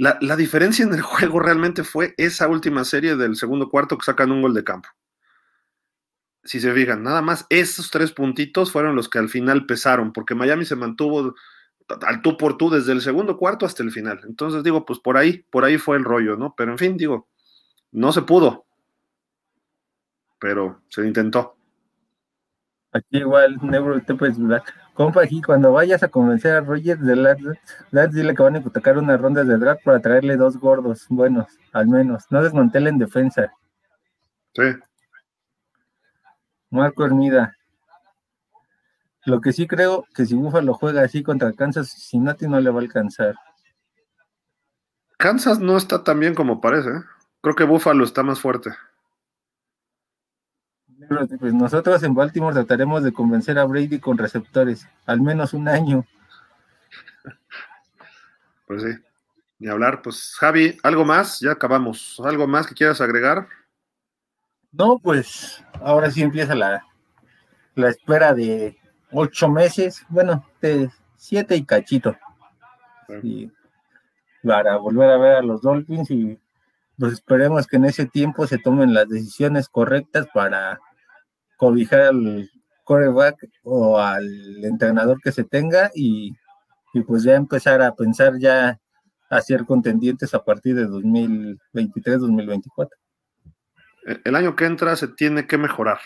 [0.01, 4.07] La, la, diferencia en el juego realmente fue esa última serie del segundo cuarto que
[4.07, 4.89] sacan un gol de campo.
[6.43, 10.35] Si se fijan, nada más esos tres puntitos fueron los que al final pesaron, porque
[10.35, 11.35] Miami se mantuvo
[12.07, 14.23] al tú por tú desde el segundo cuarto hasta el final.
[14.25, 16.55] Entonces digo, pues por ahí, por ahí fue el rollo, ¿no?
[16.57, 17.29] Pero en fin, digo,
[17.93, 18.65] no se pudo,
[20.39, 21.59] pero se intentó.
[22.93, 23.61] Aquí igual,
[24.07, 24.75] Tepes Black.
[25.01, 28.99] Compa, aquí cuando vayas a convencer a Roger de Lars, dile que van a hipotecar
[28.99, 32.27] una ronda de draft para traerle dos gordos buenos, al menos.
[32.29, 33.51] No desmantelen defensa.
[34.55, 34.63] Sí.
[36.69, 37.57] Marco Hermida,
[39.25, 42.81] lo que sí creo que si Buffalo juega así contra Kansas, Cincinnati no le va
[42.81, 43.37] a alcanzar.
[45.17, 46.91] Kansas no está tan bien como parece.
[46.91, 47.03] ¿eh?
[47.41, 48.69] Creo que Buffalo está más fuerte.
[51.41, 56.07] Pues nosotros en Baltimore trataremos de convencer a Brady con receptores, al menos un año.
[58.69, 58.91] Pues sí,
[59.59, 60.03] ni hablar.
[60.03, 61.41] Pues Javi, ¿algo más?
[61.41, 62.21] Ya acabamos.
[62.25, 63.49] ¿Algo más que quieras agregar?
[64.71, 66.87] No, pues ahora sí empieza la,
[67.75, 68.79] la espera de
[69.11, 72.17] ocho meses, bueno, de siete y cachito.
[74.45, 76.39] para volver a ver a los Dolphins y
[76.97, 80.79] pues esperemos que en ese tiempo se tomen las decisiones correctas para
[81.61, 82.51] cobijar al
[82.85, 86.35] coreback o al entrenador que se tenga y,
[87.07, 88.81] pues ya empezar a pensar ya
[89.29, 92.89] a ser contendientes a partir de 2023-2024.
[94.25, 95.99] El año que entra se tiene que mejorar.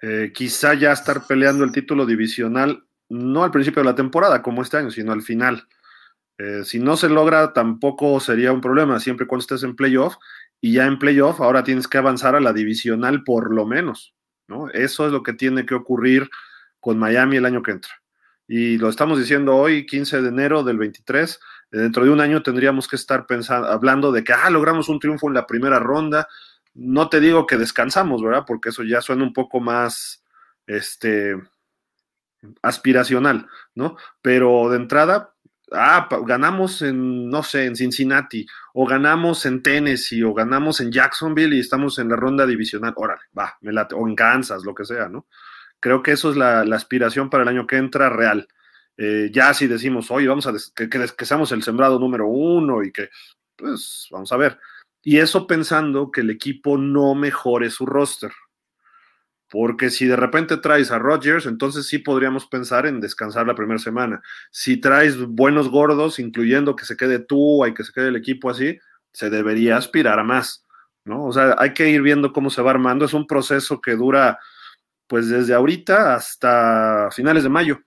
[0.00, 4.62] Eh, quizá ya estar peleando el título divisional, no al principio de la temporada como
[4.62, 5.66] este año, sino al final.
[6.38, 10.14] Eh, si no se logra, tampoco sería un problema, siempre cuando estés en playoff.
[10.60, 14.15] Y ya en playoff, ahora tienes que avanzar a la divisional por lo menos.
[14.48, 14.68] ¿No?
[14.70, 16.28] Eso es lo que tiene que ocurrir
[16.80, 17.92] con Miami el año que entra.
[18.48, 21.40] Y lo estamos diciendo hoy, 15 de enero del 23.
[21.70, 25.26] Dentro de un año tendríamos que estar pensando, hablando de que ah, logramos un triunfo
[25.28, 26.28] en la primera ronda.
[26.74, 28.44] No te digo que descansamos, ¿verdad?
[28.46, 30.22] Porque eso ya suena un poco más
[30.66, 31.36] este,
[32.62, 33.96] aspiracional, ¿no?
[34.22, 35.34] Pero de entrada,
[35.72, 41.56] ah, ganamos en, no sé, en Cincinnati, o ganamos en Tennessee, o ganamos en Jacksonville
[41.56, 44.84] y estamos en la ronda divisional, órale, va, me late, o en Kansas, lo que
[44.84, 45.26] sea, ¿no?
[45.80, 48.48] Creo que eso es la, aspiración para el año que entra real.
[48.96, 52.92] Eh, ya si decimos, oye, vamos a que, que, seamos el sembrado número uno y
[52.92, 53.10] que,
[53.56, 54.58] pues, vamos a ver.
[55.02, 58.32] Y eso pensando que el equipo no mejore su roster.
[59.48, 63.78] Porque si de repente traes a Rodgers, entonces sí podríamos pensar en descansar la primera
[63.78, 64.20] semana.
[64.50, 68.50] Si traes buenos gordos, incluyendo que se quede tú y que se quede el equipo
[68.50, 68.78] así,
[69.12, 70.66] se debería aspirar a más,
[71.04, 71.24] ¿no?
[71.24, 73.04] O sea, hay que ir viendo cómo se va armando.
[73.04, 74.38] Es un proceso que dura,
[75.06, 77.80] pues desde ahorita hasta finales de mayo.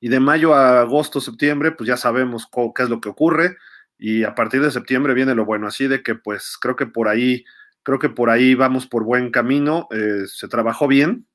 [0.00, 3.56] Y de mayo a agosto, septiembre, pues ya sabemos qué es lo que ocurre.
[3.96, 5.68] Y a partir de septiembre viene lo bueno.
[5.68, 7.44] Así de que, pues creo que por ahí
[7.84, 11.26] Creo que por ahí vamos por buen camino, eh, se trabajó bien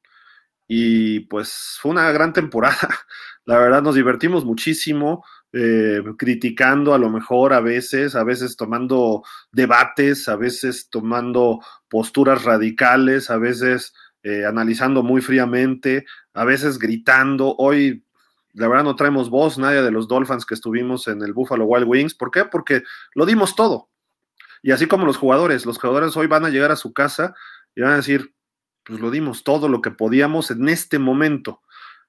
[0.68, 2.78] y pues fue una gran temporada.
[3.46, 9.24] La verdad nos divertimos muchísimo, eh, criticando a lo mejor a veces, a veces tomando
[9.52, 17.56] debates, a veces tomando posturas radicales, a veces eh, analizando muy fríamente, a veces gritando.
[17.58, 18.06] Hoy,
[18.54, 21.88] la verdad, no traemos voz, nadie de los Dolphins que estuvimos en el Buffalo Wild
[21.88, 22.14] Wings.
[22.14, 22.46] ¿Por qué?
[22.46, 22.84] Porque
[23.16, 23.89] lo dimos todo.
[24.62, 27.36] Y así como los jugadores, los jugadores hoy van a llegar a su casa
[27.76, 28.34] y van a decir,
[28.84, 31.62] pues lo dimos todo lo que podíamos en este momento.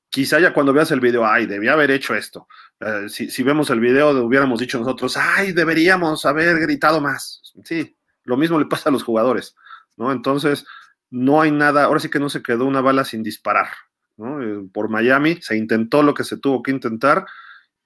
[0.09, 2.49] Quizá ya cuando veas el video, ay, debía haber hecho esto.
[2.81, 7.53] Eh, si, vemos el video, hubiéramos dicho nosotros, ay, deberíamos haber gritado más.
[7.65, 9.55] Sí, lo mismo le pasa a los jugadores,
[9.97, 10.11] ¿no?
[10.11, 10.67] Entonces,
[11.11, 13.69] no hay nada, ahora sí que no se quedó una bala sin disparar,
[14.17, 14.43] ¿no?
[14.43, 17.27] Eh, por Miami se intentó lo que se tuvo que intentar,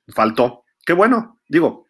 [0.08, 0.64] faltó.
[0.86, 1.88] Qué bueno, digo,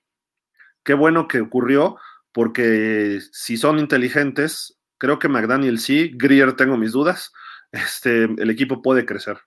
[0.83, 1.99] qué bueno que ocurrió,
[2.35, 7.33] porque si son inteligentes, creo que McDaniel sí, Greer tengo mis dudas,
[7.73, 9.39] este, el equipo puede crecer.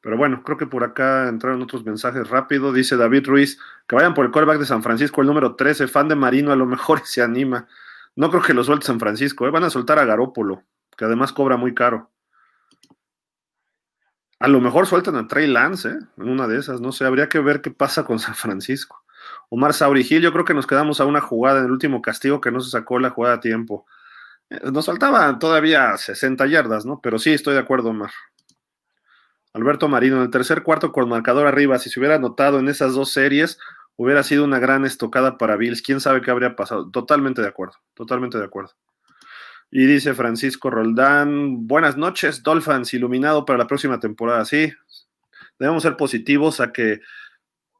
[0.00, 2.72] Pero bueno, creo que por acá entraron otros mensajes rápido.
[2.72, 3.58] Dice David Ruiz,
[3.88, 6.56] que vayan por el callback de San Francisco, el número 13, fan de Marino, a
[6.56, 7.66] lo mejor se anima.
[8.14, 9.50] No creo que lo suelte San Francisco, ¿eh?
[9.50, 10.64] van a soltar a Garópolo,
[10.96, 12.10] que además cobra muy caro.
[14.40, 15.98] A lo mejor sueltan a Trey Lance, ¿eh?
[16.16, 19.04] En una de esas, no sé, habría que ver qué pasa con San Francisco.
[19.50, 22.52] Omar Saurigil, yo creo que nos quedamos a una jugada en el último castigo que
[22.52, 23.86] no se sacó la jugada a tiempo.
[24.50, 27.00] Eh, nos faltaban todavía 60 yardas, ¿no?
[27.02, 28.10] Pero sí, estoy de acuerdo, Omar.
[29.54, 32.94] Alberto Marino, en el tercer cuarto con marcador arriba, si se hubiera anotado en esas
[32.94, 33.58] dos series,
[33.96, 35.82] hubiera sido una gran estocada para Bills.
[35.82, 36.90] ¿Quién sabe qué habría pasado?
[36.90, 38.72] Totalmente de acuerdo, totalmente de acuerdo.
[39.70, 44.44] Y dice Francisco Roldán, buenas noches, Dolphins, iluminado para la próxima temporada.
[44.46, 44.72] Sí,
[45.58, 47.00] debemos ser positivos a que,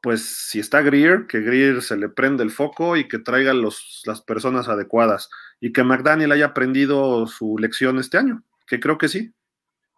[0.01, 4.03] pues, si está Greer, que Greer se le prende el foco y que traiga los,
[4.05, 5.29] las personas adecuadas.
[5.59, 9.33] Y que McDaniel haya aprendido su lección este año, que creo que sí.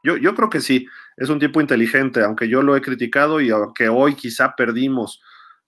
[0.04, 0.88] Yo, yo creo que sí,
[1.18, 5.22] es un tipo inteligente, aunque yo lo he criticado y aunque hoy quizá perdimos,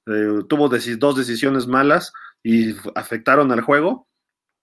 [0.08, 4.08] eh, tuvo dos decisiones malas y afectaron al juego,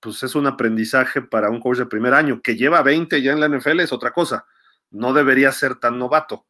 [0.01, 2.41] pues es un aprendizaje para un coach de primer año.
[2.43, 4.47] Que lleva 20 ya en la NFL es otra cosa.
[4.91, 6.47] No debería ser tan novato,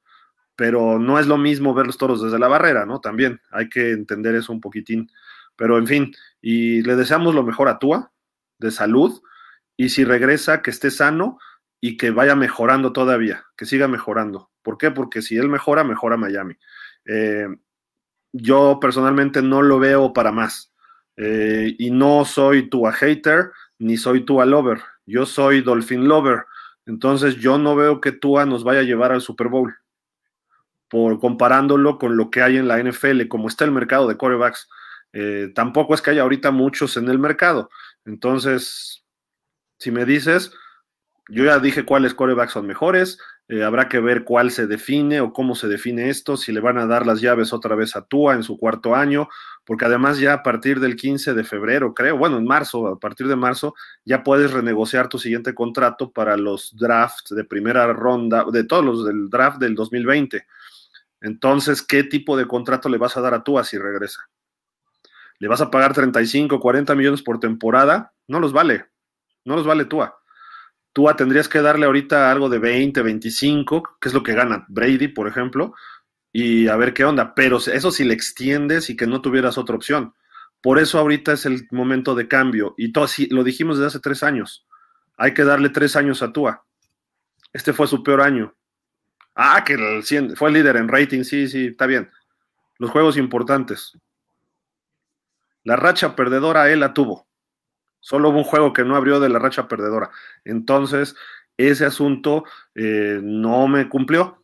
[0.57, 3.01] pero no es lo mismo ver los toros desde la barrera, ¿no?
[3.01, 5.11] También hay que entender eso un poquitín.
[5.57, 8.13] Pero en fin, y le deseamos lo mejor a Tua,
[8.59, 9.21] de salud,
[9.77, 11.39] y si regresa, que esté sano
[11.81, 14.51] y que vaya mejorando todavía, que siga mejorando.
[14.63, 14.91] ¿Por qué?
[14.91, 16.57] Porque si él mejora, mejora Miami.
[17.07, 17.49] Eh,
[18.33, 20.70] yo personalmente no lo veo para más
[21.23, 24.81] eh, y no soy tu hater ni soy tu lover.
[25.05, 26.47] Yo soy Dolphin lover.
[26.87, 29.77] Entonces yo no veo que Tua nos vaya a llevar al Super Bowl.
[30.89, 34.71] Por comparándolo con lo que hay en la NFL, como está el mercado de corebacks.
[35.13, 37.69] Eh, tampoco es que haya ahorita muchos en el mercado.
[38.07, 39.05] Entonces,
[39.79, 40.55] si me dices,
[41.29, 43.19] yo ya dije cuáles corebacks son mejores.
[43.53, 46.79] Eh, habrá que ver cuál se define o cómo se define esto, si le van
[46.79, 49.29] a dar las llaves otra vez a Tua en su cuarto año,
[49.65, 53.27] porque además ya a partir del 15 de febrero, creo, bueno, en marzo, a partir
[53.27, 58.63] de marzo, ya puedes renegociar tu siguiente contrato para los drafts de primera ronda, de
[58.63, 60.47] todos los del draft del 2020.
[61.21, 64.31] Entonces, ¿qué tipo de contrato le vas a dar a Tua si regresa?
[65.41, 68.13] ¿Le vas a pagar 35, 40 millones por temporada?
[68.29, 68.87] No los vale,
[69.45, 70.20] no los vale Tua.
[70.93, 75.09] Tú tendrías que darle ahorita algo de 20, 25, que es lo que gana Brady,
[75.09, 75.75] por ejemplo,
[76.33, 77.35] y a ver qué onda.
[77.35, 80.15] Pero eso si le extiendes y que no tuvieras otra opción.
[80.61, 82.75] Por eso ahorita es el momento de cambio.
[82.77, 84.67] Y todo así, lo dijimos desde hace tres años.
[85.17, 86.65] Hay que darle tres años a Tua.
[87.53, 88.55] Este fue su peor año.
[89.35, 92.11] Ah, que el, fue el líder en rating, sí, sí, está bien.
[92.79, 93.97] Los juegos importantes.
[95.65, 97.27] La racha perdedora él la tuvo.
[98.01, 100.11] Solo hubo un juego que no abrió de la racha perdedora.
[100.45, 101.15] Entonces,
[101.57, 104.43] ese asunto eh, no me cumplió.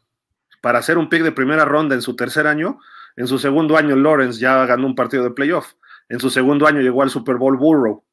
[0.60, 2.78] Para hacer un pick de primera ronda en su tercer año,
[3.16, 5.74] en su segundo año Lawrence ya ganó un partido de playoff.
[6.08, 8.04] En su segundo año llegó al Super Bowl Burrow.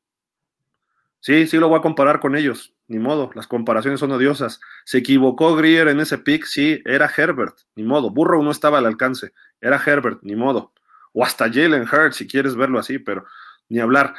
[1.20, 2.74] Sí, sí lo voy a comparar con ellos.
[2.88, 4.60] Ni modo, las comparaciones son odiosas.
[4.84, 8.10] Se equivocó Greer en ese pick, sí, era Herbert, ni modo.
[8.10, 9.32] Burrow no estaba al alcance,
[9.62, 10.74] era Herbert, ni modo.
[11.14, 13.26] O hasta Jalen Hurts, si quieres verlo así, pero
[13.70, 14.16] ni hablar.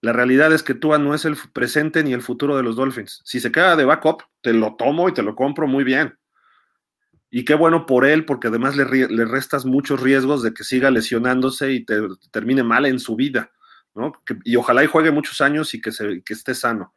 [0.00, 3.20] La realidad es que Tua no es el presente ni el futuro de los Dolphins.
[3.24, 6.18] Si se queda de backup, te lo tomo y te lo compro muy bien.
[7.30, 8.84] Y qué bueno por él, porque además le,
[9.24, 13.50] restas muchos riesgos de que siga lesionándose y te, termine mal en su vida.
[13.94, 14.12] ¿no?
[14.44, 16.94] y ojalá y juegue muchos años y que, se, que esté sano.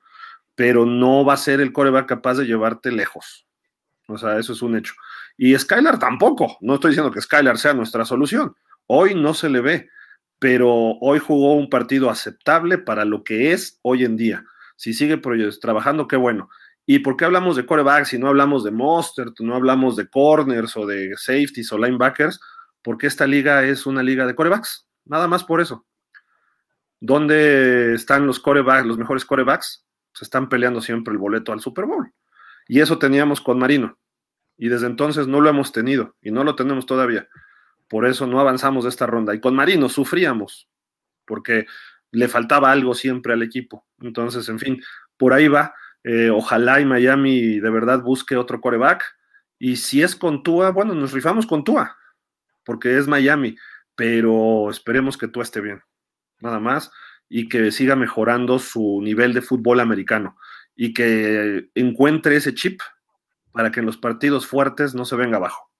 [0.55, 3.45] Pero no va a ser el coreback capaz de llevarte lejos.
[4.07, 4.93] O sea, eso es un hecho.
[5.37, 6.57] Y Skylar tampoco.
[6.61, 8.55] No estoy diciendo que Skylar sea nuestra solución.
[8.87, 9.89] Hoy no se le ve
[10.43, 14.43] pero hoy jugó un partido aceptable para lo que es hoy en día.
[14.75, 15.15] Si sigue
[15.61, 16.49] trabajando, qué bueno.
[16.85, 20.75] ¿Y por qué hablamos de corebacks y no hablamos de monster, no hablamos de corners
[20.75, 22.41] o de safeties o linebackers?
[22.81, 24.85] Porque esta liga es una liga de corebacks.
[25.05, 25.85] Nada más por eso.
[26.99, 29.85] ¿Dónde están los corebacks, los mejores corebacks?
[30.13, 32.11] Se están peleando siempre el boleto al Super Bowl.
[32.67, 33.97] Y eso teníamos con Marino.
[34.57, 37.29] Y desde entonces no lo hemos tenido y no lo tenemos todavía.
[37.93, 39.35] Por eso no avanzamos de esta ronda.
[39.35, 40.67] Y con Marino sufríamos,
[41.27, 41.67] porque
[42.09, 43.85] le faltaba algo siempre al equipo.
[43.99, 44.81] Entonces, en fin,
[45.15, 45.75] por ahí va.
[46.03, 49.03] Eh, ojalá y Miami de verdad busque otro coreback.
[49.59, 51.95] Y si es con Tua, bueno, nos rifamos con Tua,
[52.65, 53.57] porque es Miami,
[53.93, 55.83] pero esperemos que Tua esté bien,
[56.39, 56.91] nada más,
[57.29, 60.35] y que siga mejorando su nivel de fútbol americano
[60.75, 62.81] y que encuentre ese chip
[63.51, 65.72] para que en los partidos fuertes no se venga abajo.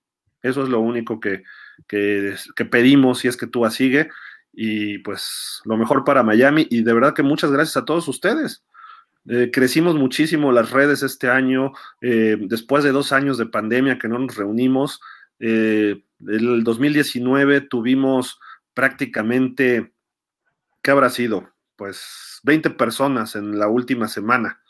[0.43, 1.43] Eso es lo único que,
[1.87, 2.35] que,
[2.69, 4.09] pedimos si es que tú sigue.
[4.51, 6.67] Y pues lo mejor para Miami.
[6.69, 8.63] Y de verdad que muchas gracias a todos ustedes.
[9.27, 14.09] Eh, crecimos muchísimo las redes este año, eh, después de dos años de pandemia que
[14.09, 14.99] no nos reunimos.
[15.39, 18.39] Eh, el 2019 tuvimos
[18.73, 19.93] prácticamente,
[20.81, 21.49] ¿qué habrá sido?
[21.77, 24.61] Pues 20 personas en la última semana.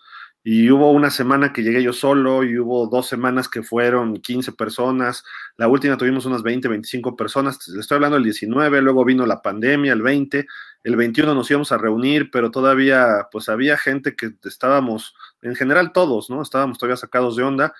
[0.45, 4.51] Y hubo una semana que llegué yo solo y hubo dos semanas que fueron 15
[4.51, 5.23] personas.
[5.55, 7.65] La última tuvimos unas 20, 25 personas.
[7.69, 10.45] Le estoy hablando del 19, luego vino la pandemia, el 20.
[10.83, 15.93] El 21 nos íbamos a reunir, pero todavía pues había gente que estábamos, en general
[15.93, 16.41] todos, ¿no?
[16.41, 17.73] Estábamos todavía sacados de onda.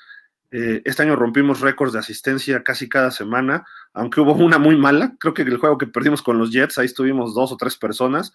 [0.52, 5.16] Eh, este año rompimos récords de asistencia casi cada semana, aunque hubo una muy mala.
[5.20, 8.32] Creo que el juego que perdimos con los Jets, ahí estuvimos dos o tres personas,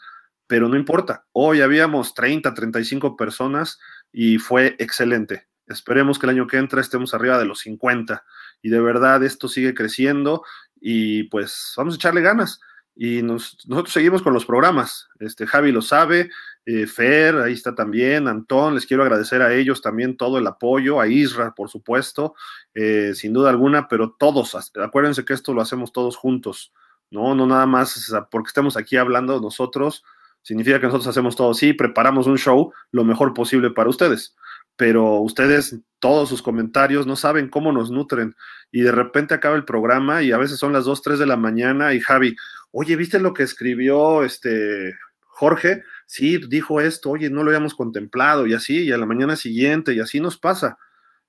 [0.48, 1.24] pero no importa.
[1.32, 3.78] Hoy habíamos 30, 35 personas
[4.12, 5.48] y fue excelente.
[5.66, 8.24] Esperemos que el año que entra estemos arriba de los 50
[8.62, 10.42] y de verdad esto sigue creciendo
[10.80, 12.60] y pues vamos a echarle ganas.
[13.00, 15.08] Y nosotros seguimos con los programas.
[15.20, 16.30] Este, Javi lo sabe,
[16.66, 21.00] eh, Fer, ahí está también, Antón, les quiero agradecer a ellos también todo el apoyo,
[21.00, 22.34] a Isra, por supuesto,
[22.74, 26.72] eh, sin duda alguna, pero todos, acuérdense que esto lo hacemos todos juntos,
[27.10, 27.36] ¿no?
[27.36, 30.04] No nada más porque estemos aquí hablando nosotros,
[30.42, 34.34] significa que nosotros hacemos todo, sí, preparamos un show lo mejor posible para ustedes,
[34.76, 38.34] pero ustedes, todos sus comentarios, no saben cómo nos nutren
[38.70, 41.36] y de repente acaba el programa y a veces son las 2, 3 de la
[41.36, 42.36] mañana y Javi,
[42.70, 45.82] oye, ¿viste lo que escribió este Jorge?
[46.06, 49.94] Sí, dijo esto, oye, no lo habíamos contemplado y así, y a la mañana siguiente
[49.94, 50.78] y así nos pasa.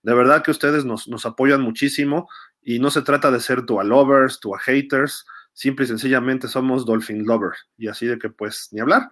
[0.04, 2.30] De verdad que ustedes nos, nos apoyan muchísimo
[2.62, 6.86] y no se trata de ser tu a lovers, tu haters, simple y sencillamente somos
[6.86, 7.68] Dolphin Lovers.
[7.78, 9.10] Y así de que pues ni hablar.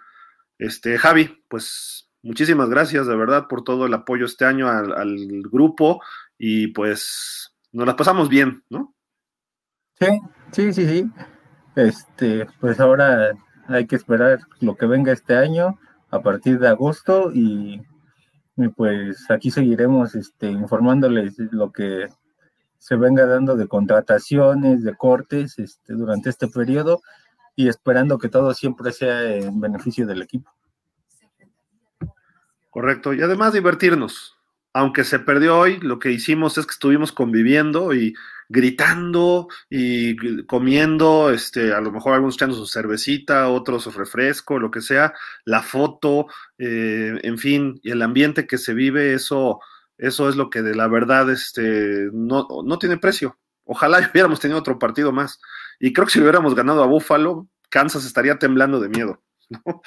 [0.57, 6.01] Este, Javi, pues muchísimas gracias de verdad por todo el apoyo este año al, grupo
[6.37, 8.95] y pues nos las pasamos bien, ¿no?
[9.99, 10.07] Sí,
[10.51, 11.11] sí, sí, sí.
[11.75, 13.33] Este, pues ahora
[13.67, 17.81] hay que esperar lo que venga este año a partir de agosto y
[18.57, 22.07] Y pues aquí seguiremos este, informándoles lo que
[22.77, 27.01] se venga dando de contrataciones, de cortes este, durante este periodo
[27.55, 30.51] y esperando que todo siempre sea en beneficio del equipo.
[32.69, 34.37] Correcto, y además divertirnos.
[34.73, 38.13] Aunque se perdió hoy, lo que hicimos es que estuvimos conviviendo y
[38.49, 44.81] gritando y comiendo, este, a lo mejor algunos echando su cervecita, otros refresco, lo que
[44.81, 45.13] sea,
[45.45, 49.59] la foto, eh, en fin, y el ambiente que se vive, eso,
[49.97, 53.37] eso es lo que de la verdad este, no, no tiene precio.
[53.65, 55.39] Ojalá hubiéramos tenido otro partido más.
[55.79, 59.81] Y creo que si hubiéramos ganado a Buffalo, Kansas estaría temblando de miedo, ¿no?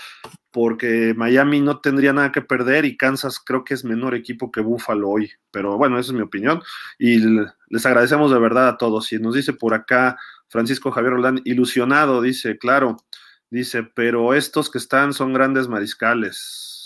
[0.51, 4.61] Porque Miami no tendría nada que perder y Kansas creo que es menor equipo que
[4.61, 5.31] Buffalo hoy.
[5.51, 6.63] Pero bueno, esa es mi opinión.
[6.99, 7.21] Y
[7.69, 9.13] les agradecemos de verdad a todos.
[9.13, 12.97] Y nos dice por acá Francisco Javier Roldán, ilusionado, dice, claro,
[13.51, 16.80] dice, pero estos que están son grandes mariscales.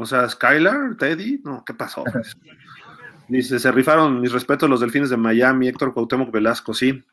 [0.00, 2.04] O sea, Skylar, Teddy, no, ¿qué pasó?
[3.28, 7.04] Dice, se rifaron mis respetos los delfines de Miami, Héctor Cuauhtémoc Velasco, sí.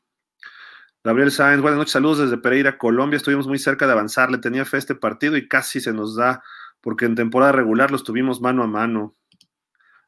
[1.04, 3.18] Gabriel Sáenz, buenas noches, saludos desde Pereira, Colombia.
[3.18, 6.42] Estuvimos muy cerca de avanzar, le tenía fe este partido y casi se nos da,
[6.80, 9.18] porque en temporada regular los tuvimos mano a mano.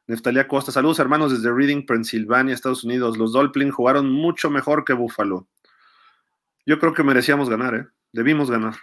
[0.06, 3.18] Neftalia Costa, saludos hermanos desde Reading, Pennsylvania, Estados Unidos.
[3.18, 5.46] Los Dolphins jugaron mucho mejor que Buffalo.
[6.64, 7.86] Yo creo que merecíamos ganar, ¿eh?
[8.10, 8.76] Debimos ganar.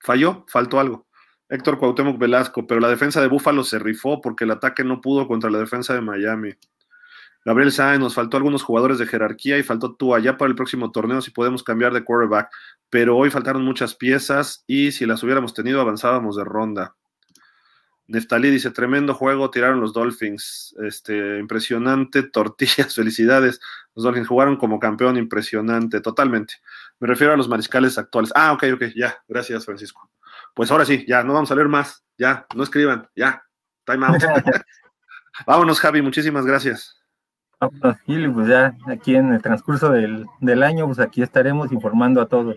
[0.00, 1.07] Falló, faltó algo.
[1.48, 5.26] Héctor Cuauhtémoc Velasco, pero la defensa de Búfalo se rifó porque el ataque no pudo
[5.26, 6.54] contra la defensa de Miami.
[7.44, 10.90] Gabriel Sáenz, nos faltó algunos jugadores de jerarquía y faltó tú allá para el próximo
[10.90, 12.50] torneo si podemos cambiar de quarterback,
[12.90, 16.94] pero hoy faltaron muchas piezas y si las hubiéramos tenido avanzábamos de ronda.
[18.08, 23.60] Neftalí dice, tremendo juego, tiraron los Dolphins, este, impresionante, tortillas, felicidades.
[23.94, 26.54] Los Dolphins jugaron como campeón, impresionante, totalmente.
[27.00, 28.32] Me refiero a los mariscales actuales.
[28.34, 30.10] Ah, ok, ok, ya, gracias Francisco.
[30.58, 32.04] Pues ahora sí, ya, no vamos a leer más.
[32.18, 33.44] Ya, no escriban, ya.
[33.84, 34.16] Time out.
[35.46, 37.00] Vámonos, Javi, muchísimas gracias.
[38.06, 42.26] Y pues ya aquí en el transcurso del, del, año, pues aquí estaremos informando a
[42.26, 42.56] todos.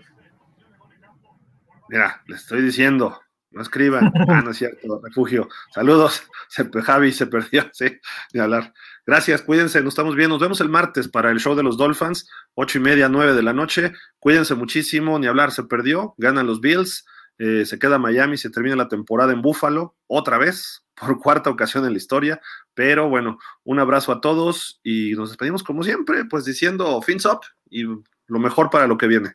[1.90, 3.20] Mira, les estoy diciendo,
[3.52, 4.12] no escriban.
[4.28, 5.48] Ah, no es cierto, refugio.
[5.72, 8.00] Saludos, se, Javi se perdió, sí,
[8.32, 8.74] de hablar.
[9.06, 10.34] Gracias, cuídense, nos estamos viendo.
[10.34, 13.44] Nos vemos el martes para el show de los Dolphins, ocho y media, nueve de
[13.44, 13.92] la noche.
[14.18, 17.04] Cuídense muchísimo, ni hablar, se perdió, ganan los Bills.
[17.38, 21.84] Eh, se queda Miami, se termina la temporada en Buffalo, otra vez, por cuarta ocasión
[21.84, 22.40] en la historia.
[22.74, 27.40] Pero bueno, un abrazo a todos y nos despedimos como siempre, pues diciendo fins up
[27.68, 29.32] y lo mejor para lo que viene.